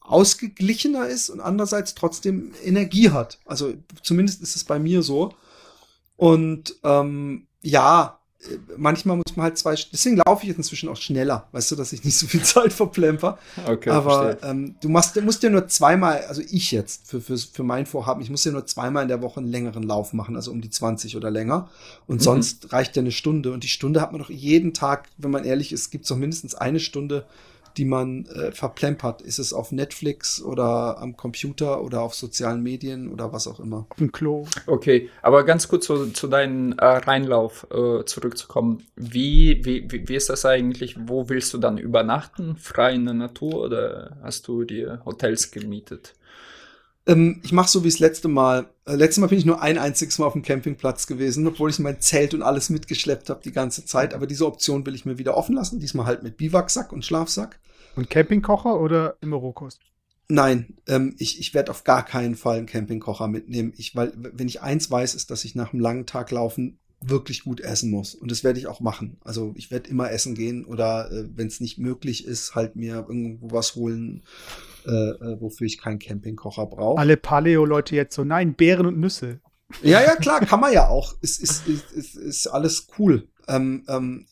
[0.00, 3.40] ausgeglichener ist und andererseits trotzdem Energie hat.
[3.46, 5.34] Also zumindest ist es bei mir so.
[6.16, 8.20] Und ähm, ja,
[8.76, 11.92] manchmal muss man halt zwei, deswegen laufe ich jetzt inzwischen auch schneller, weißt du, dass
[11.92, 13.38] ich nicht so viel Zeit verplemper.
[13.66, 17.62] Okay, Aber ähm, du machst, musst ja nur zweimal, also ich jetzt, für, für, für
[17.62, 20.50] mein Vorhaben, ich muss ja nur zweimal in der Woche einen längeren Lauf machen, also
[20.50, 21.68] um die 20 oder länger.
[22.06, 22.24] Und mhm.
[22.24, 23.52] sonst reicht ja eine Stunde.
[23.52, 26.16] Und die Stunde hat man doch jeden Tag, wenn man ehrlich ist, gibt es doch
[26.16, 27.26] mindestens eine Stunde,
[27.76, 29.22] die man äh, verplempert.
[29.22, 33.86] Ist es auf Netflix oder am Computer oder auf sozialen Medien oder was auch immer?
[33.90, 34.46] Auf dem Klo.
[34.66, 38.86] Okay, aber ganz kurz zu, zu deinem äh, Reinlauf äh, zurückzukommen.
[38.96, 40.96] Wie, wie, wie ist das eigentlich?
[41.08, 42.56] Wo willst du dann übernachten?
[42.56, 46.14] Frei in der Natur oder hast du dir Hotels gemietet?
[47.06, 48.70] Ähm, ich mache so wie das letzte Mal.
[48.86, 51.78] Äh, letztes Mal bin ich nur ein einziges Mal auf dem Campingplatz gewesen, obwohl ich
[51.78, 54.14] mein Zelt und alles mitgeschleppt habe die ganze Zeit.
[54.14, 55.80] Aber diese Option will ich mir wieder offen lassen.
[55.80, 57.60] Diesmal halt mit Biwaksack und Schlafsack.
[57.96, 59.80] Und Campingkocher oder immer Rohkost?
[60.28, 63.74] Nein, ähm, ich, ich werde auf gar keinen Fall einen Campingkocher mitnehmen.
[63.76, 67.44] Ich, weil, wenn ich eins weiß, ist, dass ich nach einem langen Tag laufen wirklich
[67.44, 68.14] gut essen muss.
[68.14, 69.18] Und das werde ich auch machen.
[69.22, 73.04] Also ich werde immer essen gehen oder äh, wenn es nicht möglich ist, halt mir
[73.06, 74.22] irgendwo was holen,
[74.86, 76.98] äh, äh, wofür ich keinen Campingkocher brauche.
[76.98, 79.40] Alle Paleo-Leute jetzt so, nein, Beeren und Nüsse.
[79.82, 81.14] Ja, ja, klar, kann man ja auch.
[81.20, 83.28] Ist, ist, ist, ist, ist alles cool.
[83.48, 84.26] Ähm, ähm,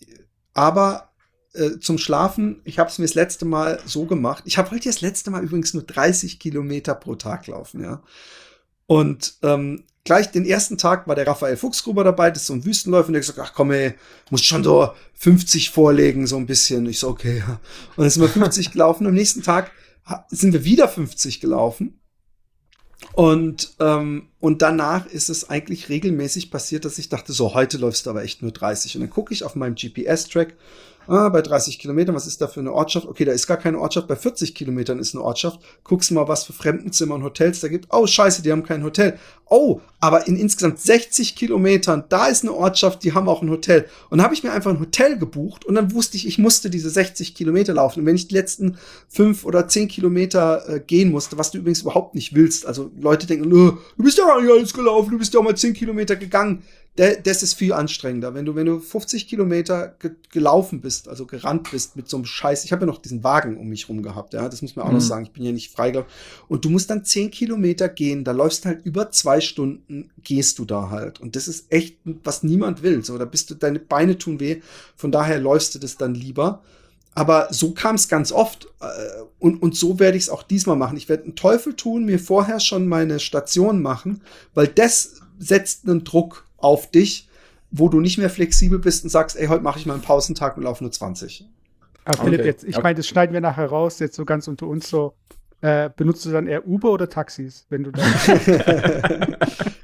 [0.54, 1.12] aber
[1.54, 4.44] äh, zum Schlafen, ich habe es mir das letzte Mal so gemacht.
[4.46, 8.02] Ich habe heute das letzte Mal übrigens nur 30 Kilometer pro Tag laufen, ja.
[8.86, 12.64] Und ähm, gleich den ersten Tag war der Raphael Fuchsgruber dabei, das ist so ein
[12.64, 13.94] Wüstenläufer, und der gesagt, ach komm ey,
[14.30, 16.86] muss schon so 50 vorlegen, so ein bisschen.
[16.86, 17.60] Ich so, okay, ja.
[17.96, 19.06] Und dann sind wir 50 gelaufen.
[19.06, 19.70] Am nächsten Tag
[20.28, 22.00] sind wir wieder 50 gelaufen.
[23.14, 28.06] Und, ähm, und danach ist es eigentlich regelmäßig passiert, dass ich dachte, so, heute läufst
[28.06, 28.96] du aber echt nur 30.
[28.96, 30.56] Und dann gucke ich auf meinem GPS-Track
[31.06, 33.06] Ah, bei 30 Kilometern, was ist da für eine Ortschaft?
[33.06, 34.06] Okay, da ist gar keine Ortschaft.
[34.06, 35.60] Bei 40 Kilometern ist eine Ortschaft.
[35.82, 37.88] Guckst mal, was für Fremdenzimmer und Hotels da gibt.
[37.90, 39.18] Oh, scheiße, die haben kein Hotel.
[39.46, 43.86] Oh, aber in insgesamt 60 Kilometern, da ist eine Ortschaft, die haben auch ein Hotel.
[44.10, 46.70] Und dann habe ich mir einfach ein Hotel gebucht und dann wusste ich, ich musste
[46.70, 48.00] diese 60 Kilometer laufen.
[48.00, 51.82] Und wenn ich die letzten fünf oder zehn Kilometer äh, gehen musste, was du übrigens
[51.82, 55.34] überhaupt nicht willst, also Leute denken, du bist ja gar nicht alles gelaufen, du bist
[55.34, 56.62] ja auch mal zehn Kilometer gegangen
[56.97, 58.35] das ist viel anstrengender.
[58.35, 62.27] Wenn du, wenn du 50 Kilometer ge gelaufen bist, also gerannt bist mit so einem
[62.27, 64.85] Scheiß, ich habe ja noch diesen Wagen um mich rum gehabt, ja, das muss man
[64.85, 64.97] auch mhm.
[64.97, 66.05] noch sagen, ich bin ja nicht frei,
[66.48, 70.66] und du musst dann 10 Kilometer gehen, da läufst halt über zwei Stunden, gehst du
[70.66, 71.19] da halt.
[71.20, 73.02] Und das ist echt, was niemand will.
[73.02, 74.60] So, da bist du, deine Beine tun weh,
[74.94, 76.62] von daher läufst du das dann lieber.
[77.14, 78.66] Aber so kam es ganz oft.
[78.81, 80.97] Äh, und, und so werde ich es auch diesmal machen.
[80.97, 84.23] Ich werde einen Teufel tun, mir vorher schon meine Station machen,
[84.55, 87.28] weil das setzt einen Druck auf dich,
[87.70, 90.56] wo du nicht mehr flexibel bist und sagst, ey, heute mache ich mal einen Pausentag
[90.56, 91.47] und laufe nur 20.
[92.05, 92.24] Aber okay.
[92.24, 92.82] Philipp, jetzt, ich okay.
[92.82, 95.14] meine, das schneiden wir nachher raus, jetzt so ganz unter uns so.
[95.60, 98.02] Äh, benutzt du dann eher Uber oder Taxis, wenn du da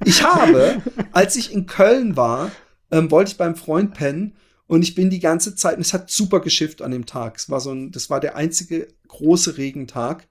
[0.05, 0.83] Ich habe,
[1.13, 2.51] als ich in Köln war,
[2.91, 4.35] ähm, wollte ich beim Freund pennen
[4.67, 7.37] und ich bin die ganze Zeit, und es hat super geschifft an dem Tag.
[7.37, 10.27] Es war so ein, das war der einzige große Regentag.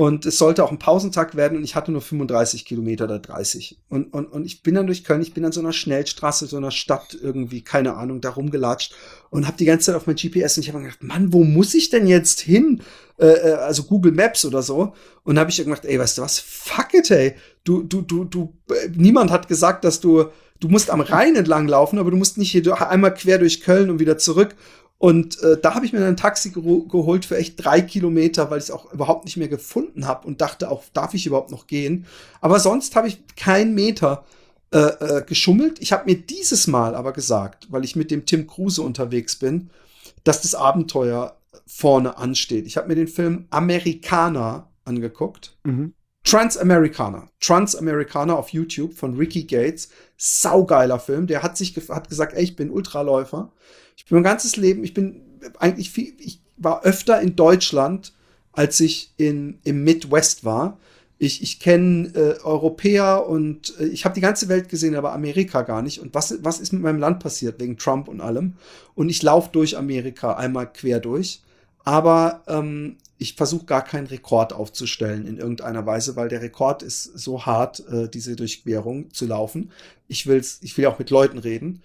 [0.00, 3.80] Und es sollte auch ein Pausentag werden und ich hatte nur 35 Kilometer oder 30.
[3.90, 6.56] Und, und, und ich bin dann durch Köln, ich bin an so einer Schnellstraße, so
[6.56, 8.94] einer Stadt irgendwie, keine Ahnung, da rumgelatscht
[9.28, 11.74] und habe die ganze Zeit auf mein GPS und ich habe gedacht, Mann, wo muss
[11.74, 12.80] ich denn jetzt hin?
[13.18, 14.94] Äh, äh also Google Maps oder so.
[15.22, 16.38] Und habe ich gedacht, ey, weißt du was?
[16.38, 17.34] Fuck it, ey.
[17.64, 21.68] Du, du, du, du, äh, niemand hat gesagt, dass du, du musst am Rhein entlang
[21.68, 24.56] laufen, aber du musst nicht hier einmal quer durch Köln und wieder zurück.
[25.00, 28.58] Und äh, da habe ich mir ein Taxi ge geholt für echt drei Kilometer, weil
[28.58, 31.66] ich es auch überhaupt nicht mehr gefunden habe und dachte auch, darf ich überhaupt noch
[31.66, 32.04] gehen?
[32.42, 34.26] Aber sonst habe ich keinen Meter
[34.74, 35.80] äh, äh, geschummelt.
[35.80, 39.70] Ich habe mir dieses Mal aber gesagt, weil ich mit dem Tim Kruse unterwegs bin,
[40.22, 42.66] dass das Abenteuer vorne ansteht.
[42.66, 45.56] Ich habe mir den Film Americana angeguckt.
[45.64, 45.94] Mhm.
[46.24, 47.30] Transamericana.
[47.40, 49.88] Transamericana auf YouTube von Ricky Gates.
[50.18, 51.26] Saugeiler Film.
[51.26, 53.50] Der hat sich hat gesagt, ey, ich bin Ultraläufer.
[54.00, 55.20] Ich bin mein ganzes Leben, ich bin
[55.58, 58.12] eigentlich viel, ich war öfter in Deutschland,
[58.52, 60.78] als ich in, im Midwest war.
[61.18, 65.62] Ich, ich kenne äh, Europäer und äh, ich habe die ganze Welt gesehen, aber Amerika
[65.62, 66.00] gar nicht.
[66.00, 68.54] Und was, was ist mit meinem Land passiert wegen Trump und allem?
[68.94, 71.42] Und ich laufe durch Amerika einmal quer durch.
[71.84, 77.04] Aber ähm, ich versuche gar keinen Rekord aufzustellen in irgendeiner Weise, weil der Rekord ist
[77.04, 79.72] so hart, äh, diese Durchquerung zu laufen.
[80.08, 81.82] Ich, will's, ich will auch mit Leuten reden.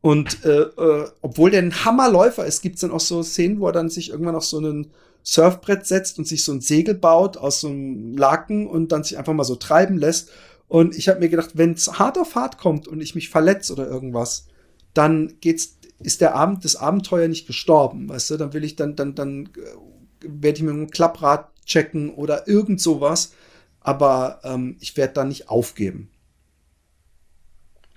[0.00, 3.66] Und äh, äh, obwohl der ein Hammerläufer ist, gibt es dann auch so Szenen, wo
[3.66, 4.90] er dann sich irgendwann auf so ein
[5.22, 9.18] Surfbrett setzt und sich so ein Segel baut aus so einem Laken und dann sich
[9.18, 10.30] einfach mal so treiben lässt.
[10.68, 13.72] Und ich habe mir gedacht, wenn es hart auf hart kommt und ich mich verletze
[13.72, 14.46] oder irgendwas,
[14.94, 18.36] dann geht's, ist der Abend, das Abenteuer nicht gestorben, weißt du?
[18.36, 22.80] Dann will ich dann, dann, dann äh, werde ich mir ein Klapprad checken oder irgend
[22.80, 23.32] sowas.
[23.80, 26.10] Aber ähm, ich werde da nicht aufgeben.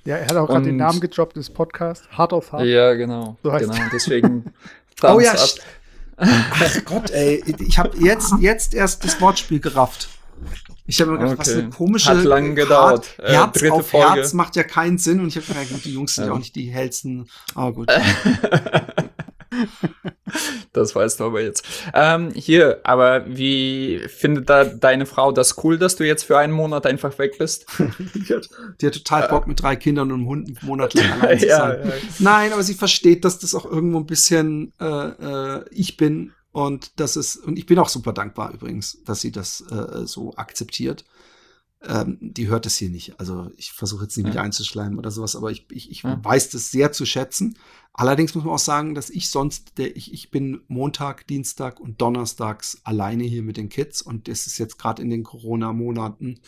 [0.04, 2.08] Ja, er hat auch gerade den Namen gedroppt des Podcasts.
[2.12, 2.66] Hard of Hard.
[2.66, 3.38] Ja, genau.
[3.44, 4.54] So heißt genau, deswegen.
[5.04, 5.36] oh ja,
[6.18, 7.44] Ach Gott, ey.
[7.60, 10.10] Ich habe jetzt, jetzt erst das Wortspiel gerafft.
[10.86, 11.40] Ich habe mir gedacht, okay.
[11.40, 12.10] was eine komische.
[12.10, 13.16] Hat lang gedauert.
[13.18, 14.14] Hart, Herz äh, auf Folge.
[14.16, 15.20] Herz macht ja keinen Sinn.
[15.20, 17.28] Und ich habe gedacht, die Jungs sind ja auch nicht die hellsten.
[17.56, 17.92] Aber gut.
[20.74, 21.66] das weißt du aber jetzt.
[21.94, 26.54] Ähm, hier, aber wie findet da deine Frau das cool, dass du jetzt für einen
[26.54, 27.66] Monat einfach weg bist?
[27.78, 28.50] die, hat,
[28.80, 31.48] die, hat, total Bock mit drei Kindern und einem Hund einen Monat lang allein zu
[31.48, 31.80] sein.
[31.84, 31.94] Ja, ja.
[32.20, 37.00] Nein, aber sie versteht, dass das auch irgendwo ein bisschen äh, äh, ich bin und
[37.00, 41.06] das ist und ich bin auch super dankbar übrigens, dass sie das äh, so akzeptiert.
[41.84, 43.20] Ähm, die hört es hier nicht.
[43.20, 44.32] Also ich versuche jetzt nicht ja.
[44.32, 46.24] mich einzuschleimen oder sowas, aber ich, ich, ich ja.
[46.24, 47.58] weiß das sehr zu schätzen.
[47.94, 52.00] Allerdings muss man auch sagen, dass ich sonst, der, ich, ich bin Montag, Dienstag und
[52.00, 56.40] Donnerstags alleine hier mit den Kids und das ist jetzt gerade in den Corona-Monaten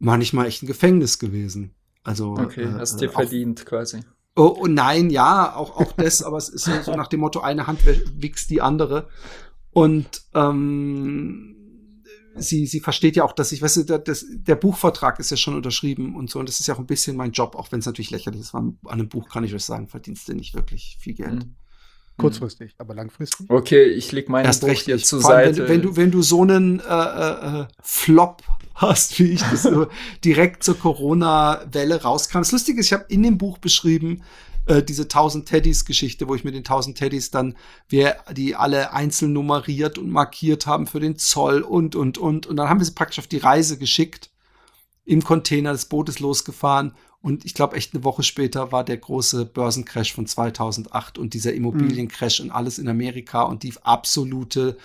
[0.00, 1.74] manchmal echt ein Gefängnis gewesen.
[2.02, 4.00] Also okay, äh, hast dir äh, verdient quasi.
[4.34, 7.66] Oh, oh, nein, ja, auch, auch das, aber es ist so nach dem Motto, eine
[7.66, 9.08] Hand wichst die andere.
[9.72, 11.49] Und ähm,
[12.36, 15.36] sie, sie versteht ja auch, dass ich, weißt du, der, das, der Buchvertrag ist ja
[15.36, 17.80] schon unterschrieben und so, und das ist ja auch ein bisschen mein Job, auch wenn
[17.80, 18.54] es natürlich lächerlich ist.
[18.54, 21.46] An einem Buch kann ich euch sagen, verdienst du nicht wirklich viel Geld.
[21.46, 21.54] Mhm.
[22.16, 23.48] Kurzfristig, aber langfristig.
[23.48, 25.62] Okay, ich leg meine Erst Buch recht jetzt zur Seite.
[25.62, 28.42] Wenn, wenn, du, wenn du so einen äh, äh, äh Flop
[28.74, 29.88] hast, wie ich das so
[30.24, 32.38] direkt zur Corona-Welle rauskam.
[32.38, 34.22] Das Lustige ist, ich habe in dem Buch beschrieben,
[34.66, 37.56] äh, diese 1000 Teddys Geschichte, wo ich mit den 1000 Teddys dann,
[37.88, 42.46] wir die alle einzeln nummeriert und markiert haben für den Zoll und, und, und.
[42.46, 44.30] Und dann haben wir sie praktisch auf die Reise geschickt,
[45.04, 46.94] im Container des Bootes losgefahren.
[47.22, 51.52] Und ich glaube, echt eine Woche später war der große Börsencrash von 2008 und dieser
[51.52, 52.46] Immobiliencrash mhm.
[52.46, 54.78] und alles in Amerika und die absolute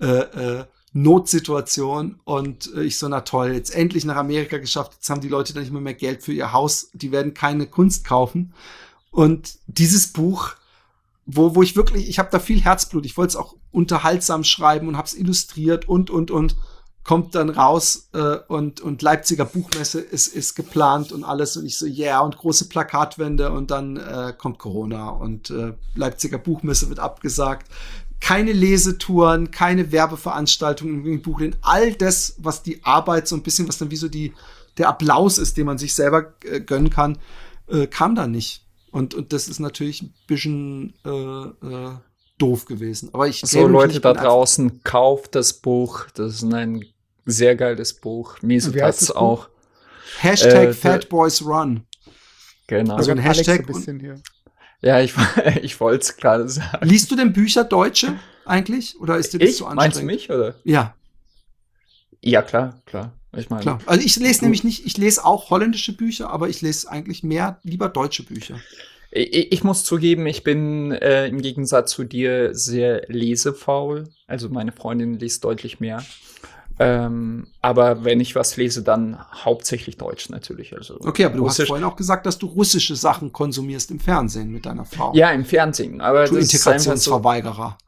[0.00, 0.64] äh, äh,
[0.94, 5.28] Notsituation und äh, ich so, na toll, jetzt endlich nach Amerika geschafft, jetzt haben die
[5.28, 8.54] Leute dann nicht mehr, mehr Geld für ihr Haus, die werden keine Kunst kaufen.
[9.14, 10.54] Und dieses Buch,
[11.24, 14.88] wo, wo ich wirklich, ich habe da viel Herzblut, ich wollte es auch unterhaltsam schreiben
[14.88, 16.56] und habe es illustriert und, und, und,
[17.04, 21.76] kommt dann raus äh, und, und Leipziger Buchmesse ist, ist geplant und alles und ich
[21.76, 26.98] so, yeah, und große Plakatwände und dann äh, kommt Corona und äh, Leipziger Buchmesse wird
[26.98, 27.70] abgesagt.
[28.20, 33.68] Keine Lesetouren, keine Werbeveranstaltungen im Buch, denn all das, was die Arbeit so ein bisschen,
[33.68, 34.32] was dann wie so die,
[34.78, 37.18] der Applaus ist, den man sich selber äh, gönnen kann,
[37.68, 38.63] äh, kam dann nicht.
[38.94, 41.96] Und, und das ist natürlich ein bisschen äh, äh,
[42.38, 43.10] doof gewesen.
[43.12, 46.06] Aber ich So, Leute da draußen, kauft das Buch.
[46.14, 46.84] Das ist ein
[47.26, 48.40] sehr geiles Buch.
[48.40, 49.48] Miso hat's auch.
[50.20, 51.82] Hashtag äh, Fatboys Run.
[52.68, 52.94] Genau.
[52.94, 53.68] Also ein Hashtag.
[53.68, 54.22] Ein
[54.80, 55.12] ja, ich,
[55.62, 56.86] ich wollte es gerade sagen.
[56.88, 59.00] Liest du denn Bücher Deutsche eigentlich?
[59.00, 59.56] Oder ist dir das ich?
[59.56, 59.76] so anstrengend?
[59.76, 60.54] Meinst du mich, oder?
[60.62, 60.94] Ja.
[62.20, 63.12] Ja, klar, klar.
[63.36, 63.80] Ich meine, Klar.
[63.86, 67.58] Also ich lese nämlich nicht, ich lese auch holländische Bücher, aber ich lese eigentlich mehr
[67.62, 68.60] lieber deutsche Bücher.
[69.10, 74.04] Ich, ich muss zugeben, ich bin äh, im Gegensatz zu dir sehr lesefaul.
[74.26, 76.02] Also meine Freundin liest deutlich mehr.
[76.78, 80.74] Ähm, aber wenn ich was lese, dann hauptsächlich Deutsch natürlich.
[80.76, 81.60] Also okay, aber du Russisch.
[81.60, 85.12] hast vorhin auch gesagt, dass du russische Sachen konsumierst im Fernsehen mit deiner Frau.
[85.14, 86.00] Ja, im Fernsehen.
[86.00, 87.78] Aber du Integrationsverweigerer.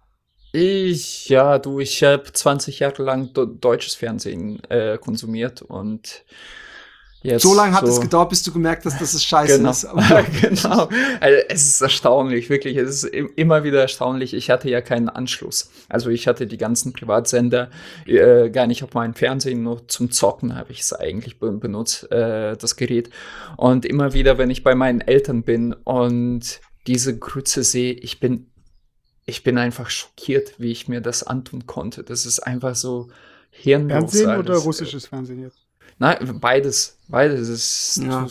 [0.59, 6.25] Ich, ja, du, ich habe 20 Jahre lang deutsches Fernsehen äh, konsumiert und
[7.23, 7.93] Jetzt so lange hat so.
[7.93, 9.71] es gedauert, bis du gemerkt hast, dass es scheiße genau.
[9.71, 9.87] ist.
[10.41, 10.89] genau.
[11.21, 12.77] Also es ist erstaunlich, wirklich.
[12.77, 14.33] Es ist immer wieder erstaunlich.
[14.33, 15.71] Ich hatte ja keinen Anschluss.
[15.89, 17.71] Also ich hatte die ganzen Privatsender
[18.07, 22.11] äh, gar nicht auf meinem Fernsehen, nur zum Zocken habe ich es eigentlich be benutzt,
[22.13, 23.11] äh, das Gerät.
[23.57, 28.47] Und immer wieder, wenn ich bei meinen Eltern bin und diese Grütze sehe, ich bin,
[29.27, 32.05] ich bin einfach schockiert, wie ich mir das antun konnte.
[32.05, 33.09] Das ist einfach so
[33.51, 34.13] hirnlos.
[34.13, 35.59] Fernsehen oder russisches Fernsehen jetzt?
[35.99, 36.97] Nein, beides.
[37.09, 37.97] Beides ist.
[38.05, 38.29] Ja.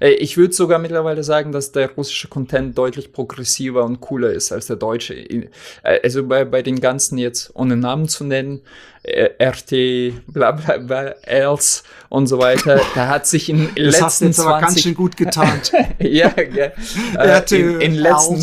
[0.00, 4.66] Ich würde sogar mittlerweile sagen, dass der russische Content deutlich progressiver und cooler ist als
[4.66, 5.14] der deutsche.
[5.14, 5.48] Äh,
[6.02, 8.60] also bei, bei den ganzen jetzt, ohne Namen zu nennen,
[9.02, 14.04] äh, RT, bla bla bla, Els und so weiter, da hat sich in das letzten
[14.04, 15.60] hast jetzt 20 aber ganz schön gut getan.
[15.98, 16.72] ja, ja.
[17.18, 18.40] Äh, in, in letzten,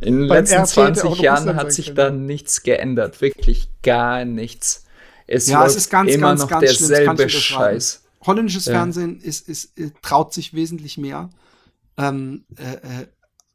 [0.00, 3.20] in den letzten 20 Jahren hat sich da nichts geändert.
[3.20, 4.84] Wirklich gar nichts.
[5.26, 8.03] Es ja, es ist ganz, immer ganz, noch ganz derselbe Scheiß.
[8.26, 8.72] Holländisches ja.
[8.72, 11.30] Fernsehen ist, ist, äh, traut sich wesentlich mehr,
[11.96, 13.06] ähm, äh, äh,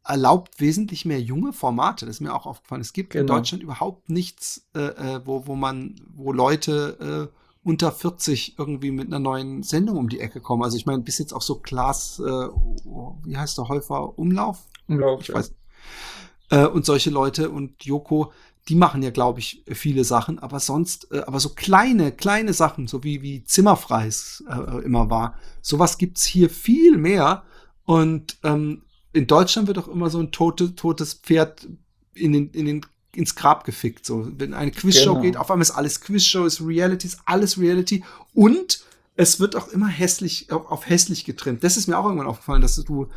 [0.03, 2.05] erlaubt wesentlich mehr junge Formate.
[2.05, 2.81] Das ist mir auch aufgefallen.
[2.81, 3.21] Es gibt genau.
[3.21, 8.91] in Deutschland überhaupt nichts, äh, äh, wo, wo man, wo Leute äh, unter 40 irgendwie
[8.91, 10.63] mit einer neuen Sendung um die Ecke kommen.
[10.63, 14.65] Also ich meine, bis jetzt auch so Klaas, wie heißt der Häufer Umlauf?
[14.87, 15.21] Umlauf.
[15.21, 15.35] Ich ja.
[15.35, 15.53] weiß.
[16.73, 18.31] und solche Leute und Joko,
[18.67, 22.87] die machen ja, glaube ich, viele Sachen, aber sonst, äh, aber so kleine, kleine Sachen,
[22.87, 27.43] so wie, wie Zimmerfreis äh, immer war, sowas gibt's hier viel mehr.
[27.85, 28.83] Und ähm,
[29.13, 31.67] in Deutschland wird auch immer so ein tote, totes Pferd
[32.13, 34.05] in den, in den, ins Grab gefickt.
[34.05, 35.21] So, wenn eine Quizshow genau.
[35.21, 38.03] geht, auf einmal ist alles Quizshow, ist Reality, ist alles Reality.
[38.33, 38.83] Und
[39.15, 41.63] es wird auch immer hässlich, auf, auf hässlich getrimmt.
[41.63, 43.09] Das ist mir auch irgendwann aufgefallen, dass du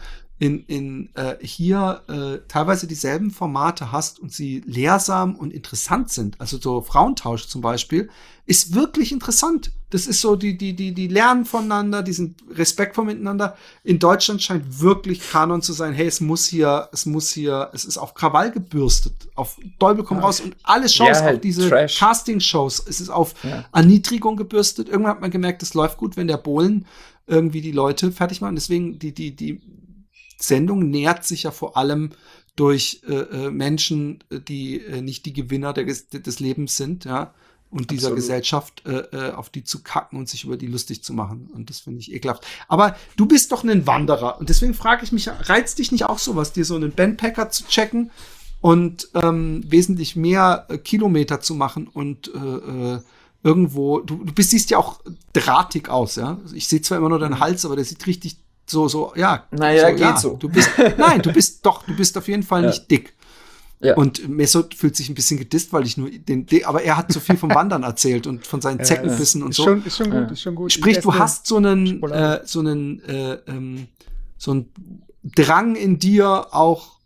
[0.42, 6.40] in, in äh, hier äh, teilweise dieselben Formate hast und sie lehrsam und interessant sind,
[6.40, 8.10] also so Frauentausch zum Beispiel,
[8.44, 9.70] ist wirklich interessant.
[9.90, 13.56] Das ist so, die, die, die, die lernen voneinander, die sind respektvoll miteinander.
[13.84, 17.84] In Deutschland scheint wirklich Kanon zu sein, hey, es muss hier, es muss hier, es
[17.84, 21.70] ist auf Krawall gebürstet, auf Teufel komm raus und alle Shows, ja, halt auch diese
[21.70, 23.64] Casting-Shows, es ist auf ja.
[23.72, 24.88] Erniedrigung gebürstet.
[24.88, 26.86] Irgendwann hat man gemerkt, es läuft gut, wenn der Bohlen
[27.28, 28.56] irgendwie die Leute fertig machen.
[28.56, 29.60] Deswegen, die, die, die
[30.42, 32.10] Sendung nährt sich ja vor allem
[32.56, 37.34] durch äh, äh Menschen, äh, die äh, nicht die Gewinner der, des Lebens sind, ja,
[37.70, 38.16] und dieser Absolut.
[38.16, 41.48] Gesellschaft äh, äh, auf die zu kacken und sich über die lustig zu machen.
[41.54, 42.46] Und das finde ich ekelhaft.
[42.68, 44.38] Aber du bist doch ein Wanderer.
[44.38, 47.66] Und deswegen frage ich mich, reizt dich nicht auch sowas, dir so einen Bandpacker zu
[47.66, 48.10] checken
[48.60, 53.00] und ähm, wesentlich mehr Kilometer zu machen und äh,
[53.42, 55.00] irgendwo, du, du bist, siehst ja auch
[55.32, 56.38] drahtig aus, ja.
[56.52, 57.40] Ich sehe zwar immer nur deinen mhm.
[57.40, 58.36] Hals, aber der sieht richtig
[58.66, 59.46] so, so, ja.
[59.50, 60.16] Naja, so, geht ja.
[60.16, 60.36] so.
[60.36, 62.68] Du bist, nein, du bist doch, du bist auf jeden Fall ja.
[62.68, 63.14] nicht dick.
[63.80, 63.96] Ja.
[63.96, 67.18] Und Mesut fühlt sich ein bisschen gedisst, weil ich nur den, aber er hat zu
[67.18, 69.64] viel vom Wandern erzählt und von seinen Zeckenbissen ja, und so.
[69.64, 70.72] Schon, ist schon gut, ist schon gut.
[70.72, 73.88] Sprich, du hast so einen, äh, so einen, äh, ähm,
[74.38, 74.72] so einen
[75.24, 77.00] Drang in dir auch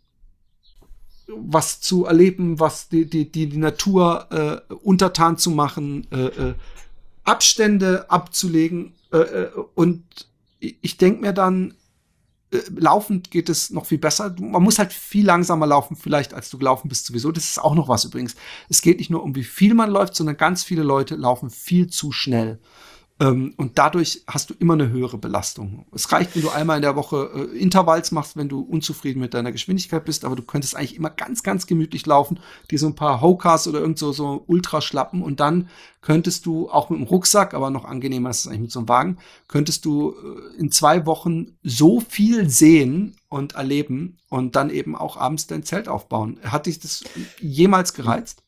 [1.27, 4.27] was zu erleben, was die, die, die, die Natur
[4.69, 6.53] äh, untertan zu machen, äh, äh,
[7.23, 10.03] Abstände abzulegen äh, äh und
[10.59, 11.73] ich denke mir dann,
[12.51, 14.35] äh, laufend geht es noch viel besser.
[14.39, 17.31] Man muss halt viel langsamer laufen, vielleicht, als du gelaufen bist sowieso.
[17.31, 18.35] Das ist auch noch was übrigens.
[18.69, 21.87] Es geht nicht nur um, wie viel man läuft, sondern ganz viele Leute laufen viel
[21.87, 22.59] zu schnell.
[23.19, 25.87] Ähm, und dadurch hast du immer eine höhere Belastung.
[25.91, 29.33] Es reicht, wenn du einmal in der Woche äh, Intervalls machst, wenn du unzufrieden mit
[29.33, 32.39] deiner Geschwindigkeit bist, aber du könntest eigentlich immer ganz, ganz gemütlich laufen,
[32.69, 35.69] dir so ein paar Hokas oder irgend so, so Ultraschlappen und dann
[36.01, 38.89] könntest du auch mit dem Rucksack, aber noch angenehmer ist es eigentlich mit so einem
[38.89, 39.17] Wagen,
[39.47, 45.17] könntest du äh, in zwei Wochen so viel sehen und erleben und dann eben auch
[45.17, 46.39] abends dein Zelt aufbauen.
[46.43, 47.03] Hat dich das
[47.39, 48.43] jemals gereizt?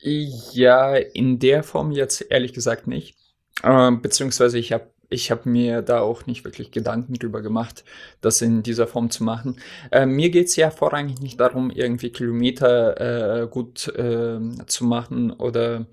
[0.00, 3.17] Ja, in der Form jetzt ehrlich gesagt nicht.
[3.62, 7.84] Äh, beziehungsweise ich habe ich hab mir da auch nicht wirklich Gedanken drüber gemacht,
[8.20, 9.56] das in dieser Form zu machen.
[9.90, 15.86] Äh, mir geht's ja vorrangig nicht darum, irgendwie Kilometer äh, gut äh, zu machen oder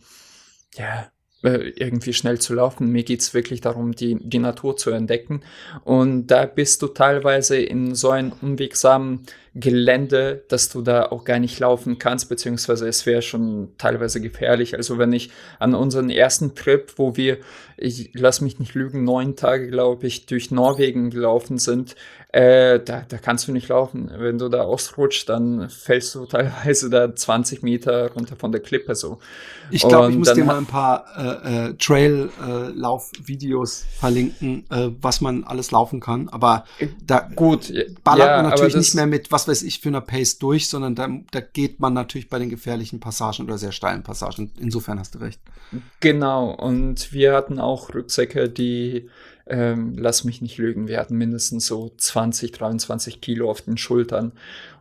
[0.76, 1.10] ja,
[1.46, 2.92] äh, irgendwie schnell zu laufen.
[2.92, 5.42] Mir geht's wirklich darum, die, die Natur zu entdecken.
[5.84, 9.22] Und da bist du teilweise in so einem unwegsamen
[9.54, 14.76] Gelände, dass du da auch gar nicht laufen kannst, beziehungsweise es wäre schon teilweise gefährlich.
[14.76, 17.38] Also wenn ich an unseren ersten Trip, wo wir,
[17.78, 21.96] ich lass mich nicht lügen, neun Tage, glaube ich, durch Norwegen gelaufen sind,
[22.36, 24.12] äh, da, da kannst du nicht laufen.
[24.14, 28.94] Wenn du da ausrutscht, dann fällst du teilweise da 20 Meter runter von der Klippe
[28.94, 29.20] so.
[29.72, 35.22] Ich glaube, ich muss dir mal ein paar äh, äh, Trail-Lauf-Videos äh, verlinken, äh, was
[35.22, 36.28] man alles laufen kann.
[36.28, 36.66] Aber
[37.02, 37.72] da gut,
[38.04, 40.94] ballert ja, man natürlich nicht mehr mit, was weiß ich, für einer Pace durch, sondern
[40.94, 44.52] da, da geht man natürlich bei den gefährlichen Passagen oder sehr steilen Passagen.
[44.60, 45.40] Insofern hast du recht.
[46.02, 49.10] Genau, und wir hatten auch Rucksäcke, die
[49.48, 54.32] ähm, lass mich nicht lügen, wir hatten mindestens so 20, 23 Kilo auf den Schultern.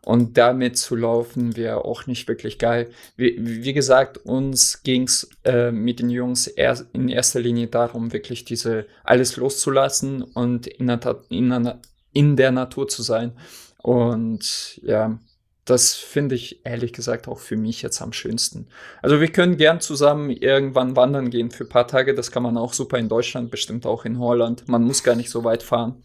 [0.02, 2.90] Und damit zu laufen wäre auch nicht wirklich geil.
[3.16, 8.44] Wie, wie gesagt, uns ging's äh, mit den Jungs er, in erster Linie darum, wirklich
[8.44, 11.72] diese alles loszulassen und in der, in
[12.12, 13.32] in der Natur zu sein.
[13.78, 15.18] Und ja,
[15.64, 18.68] das finde ich ehrlich gesagt auch für mich jetzt am schönsten.
[19.00, 22.14] Also wir können gern zusammen irgendwann wandern gehen für ein paar Tage.
[22.14, 24.68] Das kann man auch super in Deutschland, bestimmt auch in Holland.
[24.68, 26.04] Man muss gar nicht so weit fahren.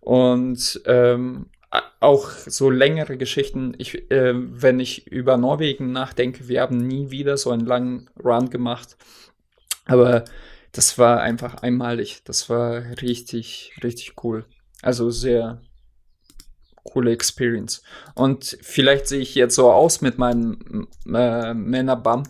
[0.00, 1.46] Und ähm,
[2.00, 3.74] auch so längere Geschichten.
[3.76, 8.48] Ich, äh, wenn ich über Norwegen nachdenke, wir haben nie wieder so einen langen Run
[8.48, 8.96] gemacht.
[9.84, 10.24] Aber
[10.72, 12.22] das war einfach einmalig.
[12.24, 14.46] Das war richtig, richtig cool.
[14.80, 15.60] Also sehr,
[16.92, 17.82] coole Experience.
[18.14, 22.24] Und vielleicht sehe ich jetzt so aus mit meinem äh, Männerbam,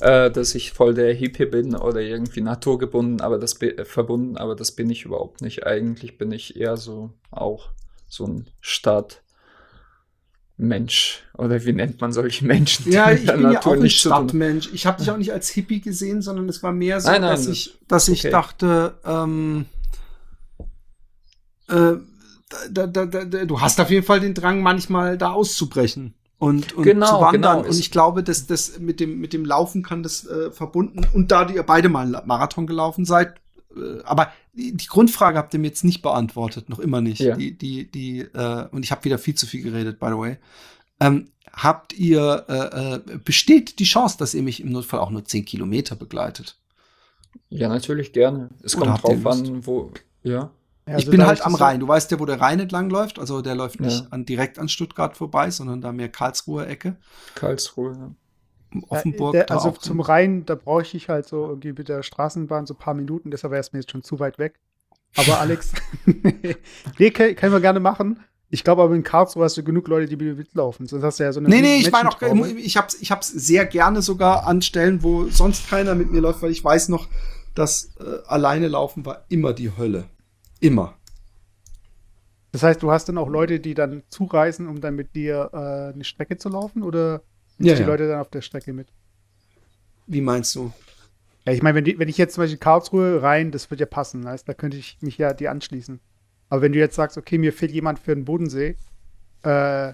[0.00, 4.54] äh, dass ich voll der Hippie bin oder irgendwie naturgebunden, aber das äh, verbunden, aber
[4.54, 5.66] das bin ich überhaupt nicht.
[5.66, 7.70] Eigentlich bin ich eher so auch
[8.06, 9.22] so ein Stadtmensch.
[11.36, 12.90] Oder wie nennt man solche Menschen?
[12.92, 14.70] Ja, ich bin ja auch ein Stadtmensch.
[14.72, 17.30] Ich habe dich auch nicht als Hippie gesehen, sondern es war mehr so, nein, nein,
[17.30, 19.66] dass, ich, dass ich dachte, ähm,
[21.68, 21.96] äh,
[22.70, 26.84] da, da, da, du hast auf jeden Fall den Drang, manchmal da auszubrechen und, und
[26.84, 27.58] genau, zu wandern.
[27.58, 27.68] Genau.
[27.68, 31.06] Und ich glaube, dass das mit dem, mit dem Laufen kann das äh, verbunden.
[31.12, 33.34] Und da ihr beide mal einen Marathon gelaufen seid,
[33.76, 37.20] äh, aber die, die, Grundfrage habt ihr mir jetzt nicht beantwortet, noch immer nicht.
[37.20, 37.36] Ja.
[37.36, 40.36] Die, die, die, äh, und ich habe wieder viel zu viel geredet, by the way.
[41.00, 45.24] Ähm, habt ihr, äh, äh, besteht die Chance, dass ihr mich im Notfall auch nur
[45.24, 46.56] 10 Kilometer begleitet?
[47.50, 48.50] Ja, natürlich gerne.
[48.62, 49.90] Es Oder kommt drauf an, wo,
[50.22, 50.50] ja.
[50.88, 51.80] Ja, also ich bin halt am Rhein.
[51.80, 53.18] Du weißt ja, wo der Rhein entlang läuft.
[53.18, 54.06] Also der läuft nicht ja.
[54.10, 56.96] an, direkt an Stuttgart vorbei, sondern da mehr Karlsruhe Ecke.
[57.34, 58.82] Karlsruhe, ja.
[58.88, 59.34] Offenburg.
[59.34, 62.74] Ja, der, also zum Rhein, da bräuchte ich halt so irgendwie mit der Straßenbahn so
[62.74, 64.58] ein paar Minuten, deshalb wäre es mir jetzt schon zu weit weg.
[65.16, 65.72] Aber Alex,
[66.98, 68.20] nee, können, können wir gerne machen.
[68.50, 70.86] Ich glaube aber in Karlsruhe hast du genug Leute, die mitlaufen.
[70.86, 73.28] Sonst hast du ja so eine Nee, nee, ich meine auch, ich hab's, ich hab's
[73.28, 77.08] sehr gerne sogar an Stellen, wo sonst keiner mit mir läuft, weil ich weiß noch,
[77.54, 80.04] dass äh, alleine laufen war immer die Hölle.
[80.60, 80.94] Immer.
[82.52, 85.94] Das heißt, du hast dann auch Leute, die dann zureisen, um dann mit dir äh,
[85.94, 86.82] eine Strecke zu laufen?
[86.82, 87.22] Oder
[87.58, 87.86] ja, die ja.
[87.86, 88.88] Leute dann auf der Strecke mit?
[90.06, 90.72] Wie meinst du?
[91.46, 94.26] Ja, ich meine, wenn, wenn ich jetzt zum Beispiel Karlsruhe rein, das wird ja passen,
[94.26, 96.00] heißt, da könnte ich mich ja dir anschließen.
[96.48, 98.76] Aber wenn du jetzt sagst, okay, mir fehlt jemand für den Bodensee,
[99.42, 99.92] äh,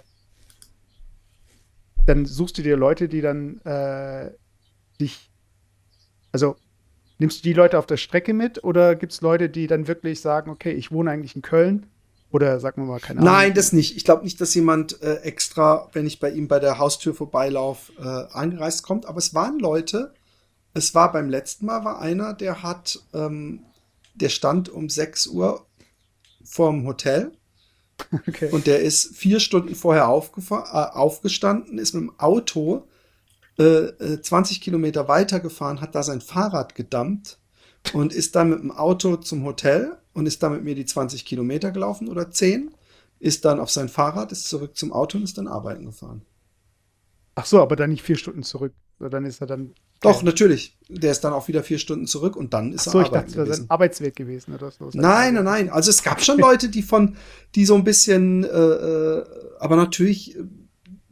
[2.06, 4.30] dann suchst du dir Leute, die dann äh,
[5.00, 5.30] dich,
[6.32, 6.56] also
[7.18, 10.20] Nimmst du die Leute auf der Strecke mit oder gibt es Leute, die dann wirklich
[10.20, 11.86] sagen, okay, ich wohne eigentlich in Köln
[12.30, 13.32] oder sagen wir mal keine Ahnung?
[13.32, 13.96] Nein, das nicht.
[13.96, 17.92] Ich glaube nicht, dass jemand äh, extra, wenn ich bei ihm bei der Haustür vorbeilaufe,
[17.98, 19.06] äh, angereist kommt.
[19.06, 20.12] Aber es waren Leute,
[20.72, 23.62] es war beim letzten Mal war einer, der hat, ähm,
[24.14, 25.64] der stand um 6 Uhr
[26.44, 27.32] vorm Hotel.
[28.26, 28.50] Okay.
[28.50, 32.88] Und der ist vier Stunden vorher äh, aufgestanden, ist mit dem Auto
[33.56, 37.38] 20 äh, Kilometer weiter gefahren, hat da sein Fahrrad gedammt
[37.92, 41.24] und ist dann mit dem Auto zum Hotel und ist dann mit mir die 20
[41.24, 42.70] Kilometer gelaufen oder 10,
[43.20, 46.22] ist dann auf sein Fahrrad, ist zurück zum Auto und ist dann arbeiten gefahren.
[47.36, 48.72] Ach so, aber dann nicht vier Stunden zurück.
[48.98, 49.74] Dann ist er dann.
[50.00, 50.76] Doch, natürlich.
[50.88, 53.28] Der ist dann auch wieder vier Stunden zurück und dann ist Ach so, er arbeiten
[53.28, 54.90] ich dachte, das ist ein Arbeitsweg gewesen oder so.
[54.92, 55.70] Nein, nein, nein.
[55.70, 57.16] Also es gab schon Leute, die von,
[57.54, 59.24] die so ein bisschen, äh, äh
[59.58, 60.36] aber natürlich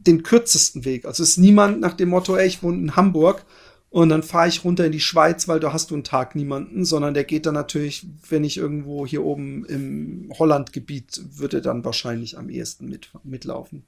[0.07, 1.05] den kürzesten Weg.
[1.05, 3.45] Also es ist niemand nach dem Motto, ey, ich wohne in Hamburg
[3.89, 6.83] und dann fahre ich runter in die Schweiz, weil da hast du einen Tag niemanden,
[6.83, 12.37] sondern der geht dann natürlich, wenn ich irgendwo hier oben im Hollandgebiet, würde dann wahrscheinlich
[12.37, 13.85] am ehesten mit, mitlaufen.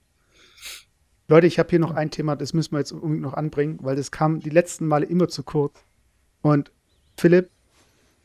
[1.28, 3.96] Leute, ich habe hier noch ein Thema, das müssen wir jetzt unbedingt noch anbringen, weil
[3.96, 5.74] das kam die letzten Male immer zu kurz.
[6.44, 6.72] Und
[7.18, 7.50] Philipp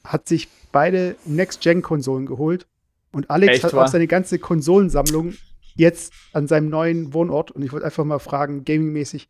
[0.05, 2.67] hat sich beide Next-Gen-Konsolen geholt
[3.13, 5.35] und Alex Echt, hat auch seine ganze Konsolensammlung
[5.75, 9.29] jetzt an seinem neuen Wohnort und ich wollte einfach mal fragen, gamingmäßig,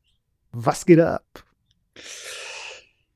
[0.52, 1.44] was geht da ab?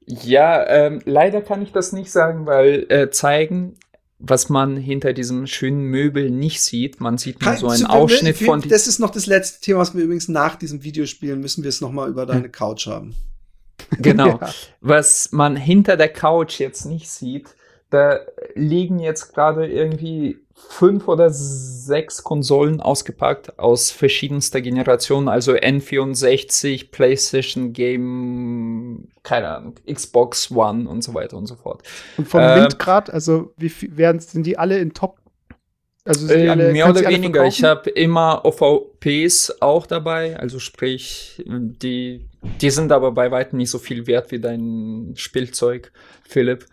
[0.06, 3.76] Ja, ähm, leider kann ich das nicht sagen, weil äh, zeigen,
[4.18, 7.00] was man hinter diesem schönen Möbel nicht sieht.
[7.00, 8.60] Man sieht nur so einen Ausschnitt wir, von.
[8.62, 11.68] Das ist noch das letzte Thema, was wir übrigens nach diesem Video spielen, müssen wir
[11.68, 13.14] es noch mal über deine Couch haben.
[13.98, 14.38] Genau.
[14.40, 14.50] ja.
[14.80, 17.48] Was man hinter der Couch jetzt nicht sieht,
[17.90, 18.20] da
[18.54, 27.72] liegen jetzt gerade irgendwie fünf oder sechs Konsolen ausgepackt aus verschiedenster Generation, also N64, PlayStation
[27.72, 31.82] Game, keine Ahnung, Xbox One und so weiter und so fort.
[32.16, 35.18] Und vom äh, Windgrad, also wie viel werden sind die alle in Top?
[36.04, 37.46] Also sind die äh, alle, mehr oder weniger.
[37.46, 42.28] Ich habe immer OVPs auch dabei, also sprich, die,
[42.60, 45.92] die sind aber bei weitem nicht so viel wert wie dein Spielzeug,
[46.28, 46.66] Philipp.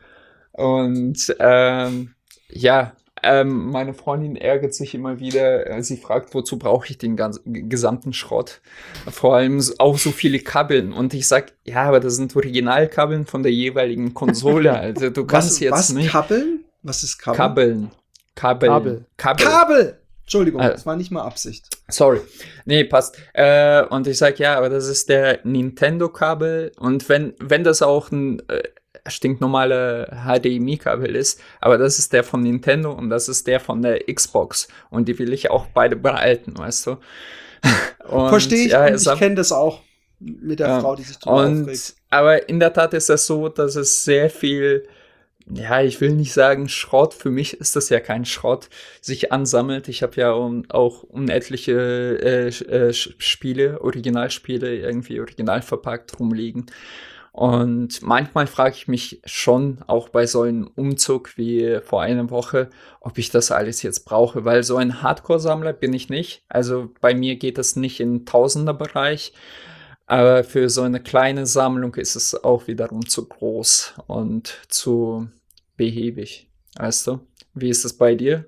[0.51, 2.13] Und ähm,
[2.49, 2.93] ja,
[3.23, 5.67] ähm, meine Freundin ärgert sich immer wieder.
[5.67, 8.61] Äh, sie fragt, wozu brauche ich den ganzen, gesamten Schrott?
[9.09, 10.93] Vor allem auch so viele Kabeln.
[10.93, 14.71] Und ich sag, ja, aber das sind Originalkabeln von der jeweiligen Konsole.
[14.81, 16.11] Also du kannst was, jetzt was, nicht.
[16.11, 16.65] Kabeln?
[16.81, 17.37] Was ist Kabeln?
[17.37, 17.91] Kabeln.
[18.35, 18.69] Kabel.
[18.69, 19.05] Kabel.
[19.17, 19.45] Kabel.
[19.45, 20.01] Kabel.
[20.21, 21.67] Entschuldigung, also, das war nicht mal Absicht.
[21.89, 22.21] Sorry.
[22.63, 23.17] Nee, passt.
[23.33, 26.71] Äh, und ich sag, ja, aber das ist der Nintendo-Kabel.
[26.79, 28.63] Und wenn, wenn das auch ein äh,
[29.07, 33.99] stinknormale HDMI-Kabel ist, aber das ist der von Nintendo und das ist der von der
[34.13, 36.97] Xbox und die will ich auch beide behalten, weißt du?
[38.07, 39.81] Verstehe ich, ja, ich kenne das auch
[40.19, 41.95] mit der ja, Frau, die sich drüber und, aufregt.
[42.09, 44.87] Aber in der Tat ist das so, dass es sehr viel
[45.53, 48.69] ja, ich will nicht sagen Schrott, für mich ist das ja kein Schrott,
[49.01, 49.87] sich ansammelt.
[49.87, 56.67] Ich habe ja um, auch unendliche äh, äh, Spiele, Originalspiele irgendwie original verpackt rumliegen.
[57.31, 62.69] Und manchmal frage ich mich schon, auch bei so einem Umzug wie vor einer Woche,
[62.99, 66.43] ob ich das alles jetzt brauche, weil so ein Hardcore-Sammler bin ich nicht.
[66.49, 69.33] Also bei mir geht das nicht in Tausender-Bereich.
[70.07, 75.29] Aber für so eine kleine Sammlung ist es auch wiederum zu groß und zu
[75.77, 76.49] behäbig.
[76.75, 77.21] Weißt du?
[77.53, 78.45] Wie ist das bei dir?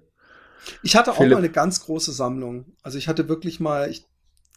[0.82, 1.34] Ich hatte auch Philipp?
[1.34, 2.66] mal eine ganz große Sammlung.
[2.82, 4.06] Also ich hatte wirklich mal, ich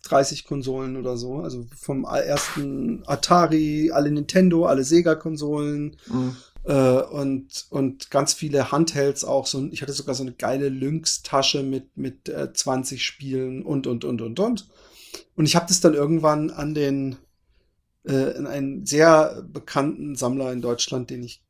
[0.08, 1.40] 30 Konsolen oder so.
[1.40, 6.36] Also vom ersten Atari, alle Nintendo, alle Sega-Konsolen mhm.
[6.64, 9.46] äh, und, und ganz viele Handhelds auch.
[9.46, 14.04] So, ich hatte sogar so eine geile Lynx-Tasche mit, mit äh, 20 Spielen und, und,
[14.04, 14.68] und, und, und.
[15.34, 17.16] Und ich habe das dann irgendwann an den,
[18.06, 21.45] äh, in einen sehr bekannten Sammler in Deutschland, den ich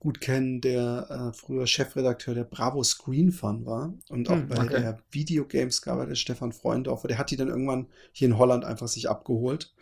[0.00, 4.56] gut kennen, der äh, früher Chefredakteur der Bravo Screen Fun war und auch hm, bei
[4.56, 4.80] okay.
[4.80, 8.88] der Videogames gab, der Stefan Freundorfer, der hat die dann irgendwann hier in Holland einfach
[8.88, 9.72] sich abgeholt.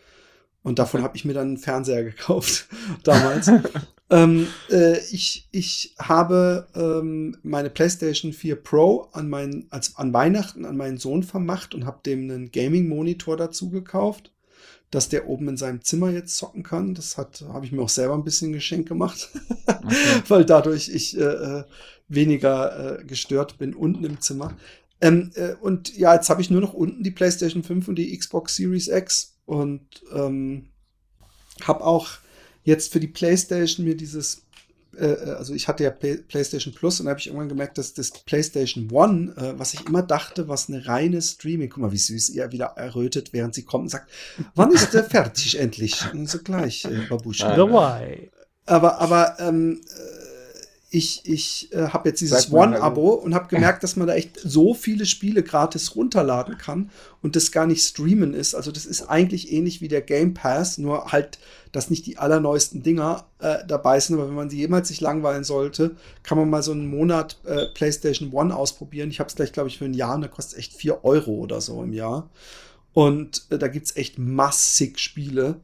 [0.65, 2.67] Und davon habe ich mir dann einen Fernseher gekauft
[3.05, 3.49] damals.
[4.11, 10.65] ähm, äh, ich, ich habe ähm, meine PlayStation 4 Pro an, mein, als, an Weihnachten
[10.65, 14.33] an meinen Sohn vermacht und habe dem einen Gaming-Monitor dazu gekauft
[14.91, 16.95] dass der oben in seinem Zimmer jetzt zocken kann.
[16.95, 19.29] Das hat habe ich mir auch selber ein bisschen Geschenk gemacht,
[19.67, 19.97] okay.
[20.29, 21.65] weil dadurch ich äh,
[22.09, 24.57] weniger äh, gestört bin unten im Zimmer.
[25.01, 28.17] Ähm, äh, und ja, jetzt habe ich nur noch unten die PlayStation 5 und die
[28.17, 29.83] Xbox Series X und
[30.13, 30.67] ähm,
[31.63, 32.11] habe auch
[32.65, 34.43] jetzt für die PlayStation mir dieses
[34.99, 37.79] äh, äh, also ich hatte ja Play PlayStation Plus und da habe ich irgendwann gemerkt,
[37.79, 41.93] dass das PlayStation One, äh, was ich immer dachte, was eine reine Streaming, guck mal,
[41.93, 44.11] wie süß ihr wieder errötet, während sie kommt und sagt,
[44.55, 46.03] wann ist der fertig endlich?
[46.13, 47.55] Und so gleich, äh, Babuschka.
[48.67, 50.28] Aber, aber ähm, äh,
[50.91, 54.73] ich, ich äh, habe jetzt dieses One-Abo und habe gemerkt, dass man da echt so
[54.73, 56.91] viele Spiele gratis runterladen kann
[57.21, 58.55] und das gar nicht streamen ist.
[58.55, 61.39] Also das ist eigentlich ähnlich wie der Game Pass, nur halt,
[61.73, 64.17] dass nicht die allerneuesten Dinger äh, dabei sind.
[64.17, 67.67] Aber wenn man sie jemals sich langweilen sollte, kann man mal so einen Monat äh,
[67.75, 69.11] PlayStation One ausprobieren.
[69.11, 71.33] Ich habe es gleich, glaube ich, für ein Jahr und da kostet echt 4 Euro
[71.33, 72.31] oder so im Jahr.
[72.95, 75.61] Und äh, da gibt es echt massig Spiele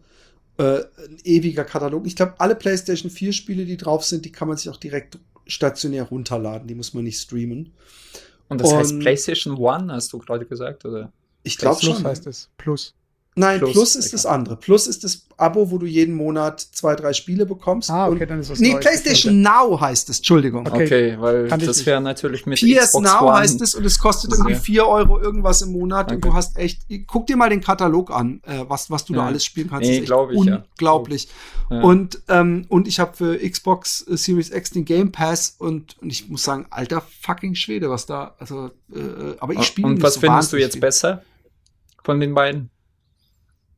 [0.59, 2.07] äh, ein ewiger Katalog.
[2.07, 5.19] Ich glaube, alle PlayStation 4 Spiele, die drauf sind, die kann man sich auch direkt
[5.47, 6.69] stationär runterladen.
[6.69, 7.73] Die muss man nicht streamen.
[8.49, 11.13] Und das Und, heißt PlayStation One, hast du gerade gesagt, oder?
[11.43, 12.03] Ich glaube schon.
[12.05, 12.51] heißt es.
[12.57, 12.95] Plus.
[13.37, 14.57] Nein, Plus, Plus ist das andere.
[14.57, 17.91] Plus ist das Abo, wo du jeden Monat zwei, drei Spiele bekommst.
[17.91, 20.69] Ah, okay, dann ist das Nee, PlayStation Now heißt es, Entschuldigung.
[20.69, 23.85] Okay, okay weil Kann das wäre natürlich mit PS Xbox Now One heißt es und
[23.85, 26.15] es kostet irgendwie vier Euro irgendwas im Monat okay.
[26.15, 29.21] und du hast echt, guck dir mal den Katalog an, äh, was, was du ja.
[29.21, 29.91] da alles spielen kannst.
[29.91, 31.29] Nee, glaube ich, unglaublich.
[31.71, 31.81] Ja.
[31.81, 36.11] Und, ähm, und ich habe für Xbox äh, Series X den Game Pass und, und
[36.11, 40.15] ich muss sagen, alter fucking Schwede, was da, also, äh, aber ich spiele Und was
[40.15, 40.81] so findest du jetzt viel.
[40.81, 41.23] besser
[42.05, 42.71] von den beiden?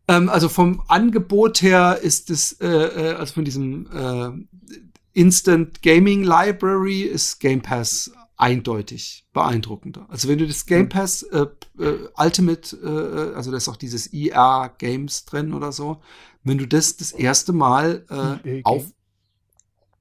[0.09, 4.71] Ähm, also vom Angebot her ist es, äh, äh, also von diesem äh,
[5.13, 10.07] Instant Gaming Library ist Game Pass eindeutig beeindruckender.
[10.09, 10.89] Also wenn du das Game hm.
[10.91, 11.47] Pass äh,
[11.79, 16.01] äh, Ultimate, äh, also da ist auch dieses ER Games drin oder so,
[16.45, 18.61] wenn du das das erste Mal äh, okay.
[18.65, 18.85] auf,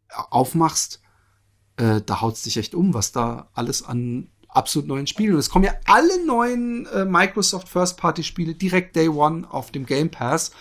[0.10, 1.02] aufmachst,
[1.78, 5.34] äh, da haut es dich echt um, was da alles an absolut neuen Spielen.
[5.34, 10.10] Und es kommen ja alle neuen äh, Microsoft First-Party-Spiele direkt Day One auf dem Game
[10.10, 10.52] Pass.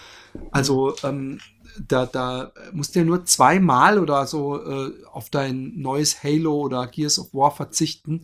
[0.50, 1.40] Also ähm,
[1.88, 6.86] da, da musst du ja nur zweimal oder so äh, auf dein neues Halo oder
[6.86, 8.22] Gears of War verzichten.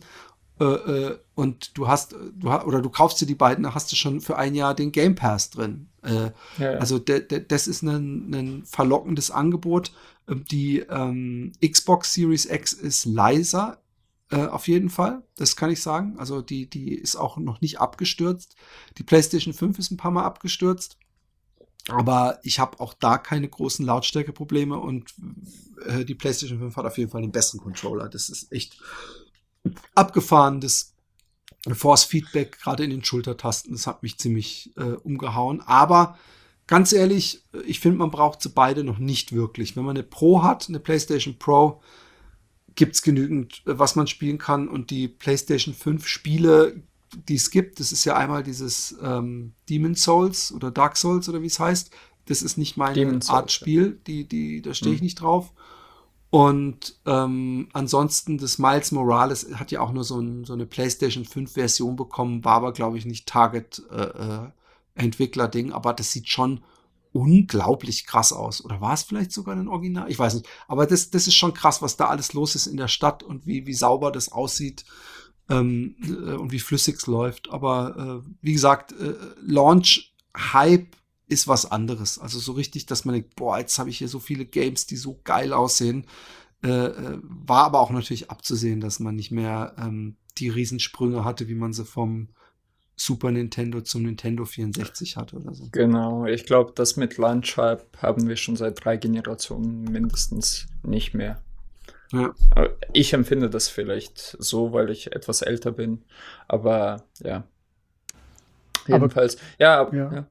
[0.59, 3.95] Äh, äh, und du hast, du oder du kaufst dir die beiden, da hast du
[3.95, 5.87] schon für ein Jahr den Game Pass drin.
[6.03, 6.71] Äh, ja, ja.
[6.73, 9.91] Also das ist ein, ein verlockendes Angebot.
[10.27, 13.79] Ähm, die ähm, Xbox Series X ist leiser,
[14.31, 15.23] äh, auf jeden Fall.
[15.35, 16.17] Das kann ich sagen.
[16.17, 18.55] Also die, die ist auch noch nicht abgestürzt.
[18.97, 20.97] Die PlayStation 5 ist ein paar Mal abgestürzt.
[21.89, 25.13] Aber ich habe auch da keine großen Lautstärkeprobleme und
[25.85, 28.07] äh, die PlayStation 5 hat auf jeden Fall den besten Controller.
[28.07, 28.79] Das ist echt
[29.95, 30.61] abgefahren.
[30.61, 30.93] Das
[31.73, 35.61] Force Feedback gerade in den Schultertasten, das hat mich ziemlich äh, umgehauen.
[35.61, 36.17] Aber
[36.67, 39.75] ganz ehrlich, ich finde, man braucht sie beide noch nicht wirklich.
[39.75, 41.81] Wenn man eine Pro hat, eine PlayStation Pro,
[42.75, 44.67] gibt es genügend, was man spielen kann.
[44.67, 46.81] Und die PlayStation 5 Spiele
[47.27, 47.79] die es gibt.
[47.79, 51.91] Das ist ja einmal dieses ähm, Demon Souls oder Dark Souls oder wie es heißt.
[52.25, 55.05] Das ist nicht meine Demon Art Spiel, die, die, da stehe ich mhm.
[55.05, 55.51] nicht drauf.
[56.29, 61.25] Und ähm, ansonsten, das Miles Morales hat ja auch nur so, ein, so eine PlayStation
[61.25, 64.49] 5 Version bekommen, war aber, glaube ich, nicht Target äh, äh,
[64.95, 66.61] Entwickler-Ding, aber das sieht schon
[67.13, 68.63] unglaublich krass aus.
[68.63, 70.09] Oder war es vielleicht sogar ein Original?
[70.09, 70.47] Ich weiß nicht.
[70.67, 73.45] Aber das, das ist schon krass, was da alles los ist in der Stadt und
[73.45, 74.85] wie, wie sauber das aussieht
[75.49, 77.49] ähm, äh, und wie flüssig es läuft.
[77.51, 80.95] Aber äh, wie gesagt, äh, Launch-Hype
[81.27, 82.19] ist was anderes.
[82.19, 84.97] Also so richtig, dass man denkt, boah, jetzt habe ich hier so viele Games, die
[84.97, 86.05] so geil aussehen.
[86.63, 91.47] Äh, äh, war aber auch natürlich abzusehen, dass man nicht mehr ähm, die Riesensprünge hatte,
[91.47, 92.29] wie man sie vom
[93.03, 95.67] Super Nintendo zum Nintendo 64 hatte oder so.
[95.71, 101.13] Genau, ich glaube, das mit Launch Hype haben wir schon seit drei Generationen mindestens nicht
[101.13, 101.41] mehr.
[102.11, 102.33] Ja.
[102.93, 106.03] Ich empfinde das vielleicht so, weil ich etwas älter bin.
[106.47, 107.43] Aber ja.
[108.87, 109.37] Jedenfalls.
[109.37, 110.13] Aber, ja, ja.
[110.13, 110.27] ja.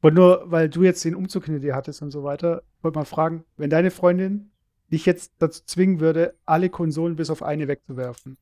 [0.00, 3.04] Und nur, weil du jetzt den Umzug hinter dir hattest und so weiter, wollte mal
[3.04, 4.52] fragen, wenn deine Freundin
[4.92, 8.36] dich jetzt dazu zwingen würde, alle Konsolen bis auf eine wegzuwerfen,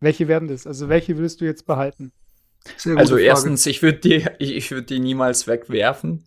[0.00, 0.66] welche werden das?
[0.66, 2.12] Also welche würdest du jetzt behalten?
[2.96, 3.22] Also Frage.
[3.22, 6.24] erstens, ich würde die, ich, würde die niemals wegwerfen.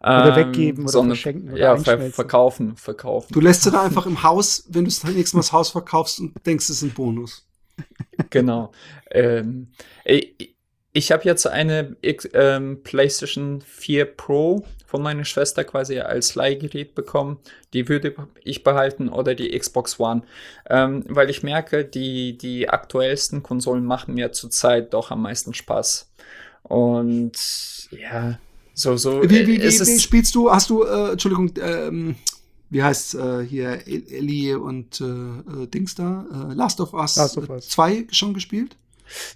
[0.00, 3.32] Oder ähm, weggeben oder sondern, verschenken oder Ja, ver verkaufen, verkaufen.
[3.32, 6.18] Du lässt sie da einfach im Haus, wenn du das nächste Mal das Haus verkaufst
[6.18, 7.46] und denkst, es ist ein Bonus.
[8.30, 8.72] Genau.
[9.12, 9.68] Ähm,
[10.04, 10.56] ich,
[10.92, 11.96] ich habe jetzt eine
[12.34, 17.38] ähm, PlayStation 4 Pro von meiner Schwester quasi als Leihgerät bekommen.
[17.72, 18.14] Die würde
[18.44, 20.22] ich behalten oder die Xbox One.
[20.68, 26.10] Ähm, weil ich merke, die, die aktuellsten Konsolen machen mir zurzeit doch am meisten Spaß.
[26.62, 27.32] Und
[27.90, 28.38] ja,
[28.74, 29.22] so, so.
[29.22, 30.50] Wie, wie, wie, wie spielst du?
[30.50, 32.16] Hast du, äh, Entschuldigung, ähm,
[32.68, 36.26] wie heißt äh, hier Ellie und äh, äh, Dings da?
[36.50, 38.76] Äh, Last of Us 2 schon gespielt?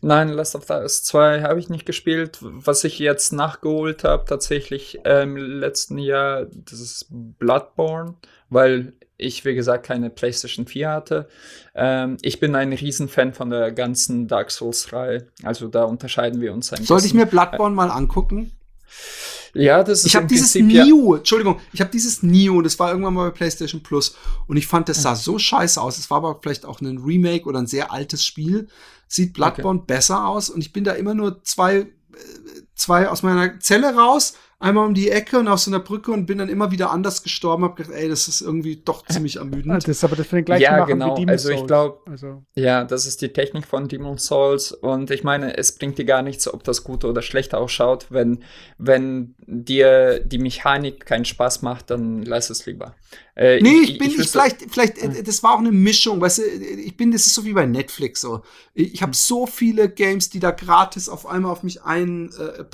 [0.00, 2.38] Nein, Last of Us 2 habe ich nicht gespielt.
[2.40, 8.14] Was ich jetzt nachgeholt habe, tatsächlich im letzten Jahr, das ist Bloodborne,
[8.48, 11.28] weil ich, wie gesagt, keine PlayStation 4 hatte.
[11.74, 15.28] Ähm, ich bin ein Riesenfan von der ganzen Dark Souls-Reihe.
[15.42, 17.18] Also da unterscheiden wir uns ein Sollte bisschen.
[17.18, 18.52] ich mir Bloodborne mal angucken?
[19.54, 21.18] Ja, das ist Ich habe dieses Prinzip, Neo, ja.
[21.18, 24.14] Entschuldigung, ich habe dieses Neo, das war irgendwann mal bei PlayStation Plus
[24.46, 25.96] und ich fand, das sah so scheiße aus.
[25.96, 28.68] Es war aber vielleicht auch ein Remake oder ein sehr altes Spiel.
[29.06, 29.86] Sieht Bloodborne okay.
[29.94, 31.86] besser aus und ich bin da immer nur zwei, äh,
[32.76, 36.26] zwei aus meiner Zelle raus einmal um die Ecke und auf so einer Brücke und
[36.26, 37.64] bin dann immer wieder anders gestorben.
[37.64, 39.76] Hab gedacht, ey, das ist irgendwie doch ziemlich ermüdend.
[39.76, 41.16] Das ist aber das für den gleichen ja, genau.
[41.16, 42.42] wie Demon's Also ich glaube, also.
[42.54, 46.22] ja, das ist die Technik von Demon's Souls und ich meine, es bringt dir gar
[46.22, 48.06] nichts, ob das gut oder schlecht ausschaut.
[48.10, 48.42] Wenn,
[48.78, 52.94] wenn dir die Mechanik keinen Spaß macht, dann lass es lieber.
[53.34, 56.20] Äh, nee, ich, ich bin, ich, ich vielleicht, vielleicht, äh, das war auch eine Mischung,
[56.22, 58.42] weißt du, ich bin, das ist so wie bei Netflix so.
[58.72, 59.14] Ich habe hm.
[59.14, 62.64] so viele Games, die da gratis auf einmal auf mich einprasseln äh,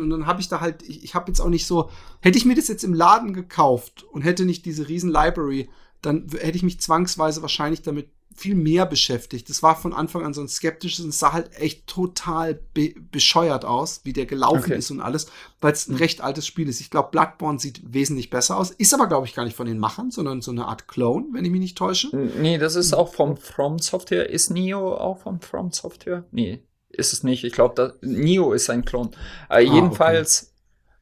[0.00, 1.90] und dann habe ich da halt, ich, ich habe jetzt auch nicht so,
[2.20, 5.68] hätte ich mir das jetzt im Laden gekauft und hätte nicht diese riesen Library,
[6.02, 9.50] dann hätte ich mich zwangsweise wahrscheinlich damit viel mehr beschäftigt.
[9.50, 13.64] Das war von Anfang an so ein skeptisches und sah halt echt total be bescheuert
[13.64, 14.78] aus, wie der gelaufen okay.
[14.78, 15.26] ist und alles,
[15.60, 15.98] weil es ein mhm.
[15.98, 16.80] recht altes Spiel ist.
[16.80, 19.78] Ich glaube, Bloodborne sieht wesentlich besser aus, ist aber, glaube ich, gar nicht von den
[19.78, 22.16] Machern, sondern so eine Art Clone, wenn ich mich nicht täusche.
[22.16, 24.30] Nee, das ist auch vom From Software.
[24.30, 26.24] Ist Neo auch vom From Software?
[26.30, 26.62] Nee,
[27.00, 27.44] ist es nicht.
[27.44, 29.10] Ich glaube, Neo ist ein Klon.
[29.48, 30.50] Äh, ah, jedenfalls.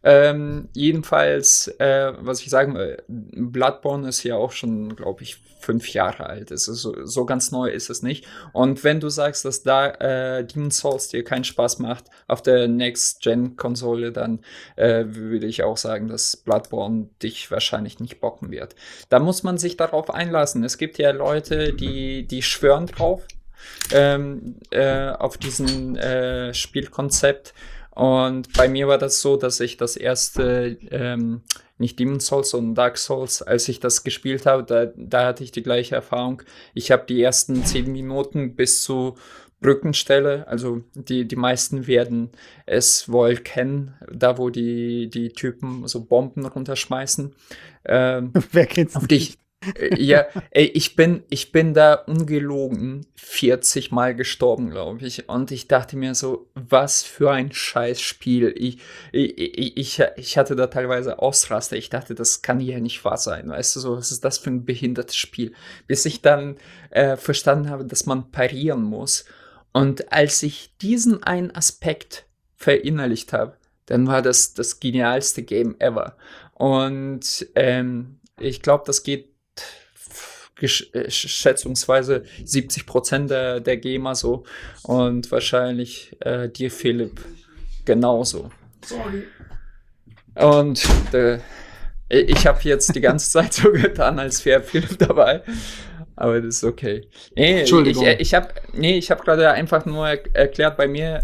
[0.05, 5.93] Ähm, jedenfalls, äh, was ich sagen will, Bloodborne ist ja auch schon, glaube ich, fünf
[5.93, 6.51] Jahre alt.
[6.53, 8.25] Es ist so, so, ganz neu ist es nicht.
[8.53, 12.69] Und wenn du sagst, dass da äh, Demon Souls dir keinen Spaß macht auf der
[12.69, 14.41] Next-Gen-Konsole, dann
[14.77, 18.77] äh, würde ich auch sagen, dass Bloodborne dich wahrscheinlich nicht bocken wird.
[19.09, 20.63] Da muss man sich darauf einlassen.
[20.63, 23.27] Es gibt ja Leute, die, die schwören drauf
[23.93, 27.55] ähm, äh, auf diesen äh, Spielkonzept.
[27.91, 31.43] Und bei mir war das so, dass ich das erste, ähm,
[31.79, 35.51] nicht Demon Souls, sondern Dark Souls, als ich das gespielt habe, da, da hatte ich
[35.51, 36.43] die gleiche Erfahrung.
[36.75, 39.17] Ich habe die ersten zehn Minuten bis zu
[39.61, 42.31] Brückenstelle, also die, die meisten werden
[42.67, 47.35] es wohl kennen, da wo die, die Typen so Bomben runterschmeißen.
[47.85, 49.37] Ähm, Wer kennt's auf dich?
[49.97, 55.29] Ja, ey, ich bin, ich bin da ungelogen 40 Mal gestorben, glaube ich.
[55.29, 58.55] Und ich dachte mir so, was für ein Scheißspiel.
[58.57, 58.79] Ich,
[59.11, 61.77] ich, ich, ich hatte da teilweise Ausraster.
[61.77, 63.49] Ich dachte, das kann hier nicht wahr sein.
[63.49, 65.53] Weißt du, so, was ist das für ein behindertes Spiel?
[65.87, 66.57] Bis ich dann
[66.91, 69.25] äh, verstanden habe, dass man parieren muss.
[69.73, 73.57] Und als ich diesen einen Aspekt verinnerlicht habe,
[73.87, 76.17] dann war das das genialste Game ever.
[76.55, 79.38] Und ähm, ich glaube, das geht
[80.67, 84.45] schätzungsweise 70 Prozent der, der Gamer so
[84.83, 87.21] und wahrscheinlich äh, dir, Philipp,
[87.85, 88.51] genauso.
[88.85, 89.25] Sorry.
[90.35, 90.83] Und
[91.13, 91.39] äh,
[92.09, 95.43] ich habe jetzt die ganze Zeit so getan, als wäre Philipp dabei.
[96.17, 97.09] Aber das ist okay.
[97.37, 98.05] Nee, Entschuldigung.
[98.05, 101.23] Ich, ich habe nee, hab gerade einfach nur erklärt, bei mir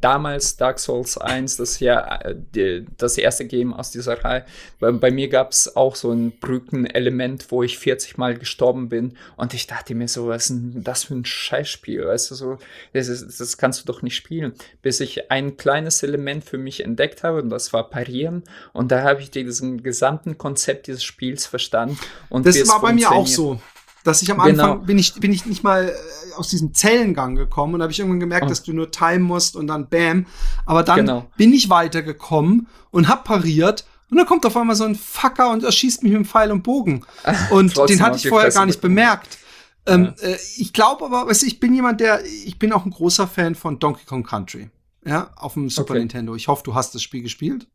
[0.00, 4.44] damals Dark Souls 1, das ja äh, das erste Game aus dieser Reihe.
[4.78, 9.16] Bei, bei mir gab es auch so ein Brückenelement, wo ich 40 Mal gestorben bin
[9.36, 12.06] und ich dachte mir so, was ist denn das für ein Scheißspiel?
[12.06, 12.58] Weißt du, so,
[12.92, 14.52] das, ist, das kannst du doch nicht spielen.
[14.82, 19.02] Bis ich ein kleines Element für mich entdeckt habe und das war Parieren und da
[19.02, 21.98] habe ich diesen gesamten Konzept dieses Spiels verstanden.
[22.28, 23.60] Und das war bei mir auch so
[24.04, 24.72] dass ich am genau.
[24.72, 27.98] Anfang bin ich bin ich nicht mal äh, aus diesem Zellengang gekommen und habe ich
[27.98, 28.48] irgendwann gemerkt, oh.
[28.48, 30.26] dass du nur time musst und dann bam.
[30.66, 31.26] Aber dann genau.
[31.36, 35.62] bin ich weitergekommen und hab pariert und dann kommt auf einmal so ein Fucker und
[35.62, 37.04] erschießt mich mit dem Pfeil und Bogen.
[37.50, 39.38] Und den hatte ich vorher gar nicht bemerkt.
[39.86, 40.28] Ähm, ja.
[40.28, 43.26] äh, ich glaube aber, weißt du, ich bin jemand, der, ich bin auch ein großer
[43.26, 44.68] Fan von Donkey Kong Country.
[45.04, 46.00] Ja, auf dem Super okay.
[46.00, 46.34] Nintendo.
[46.34, 47.66] Ich hoffe, du hast das Spiel gespielt.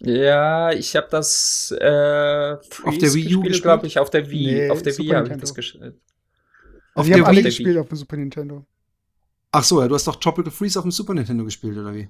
[0.00, 4.70] Ja, ich habe das äh, auf der Wii U glaube ich, auf der Wii, nee,
[4.70, 5.96] auf der Wii habe ich das gespielt.
[6.94, 8.64] Auf also, der Wii gespielt auf dem Super Nintendo.
[9.50, 12.08] Ach so, ja, du hast doch Tropical Freeze auf dem Super Nintendo gespielt oder wie?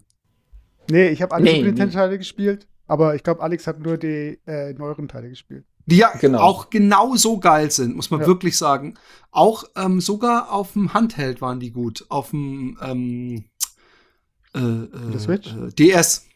[0.90, 3.96] Nee, ich habe alle nee, Super Nintendo Teile gespielt, aber ich glaube, Alex hat nur
[3.96, 5.64] die äh, neueren Teile gespielt.
[5.86, 6.40] Die ja genau.
[6.40, 8.26] auch genau so geil sind, muss man ja.
[8.26, 8.98] wirklich sagen.
[9.30, 12.04] Auch ähm, sogar auf dem Handheld waren die gut.
[12.10, 13.44] Auf dem ähm,
[14.54, 15.54] äh, äh, Switch?
[15.54, 16.27] Äh, DS.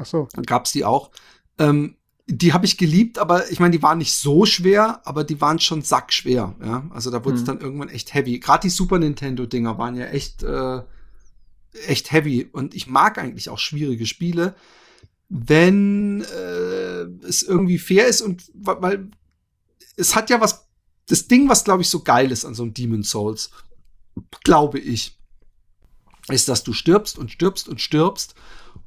[0.00, 0.28] Ach so.
[0.32, 1.10] Dann gab's die auch.
[1.58, 1.96] Ähm,
[2.26, 5.58] die habe ich geliebt, aber ich meine, die waren nicht so schwer, aber die waren
[5.58, 6.54] schon sackschwer.
[6.64, 7.46] Ja, also da wurde es mhm.
[7.46, 8.38] dann irgendwann echt heavy.
[8.38, 10.82] Gerade die Super Nintendo Dinger waren ja echt äh,
[11.86, 14.54] echt heavy und ich mag eigentlich auch schwierige Spiele,
[15.28, 19.10] wenn äh, es irgendwie fair ist und weil
[19.96, 20.68] es hat ja was
[21.06, 23.50] das Ding, was glaube ich so geil ist an so einem Demon Souls,
[24.44, 25.18] glaube ich,
[26.28, 28.34] ist, dass du stirbst und stirbst und stirbst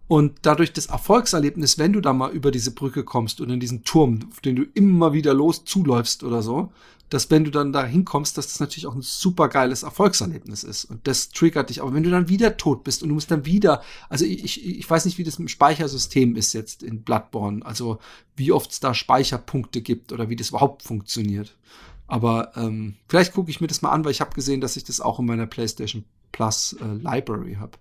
[0.08, 3.84] und dadurch das Erfolgserlebnis, wenn du da mal über diese Brücke kommst und in diesen
[3.84, 6.72] Turm, auf den du immer wieder los zuläufst oder so,
[7.10, 10.86] dass wenn du dann da hinkommst, dass das natürlich auch ein super geiles Erfolgserlebnis ist.
[10.86, 11.82] Und das triggert dich.
[11.82, 14.90] Aber wenn du dann wieder tot bist und du musst dann wieder, also ich, ich
[14.90, 18.00] weiß nicht, wie das im Speichersystem ist jetzt in Bloodborne, also
[18.36, 21.56] wie oft es da Speicherpunkte gibt oder wie das überhaupt funktioniert.
[22.08, 24.84] Aber ähm, vielleicht gucke ich mir das mal an, weil ich habe gesehen, dass ich
[24.84, 27.78] das auch in meiner PlayStation Plus äh, Library habe.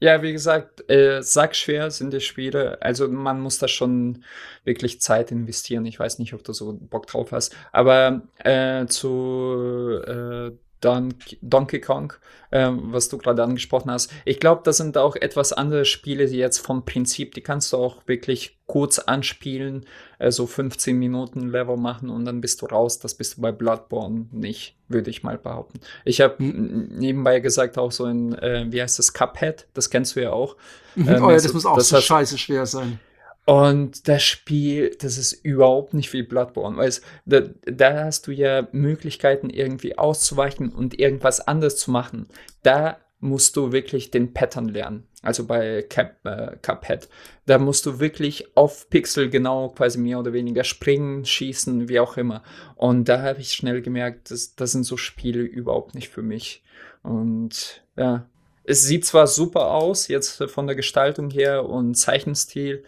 [0.00, 2.80] Ja, wie gesagt, äh, sackschwer sind die Spiele.
[2.82, 4.24] Also man muss da schon
[4.64, 5.86] wirklich Zeit investieren.
[5.86, 7.54] Ich weiß nicht, ob du so Bock drauf hast.
[7.72, 10.50] Aber äh, zu äh,
[10.82, 12.12] Donkey Kong,
[12.50, 14.12] äh, was du gerade angesprochen hast.
[14.24, 17.78] Ich glaube, das sind auch etwas andere Spiele, die jetzt vom Prinzip, die kannst du
[17.78, 19.86] auch wirklich kurz anspielen,
[20.18, 22.98] äh, so 15 Minuten Level machen und dann bist du raus.
[22.98, 25.80] Das bist du bei Bloodborne nicht, würde ich mal behaupten.
[26.04, 30.22] Ich habe nebenbei gesagt auch so ein, äh, wie heißt das, Cuphead, das kennst du
[30.22, 30.56] ja auch.
[30.96, 32.98] Ähm, oh ja, das also, muss auch das so scheiße schwer sein.
[33.44, 38.32] Und das Spiel, das ist überhaupt nicht wie Bloodborne, weil es, da, da hast du
[38.32, 42.28] ja Möglichkeiten irgendwie auszuweichen und irgendwas anderes zu machen.
[42.62, 45.06] Da musst du wirklich den Pattern lernen.
[45.22, 47.08] Also bei Cap, äh, Cuphead.
[47.46, 52.16] Da musst du wirklich auf Pixel genau quasi mehr oder weniger springen, schießen, wie auch
[52.16, 52.42] immer.
[52.74, 56.64] Und da habe ich schnell gemerkt, das, das sind so Spiele überhaupt nicht für mich.
[57.04, 58.26] Und ja,
[58.64, 62.84] es sieht zwar super aus, jetzt von der Gestaltung her und Zeichenstil,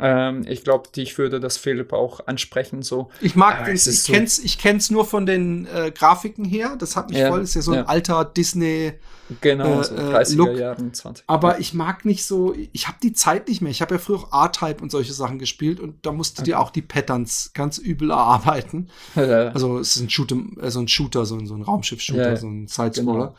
[0.00, 2.82] ähm, ich glaube, ich würde das Philipp auch ansprechen.
[2.82, 3.10] So.
[3.20, 6.76] Ich mag ah, ich so kenn's, ich kenn's nur von den äh, Grafiken her.
[6.78, 7.40] Das hat mich ja, voll.
[7.40, 8.94] Das ist ja so ein alter Disney.
[9.40, 10.58] Genau, äh, so 30er äh, Look.
[10.58, 11.24] Jahren, 20.
[11.28, 13.70] Aber ich mag nicht so, ich habe die Zeit nicht mehr.
[13.70, 16.50] Ich habe ja früher auch R-Type und solche Sachen gespielt und da musst du okay.
[16.50, 18.88] dir auch die Patterns ganz übel erarbeiten.
[19.20, 22.48] Also es ist ein Shooter, äh, so ein Shooter, so ein, so ein Raumschiff-Shooter, so
[22.48, 23.28] ein Sidescroller.
[23.28, 23.36] Genau.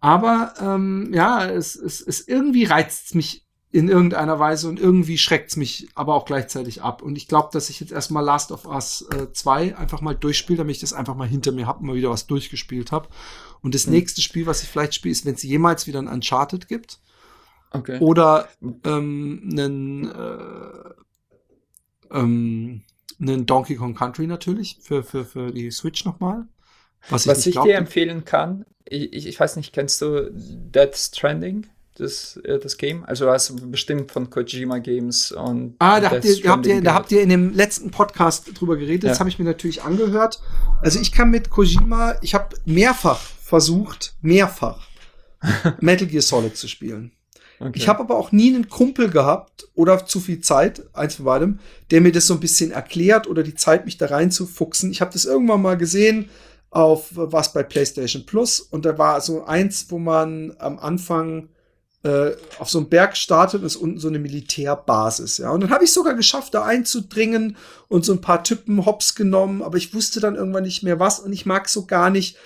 [0.00, 3.43] Aber ähm, ja, es, es, es irgendwie reizt mich
[3.74, 7.02] in irgendeiner Weise und irgendwie schreckt es mich aber auch gleichzeitig ab.
[7.02, 10.58] Und ich glaube, dass ich jetzt erstmal Last of Us äh, 2 einfach mal durchspiele,
[10.58, 13.08] damit ich das einfach mal hinter mir habe und mal wieder was durchgespielt habe.
[13.62, 13.94] Und das mhm.
[13.94, 17.00] nächste Spiel, was ich vielleicht spiele, ist, wenn es jemals wieder ein Uncharted gibt.
[17.72, 17.98] Okay.
[17.98, 18.48] Oder
[18.84, 20.90] ähm, einen, äh,
[22.12, 22.82] ähm,
[23.20, 26.46] einen Donkey Kong Country natürlich für, für, für die Switch nochmal.
[27.08, 31.66] Was, was ich, ich dir empfehlen kann, ich, ich weiß nicht, kennst du Dead Stranding?
[31.94, 33.04] Das, äh, das Game?
[33.04, 35.76] Also hast du bestimmt von Kojima Games und.
[35.78, 39.04] Ah, da habt, ihr, habt ihr, da habt ihr in dem letzten Podcast drüber geredet.
[39.04, 39.10] Ja.
[39.10, 40.40] Das habe ich mir natürlich angehört.
[40.82, 44.88] Also ich kann mit Kojima, ich habe mehrfach versucht, mehrfach
[45.80, 47.12] Metal Gear Solid zu spielen.
[47.60, 47.72] Okay.
[47.74, 51.60] Ich habe aber auch nie einen Kumpel gehabt oder zu viel Zeit, eins von beidem,
[51.90, 54.90] der mir das so ein bisschen erklärt oder die Zeit, mich da reinzufuchsen.
[54.90, 56.28] Ich habe das irgendwann mal gesehen
[56.70, 61.48] auf was bei PlayStation Plus und da war so eins, wo man am Anfang
[62.04, 65.50] äh, auf so einem Berg startet und ist unten so eine Militärbasis, ja.
[65.50, 67.56] Und dann habe ich sogar geschafft, da einzudringen
[67.88, 71.18] und so ein paar Typen hops genommen, aber ich wusste dann irgendwann nicht mehr was
[71.18, 72.36] und ich mag so gar nicht,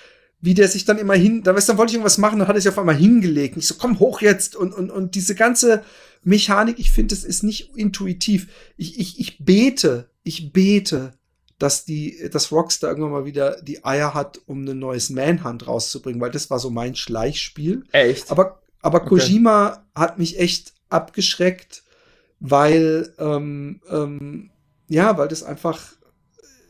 [0.40, 2.54] wie der sich dann immer hin, da weißt, dann wollte ich irgendwas machen, dann hat
[2.54, 3.56] er sich auf einmal hingelegt.
[3.56, 5.82] Und ich so, komm hoch jetzt und, und, und diese ganze
[6.22, 8.46] Mechanik, ich finde, das ist nicht intuitiv.
[8.76, 11.14] Ich, ich, ich bete, ich bete,
[11.58, 16.20] dass die, dass Rockstar irgendwann mal wieder die Eier hat, um ein neues Manhunt rauszubringen,
[16.20, 17.82] weil das war so mein Schleichspiel.
[17.90, 18.30] Echt?
[18.30, 19.08] Aber aber okay.
[19.08, 21.82] Kojima hat mich echt abgeschreckt,
[22.40, 24.50] weil, ähm, ähm,
[24.88, 25.92] ja, weil das einfach,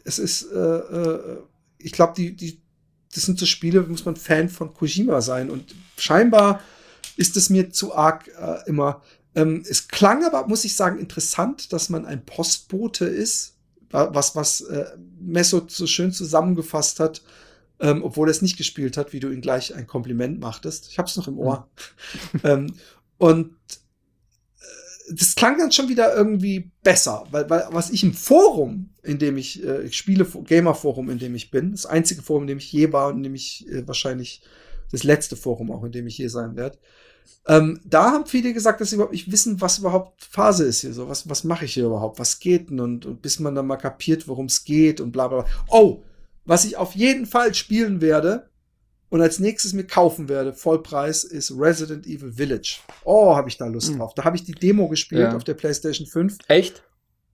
[0.04, 1.38] es ist, äh, äh,
[1.78, 2.60] ich glaube, die, die,
[3.14, 5.50] das sind so Spiele, muss man Fan von Kojima sein.
[5.50, 6.62] Und scheinbar
[7.16, 9.02] ist es mir zu arg äh, immer.
[9.34, 13.54] Ähm, es klang aber, muss ich sagen, interessant, dass man ein Postbote ist,
[13.90, 14.86] was, was äh,
[15.20, 17.22] Messo so schön zusammengefasst hat
[17.80, 20.88] ähm, obwohl er es nicht gespielt hat, wie du ihm gleich ein Kompliment machtest.
[20.90, 21.68] Ich hab's noch im Ohr.
[22.32, 22.40] Mhm.
[22.44, 22.74] ähm,
[23.18, 23.52] und
[24.60, 29.18] äh, das klang dann schon wieder irgendwie besser, weil, weil was ich im Forum, in
[29.18, 32.58] dem ich, äh, ich spiele, Gamer-Forum, in dem ich bin, das einzige Forum, in dem
[32.58, 34.42] ich je war und in dem ich äh, wahrscheinlich
[34.90, 36.78] das letzte Forum auch, in dem ich hier sein werde.
[37.46, 40.92] Ähm, da haben viele gesagt, dass sie überhaupt nicht wissen, was überhaupt Phase ist hier.
[40.92, 42.18] So, was, was mache ich hier überhaupt?
[42.18, 42.80] Was geht denn?
[42.80, 45.50] Und, und bis man dann mal kapiert, worum es geht und bla bla bla.
[45.68, 46.02] Oh,
[46.48, 48.48] was ich auf jeden Fall spielen werde
[49.10, 52.80] und als nächstes mir kaufen werde, Vollpreis, ist Resident Evil Village.
[53.04, 53.98] Oh, habe ich da Lust mhm.
[53.98, 54.14] drauf.
[54.14, 55.36] Da habe ich die Demo gespielt ja.
[55.36, 56.38] auf der PlayStation 5.
[56.48, 56.82] Echt?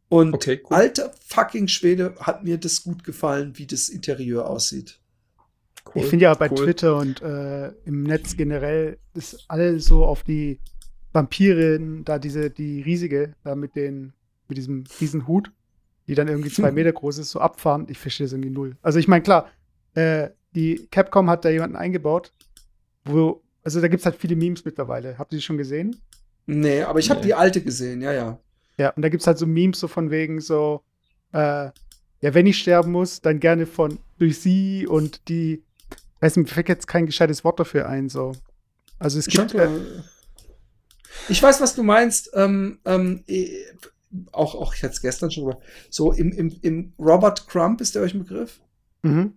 [0.08, 0.76] Und okay, cool.
[0.76, 4.98] alter fucking Schwede hat mir das gut gefallen, wie das Interieur aussieht.
[5.86, 6.56] Cool, ich finde ja bei cool.
[6.56, 10.58] Twitter und äh, im Netz generell ist alles so auf die
[11.12, 14.12] Vampirin, da diese, die riesige, da mit den,
[14.48, 15.52] mit diesem riesen Hut
[16.06, 17.86] die dann irgendwie zwei Meter groß ist, so abfahren.
[17.88, 18.76] Ich verstehe das irgendwie null.
[18.82, 19.50] Also ich meine, klar,
[19.94, 22.32] äh, die Capcom hat da jemanden eingebaut,
[23.04, 25.18] wo, also da gibt es halt viele Memes mittlerweile.
[25.18, 25.96] Habt ihr die schon gesehen?
[26.46, 27.26] Nee, aber ich habe nee.
[27.26, 28.38] die alte gesehen, ja, ja.
[28.76, 30.82] Ja, und da gibt es halt so Memes so von wegen so,
[31.32, 31.70] äh,
[32.20, 35.62] ja, wenn ich sterben muss, dann gerne von durch sie und die,
[36.20, 38.32] weiß nicht, mir fällt jetzt kein gescheites Wort dafür ein, so.
[38.98, 39.54] Also es gibt.
[39.54, 39.68] Äh,
[41.28, 42.30] ich weiß, was du meinst.
[42.34, 43.24] Ähm, ähm,
[44.32, 47.94] auch, auch ich hatte es gestern schon gesagt, so im, im, im Robert Crump ist
[47.94, 48.60] der euch ein Begriff?
[49.02, 49.34] Mhm.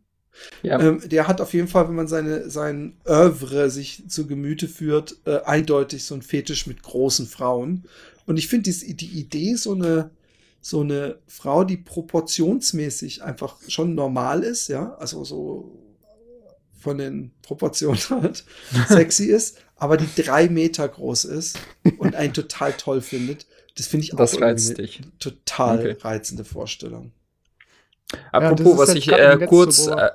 [0.61, 0.79] Ja.
[0.79, 5.17] Ähm, der hat auf jeden Fall, wenn man seine, sein Oeuvre sich zu Gemüte führt,
[5.25, 7.85] äh, eindeutig so ein Fetisch mit großen Frauen.
[8.25, 10.11] Und ich finde die, die Idee, so eine,
[10.61, 15.71] so eine Frau, die proportionsmäßig einfach schon normal ist, ja, also so
[16.79, 18.43] von den Proportionen halt
[18.87, 21.59] sexy ist, aber die drei Meter groß ist
[21.97, 23.47] und einen total toll findet.
[23.77, 25.01] Das finde ich auch das reizt dich.
[25.19, 25.95] total okay.
[26.01, 27.11] reizende Vorstellung.
[28.31, 30.09] Apropos, ja, was ich äh, kurz, äh,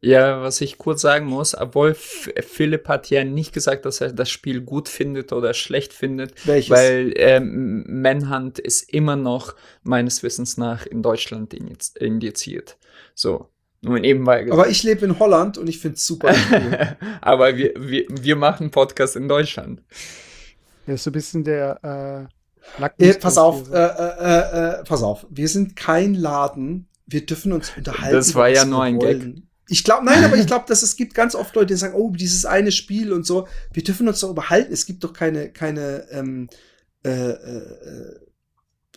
[0.00, 4.30] ja, was ich kurz sagen muss, obwohl Philipp hat ja nicht gesagt, dass er das
[4.30, 6.70] Spiel gut findet oder schlecht findet, Welches?
[6.70, 12.76] weil ähm, Manhunt ist immer noch meines Wissens nach in Deutschland indiziert.
[13.14, 13.48] So.
[13.82, 14.60] Nur nebenbei gesagt.
[14.60, 16.34] Aber ich lebe in Holland und ich finde es super.
[17.22, 19.82] Aber wir, wir, wir machen Podcast in Deutschland.
[20.86, 22.39] Ja, ist so ein bisschen der äh
[22.98, 25.26] äh, pass auf, äh, äh, äh, pass auf.
[25.30, 26.88] Wir sind kein Laden.
[27.06, 28.14] Wir dürfen uns unterhalten.
[28.14, 29.34] Das war ja nur ein wollen.
[29.34, 29.42] Gag.
[29.68, 32.10] Ich glaube, nein, aber ich glaube, dass es gibt ganz oft Leute, die sagen, oh,
[32.10, 33.48] dieses eine Spiel und so.
[33.72, 34.72] Wir dürfen uns doch überhalten.
[34.72, 36.48] Es gibt doch keine, keine ähm,
[37.04, 38.20] äh, äh,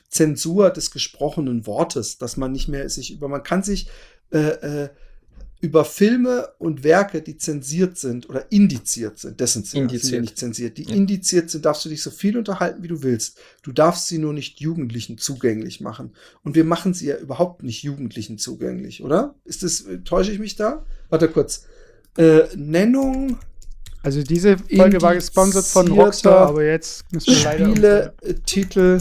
[0.10, 3.90] Zensur des gesprochenen Wortes, dass man nicht mehr sich über, man kann sich
[4.32, 4.40] äh,
[4.84, 4.90] äh,
[5.64, 10.20] über Filme und Werke, die zensiert sind oder indiziert sind, dessen sind, indiziert.
[10.20, 10.94] nicht zensiert, die ja.
[10.94, 13.40] indiziert sind, darfst du dich so viel unterhalten, wie du willst.
[13.62, 16.12] Du darfst sie nur nicht Jugendlichen zugänglich machen.
[16.44, 19.36] Und wir machen sie ja überhaupt nicht Jugendlichen zugänglich, oder?
[19.46, 20.86] Ist das, äh, täusche ich mich da?
[21.08, 21.66] Warte kurz.
[22.18, 23.40] Äh, Nennung.
[24.02, 27.70] Also diese Folge war gesponsert von Rockstar, aber jetzt müssen wir leider.
[27.70, 29.00] Spiele, äh, Titel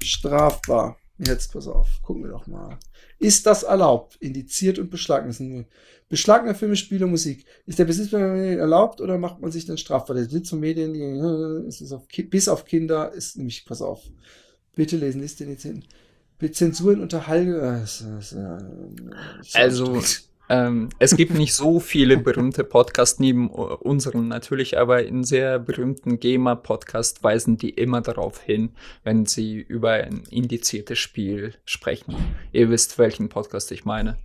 [0.00, 0.98] strafbar.
[1.18, 2.78] Jetzt pass auf, gucken wir doch mal.
[3.18, 4.16] Ist das erlaubt?
[4.16, 5.66] Indiziert und beschlagnahmt.
[6.08, 7.44] Beschlagnahmt Filme, Spiele, Musik.
[7.66, 10.14] Ist der Besitz von Medien erlaubt oder macht man sich dann strafbar?
[10.14, 10.94] Der Besitz von Medien,
[11.66, 14.02] ist es auf, bis auf Kinder, ist nämlich, pass auf.
[14.74, 15.84] Bitte lesen, ist denn jetzt hin?
[16.52, 17.54] Zensuren unterhalten.
[17.54, 17.80] Äh,
[19.54, 20.00] also,
[20.48, 26.20] ähm, es gibt nicht so viele berühmte Podcasts neben unseren natürlich, aber in sehr berühmten
[26.20, 28.70] GEMA-Podcast weisen die immer darauf hin,
[29.02, 32.14] wenn sie über ein indiziertes Spiel sprechen.
[32.52, 34.18] Ihr wisst, welchen Podcast ich meine.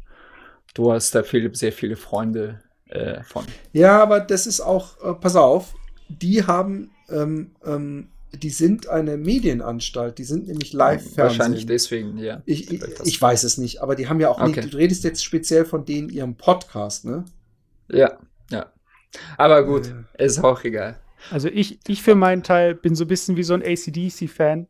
[0.73, 3.45] Du hast da viele, sehr viele Freunde äh, von.
[3.73, 5.73] Ja, aber das ist auch, äh, pass auf,
[6.07, 11.17] die haben ähm, ähm, die sind eine Medienanstalt, die sind nämlich Live-Fernsehen.
[11.17, 12.41] Wahrscheinlich deswegen, ja.
[12.45, 14.61] Ich, ich, ich, weiß es nicht, aber die haben ja auch okay.
[14.61, 17.25] nicht, du redest jetzt speziell von denen ihrem Podcast, ne?
[17.89, 18.17] Ja,
[18.49, 18.71] ja.
[19.37, 20.25] Aber gut, ja.
[20.25, 20.97] ist auch egal.
[21.29, 24.67] Also ich, ich für meinen Teil bin so ein bisschen wie so ein ACDC-Fan.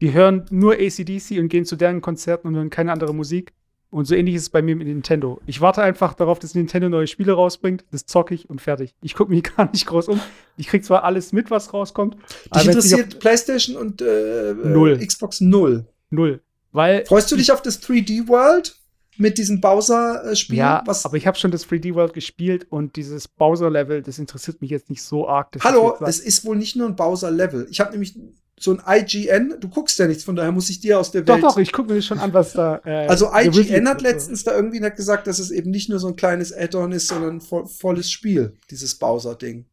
[0.00, 3.52] Die hören nur ACDC und gehen zu deren Konzerten und hören keine andere Musik.
[3.90, 5.40] Und so ähnlich ist es bei mir mit Nintendo.
[5.46, 8.94] Ich warte einfach darauf, dass Nintendo neue Spiele rausbringt, das zocke ich und fertig.
[9.02, 10.20] Ich gucke mich gar nicht groß um.
[10.56, 12.16] Ich krieg zwar alles mit, was rauskommt.
[12.54, 14.98] Dich interessiert PlayStation und äh, null.
[15.04, 15.86] Xbox null.
[16.10, 16.40] Null.
[16.72, 18.76] Weil Freust du dich auf das 3D World?
[19.16, 20.56] Mit diesem Bowser-Spiel?
[20.56, 21.04] Ja, was?
[21.04, 24.88] aber ich habe schon das 3D World gespielt und dieses Bowser-Level, das interessiert mich jetzt
[24.88, 25.58] nicht so arg.
[25.62, 27.66] Hallo, es ist wohl nicht nur ein Bowser-Level.
[27.70, 28.14] Ich habe nämlich
[28.62, 31.42] so ein IGN, du guckst ja nichts, von daher muss ich dir aus der Welt.
[31.42, 32.80] Doch, doch, ich gucke mir schon an, was da.
[32.84, 36.08] Äh, also IGN hat letztens da irgendwie nicht gesagt, dass es eben nicht nur so
[36.08, 39.64] ein kleines Add-on ist, sondern ein vo volles Spiel, dieses Bowser-Ding.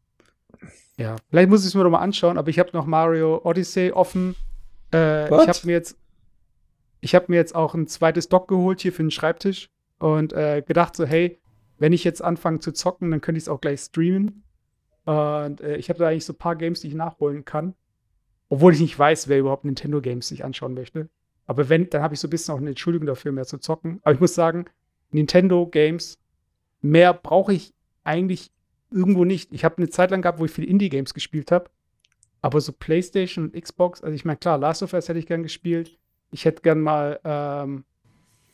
[0.96, 3.92] Ja, vielleicht muss ich es mir doch mal anschauen, aber ich habe noch Mario Odyssey
[3.92, 4.34] offen.
[4.92, 5.96] Äh, ich habe mir jetzt,
[7.00, 10.62] ich habe mir jetzt auch ein zweites Dock geholt hier für den Schreibtisch und äh,
[10.66, 11.38] gedacht so, hey,
[11.76, 14.44] wenn ich jetzt anfange zu zocken, dann könnte ich es auch gleich streamen.
[15.04, 17.74] Und äh, ich habe da eigentlich so ein paar Games, die ich nachholen kann.
[18.48, 21.08] Obwohl ich nicht weiß, wer überhaupt Nintendo Games sich anschauen möchte.
[21.46, 24.00] Aber wenn, dann habe ich so ein bisschen auch eine Entschuldigung dafür, mehr zu zocken.
[24.02, 24.66] Aber ich muss sagen,
[25.10, 26.18] Nintendo Games,
[26.80, 28.50] mehr brauche ich eigentlich
[28.90, 29.52] irgendwo nicht.
[29.52, 31.70] Ich habe eine Zeit lang gehabt, wo ich viele Indie-Games gespielt habe.
[32.40, 35.42] Aber so PlayStation und Xbox, also ich meine, klar, Last of Us hätte ich gern
[35.42, 35.98] gespielt.
[36.30, 37.84] Ich hätte gern mal, ähm,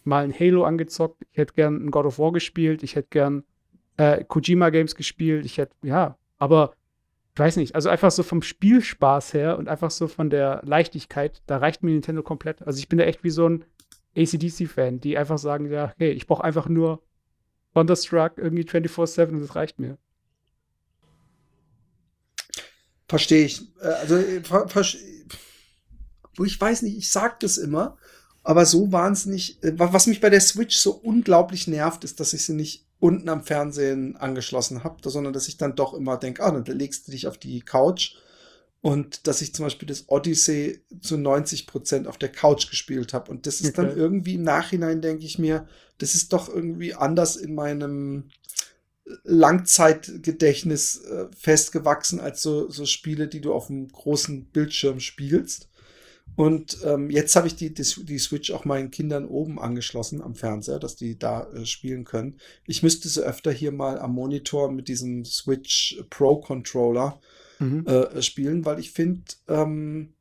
[0.05, 1.23] mal ein Halo angezockt.
[1.33, 2.83] Ich hätte gern ein God of War gespielt.
[2.83, 3.45] Ich hätte gern
[3.97, 5.45] äh, Kojima Games gespielt.
[5.45, 6.75] Ich hätte, ja, aber
[7.35, 11.43] ich weiß nicht, also einfach so vom Spielspaß her und einfach so von der Leichtigkeit,
[11.47, 12.63] da reicht mir Nintendo komplett.
[12.63, 13.65] Also ich bin da echt wie so ein
[14.17, 17.03] ACDC-Fan, die einfach sagen, ja, hey, ich brauche einfach nur
[17.75, 19.99] Thunderstruck irgendwie 24-7 und das reicht mir.
[23.09, 23.63] Verstehe ich.
[23.81, 24.41] Äh, also, äh,
[26.45, 27.99] ich weiß nicht, ich sag das immer,
[28.45, 32.45] aber so wahnsinnig, äh, was mich bei der Switch so unglaublich nervt, ist, dass ich
[32.45, 36.51] sie nicht unten am Fernsehen angeschlossen habe, sondern dass ich dann doch immer denke, ah,
[36.51, 38.15] dann legst du dich auf die Couch
[38.81, 43.31] und dass ich zum Beispiel das Odyssey zu 90 Prozent auf der Couch gespielt habe.
[43.31, 43.89] Und das ist okay.
[43.89, 45.69] dann irgendwie im Nachhinein, denke ich mir,
[45.99, 48.31] das ist doch irgendwie anders in meinem
[49.25, 55.69] Langzeitgedächtnis äh, festgewachsen als so, so Spiele, die du auf einem großen Bildschirm spielst.
[56.37, 60.35] Und ähm, jetzt habe ich die, die, die, Switch auch meinen Kindern oben angeschlossen am
[60.35, 62.39] Fernseher, dass die da äh, spielen können.
[62.67, 67.21] Ich müsste sie öfter hier mal am Monitor mit diesem Switch Pro Controller
[67.61, 67.87] mhm.
[67.87, 70.15] äh, spielen, weil ich finde, ähm,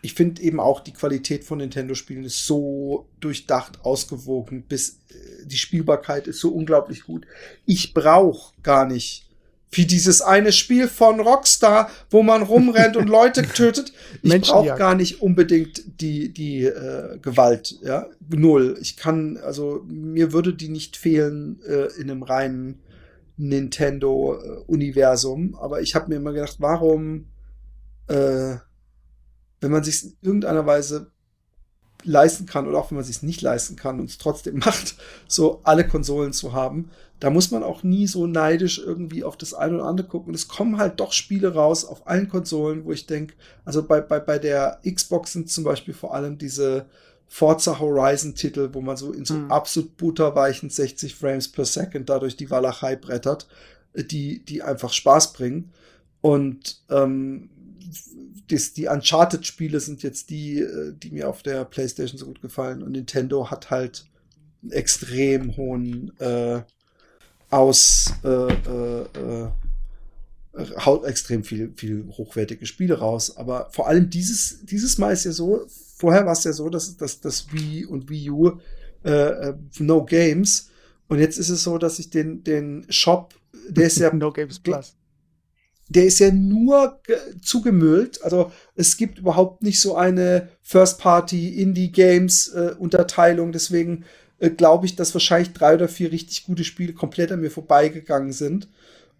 [0.00, 5.56] ich finde eben auch die Qualität von Nintendo-Spielen ist so durchdacht, ausgewogen, bis äh, die
[5.56, 7.26] Spielbarkeit ist so unglaublich gut.
[7.66, 9.27] Ich brauche gar nicht
[9.70, 13.92] wie dieses eine Spiel von Rockstar, wo man rumrennt und Leute tötet.
[14.22, 18.06] Ich brauche gar nicht unbedingt die, die äh, Gewalt, ja.
[18.28, 18.78] Null.
[18.80, 22.80] Ich kann, also mir würde die nicht fehlen äh, in einem reinen
[23.36, 25.56] Nintendo-Universum.
[25.56, 27.26] Aber ich habe mir immer gedacht, warum,
[28.08, 28.56] äh,
[29.60, 31.10] wenn man sich in irgendeiner Weise
[32.08, 34.96] leisten kann oder auch wenn man sich nicht leisten kann und es trotzdem macht,
[35.28, 36.90] so alle Konsolen zu haben,
[37.20, 40.28] da muss man auch nie so neidisch irgendwie auf das eine oder andere gucken.
[40.28, 44.00] Und es kommen halt doch Spiele raus auf allen Konsolen, wo ich denke, also bei,
[44.00, 46.86] bei, bei der Xbox sind zum Beispiel vor allem diese
[47.26, 49.50] Forza Horizon-Titel, wo man so in so mhm.
[49.50, 53.48] absolut butterweichen 60 Frames per Second dadurch die Walachei brettert,
[53.94, 55.72] äh, die, die einfach Spaß bringen.
[56.20, 57.50] Und ähm,
[58.48, 62.82] das, die Uncharted-Spiele sind jetzt die, äh, die mir auf der PlayStation so gut gefallen.
[62.82, 64.06] Und Nintendo hat halt
[64.62, 66.62] einen extrem hohen äh,
[67.50, 69.48] aus äh, äh, äh,
[70.84, 73.36] haut extrem viel, viel hochwertige Spiele raus.
[73.36, 75.66] Aber vor allem dieses, dieses Mal ist ja so,
[75.96, 78.58] vorher war es ja so, dass, dass das Wii und Wii U
[79.04, 80.70] äh, äh, No Games.
[81.08, 83.34] Und jetzt ist es so, dass ich den, den Shop,
[83.68, 84.12] der ist ja.
[84.14, 84.94] no Games Plus.
[85.88, 87.00] Der ist ja nur
[87.42, 88.22] zugemüllt.
[88.22, 93.48] Also es gibt überhaupt nicht so eine First-Party-Indie-Games-Unterteilung.
[93.48, 94.04] Äh, Deswegen
[94.38, 98.32] äh, glaube ich, dass wahrscheinlich drei oder vier richtig gute Spiele komplett an mir vorbeigegangen
[98.32, 98.68] sind.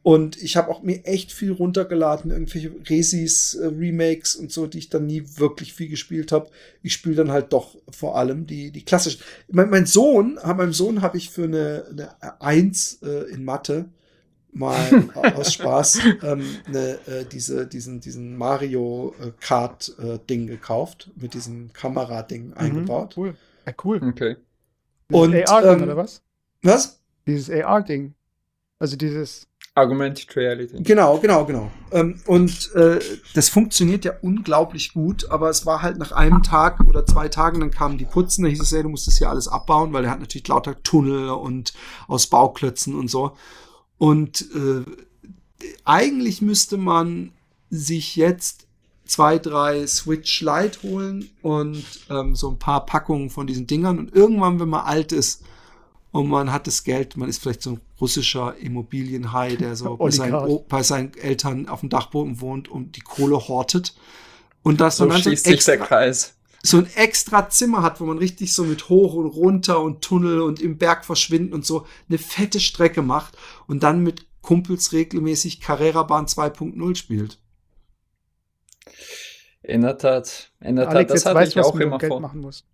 [0.02, 4.78] Und ich habe auch mir echt viel runtergeladen, irgendwelche Resis, äh, Remakes und so, die
[4.78, 6.48] ich dann nie wirklich viel gespielt habe.
[6.82, 9.20] Ich spiele dann halt doch vor allem die, die klassischen.
[9.50, 13.86] Mein, mein Sohn, meinem Sohn habe ich für eine, eine Eins äh, in Mathe
[14.52, 21.10] mal aus Spaß ähm, ne, äh, diese, diesen, diesen Mario äh, Kart äh, Ding gekauft,
[21.16, 23.14] mit diesem Kamerading mhm, eingebaut.
[23.16, 23.34] Cool.
[23.66, 24.00] Ja, cool.
[24.02, 24.36] Okay.
[25.10, 26.22] Dieses und AR-Ding, ähm, oder was?
[26.62, 27.00] Was?
[27.26, 28.14] Dieses AR-Ding.
[28.78, 29.48] Also dieses
[29.78, 30.82] Augmented Reality.
[30.82, 31.70] Genau, genau, genau.
[31.92, 32.98] Ähm, und äh,
[33.34, 37.60] das funktioniert ja unglaublich gut, aber es war halt nach einem Tag oder zwei Tagen,
[37.60, 40.04] dann kamen die Putzen, da hieß es ja, du musst das hier alles abbauen, weil
[40.04, 41.74] er hat natürlich lauter Tunnel und
[42.08, 43.36] aus Bauklötzen und so.
[43.98, 44.84] Und äh,
[45.84, 47.32] eigentlich müsste man
[47.70, 48.66] sich jetzt
[49.04, 53.98] zwei, drei Switch Lite holen und ähm, so ein paar Packungen von diesen Dingern.
[53.98, 55.42] Und irgendwann, wenn man alt ist
[56.12, 60.10] und man hat das Geld, man ist vielleicht so ein russischer Immobilienhai, der so bei
[60.10, 63.94] seinen, bei seinen, Eltern auf dem Dachboden wohnt und die Kohle hortet.
[64.62, 66.34] Und das so dann schließt so sich der Kreis.
[66.62, 70.40] So ein extra Zimmer hat, wo man richtig so mit hoch und runter und Tunnel
[70.40, 73.36] und im Berg verschwinden und so eine fette Strecke macht
[73.66, 77.38] und dann mit Kumpels regelmäßig Carrera-Bahn 2.0 spielt.
[79.62, 80.50] In der Tat.
[80.60, 82.20] In der Alex, Tat, das hatte ich auch immer Geld vor.
[82.20, 82.64] Machen muss.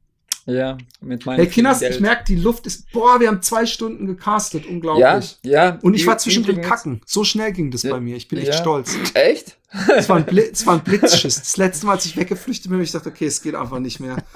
[0.47, 1.39] Ja, mit meinem.
[1.39, 2.91] Hey, Kinders, ich merke, die Luft ist.
[2.93, 4.67] Boah, wir haben zwei Stunden gecastet.
[4.67, 5.39] Unglaublich.
[5.43, 5.79] Ja, ja.
[5.81, 7.01] Und ich war zwischendrin kacken.
[7.07, 8.17] So schnell ging das ja, bei mir.
[8.17, 8.55] Ich bin echt ja.
[8.55, 8.95] stolz.
[9.15, 9.57] Echt?
[9.97, 11.37] Es war, ein es war ein Blitzschiss.
[11.41, 14.01] Das letzte Mal, als ich weggeflüchtet bin, habe ich gedacht, okay, es geht einfach nicht
[14.01, 14.17] mehr.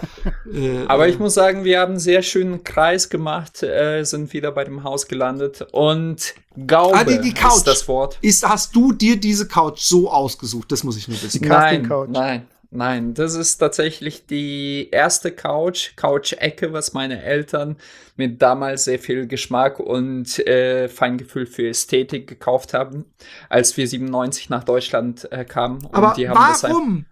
[0.51, 4.51] Äh, Aber ich muss sagen, wir haben einen sehr schönen Kreis gemacht, äh, sind wieder
[4.51, 6.35] bei dem Haus gelandet und
[6.67, 7.59] Gaube ah, die, die Couch.
[7.59, 8.19] ist das Wort.
[8.23, 10.73] Ist, hast du dir diese Couch so ausgesucht?
[10.73, 11.47] Das muss ich nur wissen.
[11.47, 12.47] Nein, nein.
[12.71, 17.79] Nein, das ist tatsächlich die erste Couch, Couch-Ecke, was meine Eltern
[18.17, 23.07] mit damals sehr viel Geschmack und äh, Feingefühl für Ästhetik gekauft haben,
[23.49, 25.89] als wir 97 nach Deutschland äh, kamen.
[25.93, 27.07] Aber warum?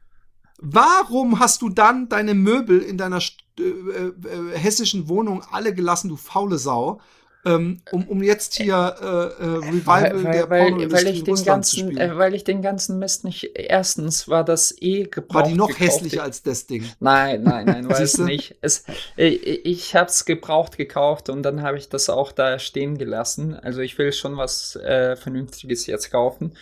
[0.59, 3.21] Warum hast du dann deine Möbel in deiner
[3.59, 4.13] äh, äh,
[4.59, 7.01] hessischen Wohnung alle gelassen, du faule Sau?
[7.47, 11.97] Ähm, um, um jetzt hier äh, äh, Revival weil, der weil, weil ich den ganzen,
[11.97, 13.53] äh, Weil ich den ganzen Mist nicht.
[13.55, 15.45] Erstens war das eh gebraucht.
[15.45, 16.85] War die noch hässlicher als das Ding?
[16.99, 18.57] Nein, nein, nein, weiß es nicht.
[18.63, 18.85] Es,
[19.17, 23.55] äh, ich habe es gebraucht gekauft und dann habe ich das auch da stehen gelassen.
[23.55, 26.53] Also ich will schon was äh, Vernünftiges jetzt kaufen.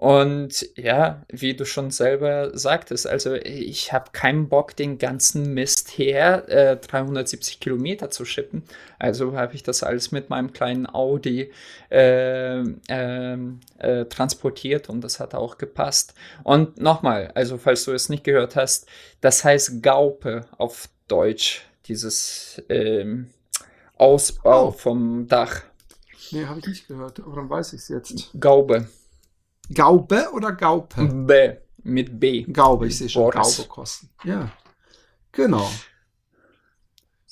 [0.00, 5.98] Und ja, wie du schon selber sagtest, also ich habe keinen Bock, den ganzen Mist
[5.98, 8.62] her äh, 370 Kilometer zu schippen.
[8.98, 11.52] Also habe ich das alles mit meinem kleinen Audi
[11.90, 13.36] äh, äh,
[14.08, 16.14] transportiert und das hat auch gepasst.
[16.44, 18.86] Und nochmal, also falls du es nicht gehört hast,
[19.20, 23.28] das heißt Gaupe auf Deutsch, dieses ähm,
[23.98, 24.72] Ausbau oh.
[24.72, 25.60] vom Dach.
[26.30, 28.30] Nee, habe ich nicht gehört, aber dann weiß ich es jetzt.
[28.40, 28.88] Gaube.
[29.74, 31.04] Gaube oder Gaupe?
[31.06, 31.56] B.
[31.82, 32.42] Mit B.
[32.42, 33.56] Gaube, ich sehe schon Boris.
[33.56, 34.10] Gaube kosten.
[34.24, 34.50] Ja.
[35.32, 35.70] Genau.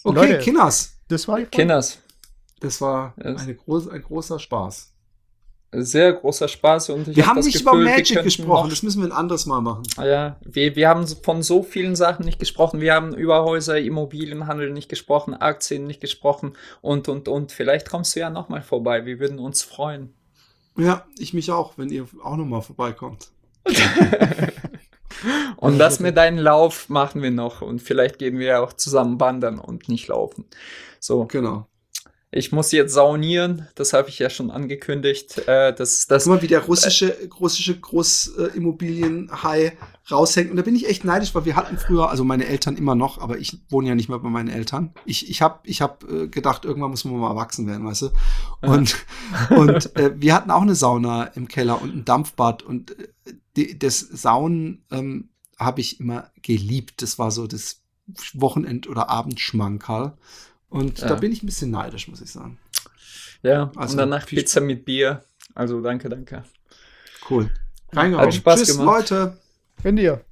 [0.05, 0.98] Okay, Leute, Kinners.
[1.09, 1.98] Das war Kinners.
[2.60, 4.94] Das war eine groß, ein großer Spaß.
[5.70, 9.12] Sehr großer Spaß und wir haben nicht Gefühl, über Magic gesprochen, das müssen wir ein
[9.12, 9.82] anderes Mal machen.
[9.98, 12.81] Ah ja, wir, wir haben von so vielen Sachen nicht gesprochen.
[12.81, 17.52] Wir haben über Häuser, Immobilienhandel nicht gesprochen, Aktien nicht gesprochen und und und.
[17.52, 19.05] Vielleicht kommst du ja nochmal vorbei.
[19.05, 20.15] Wir würden uns freuen.
[20.78, 23.30] Ja, ich mich auch, wenn ihr auch nochmal vorbeikommt.
[25.56, 29.59] und das mit deinem Lauf machen wir noch und vielleicht gehen wir auch zusammen wandern
[29.59, 30.44] und nicht laufen.
[31.00, 31.26] So.
[31.26, 31.66] Genau.
[32.30, 35.38] Ich muss jetzt saunieren, das habe ich ja schon angekündigt.
[35.48, 39.78] Äh, das, das, Guck mal, wie der russische, russische Großimmobilienhai
[40.10, 40.50] raushängt.
[40.50, 43.18] Und da bin ich echt neidisch, weil wir hatten früher, also meine Eltern immer noch,
[43.18, 44.92] aber ich wohne ja nicht mehr bei meinen Eltern.
[45.06, 48.10] Ich, ich habe ich hab, äh, gedacht, irgendwann muss man mal erwachsen werden, weißt du?
[48.60, 48.96] Und,
[49.50, 52.62] und äh, wir hatten auch eine Sauna im Keller und ein Dampfbad.
[52.62, 53.09] Und äh,
[53.56, 57.00] die, das Saunen ähm, habe ich immer geliebt.
[57.00, 57.80] Das war so das
[58.34, 60.18] Wochenend- oder Abendschmankerl.
[60.69, 61.09] Und ja.
[61.09, 62.59] da bin ich ein bisschen neidisch, muss ich sagen.
[63.43, 65.24] Ja, also, und danach Pizza mit Bier.
[65.55, 66.45] Also danke, danke.
[67.28, 67.51] Cool.
[67.93, 68.27] Reingehauen.
[68.27, 69.11] Hat Spaß Tschüss, gemacht.
[69.11, 69.39] Leute.
[69.82, 70.24] Wenn dir.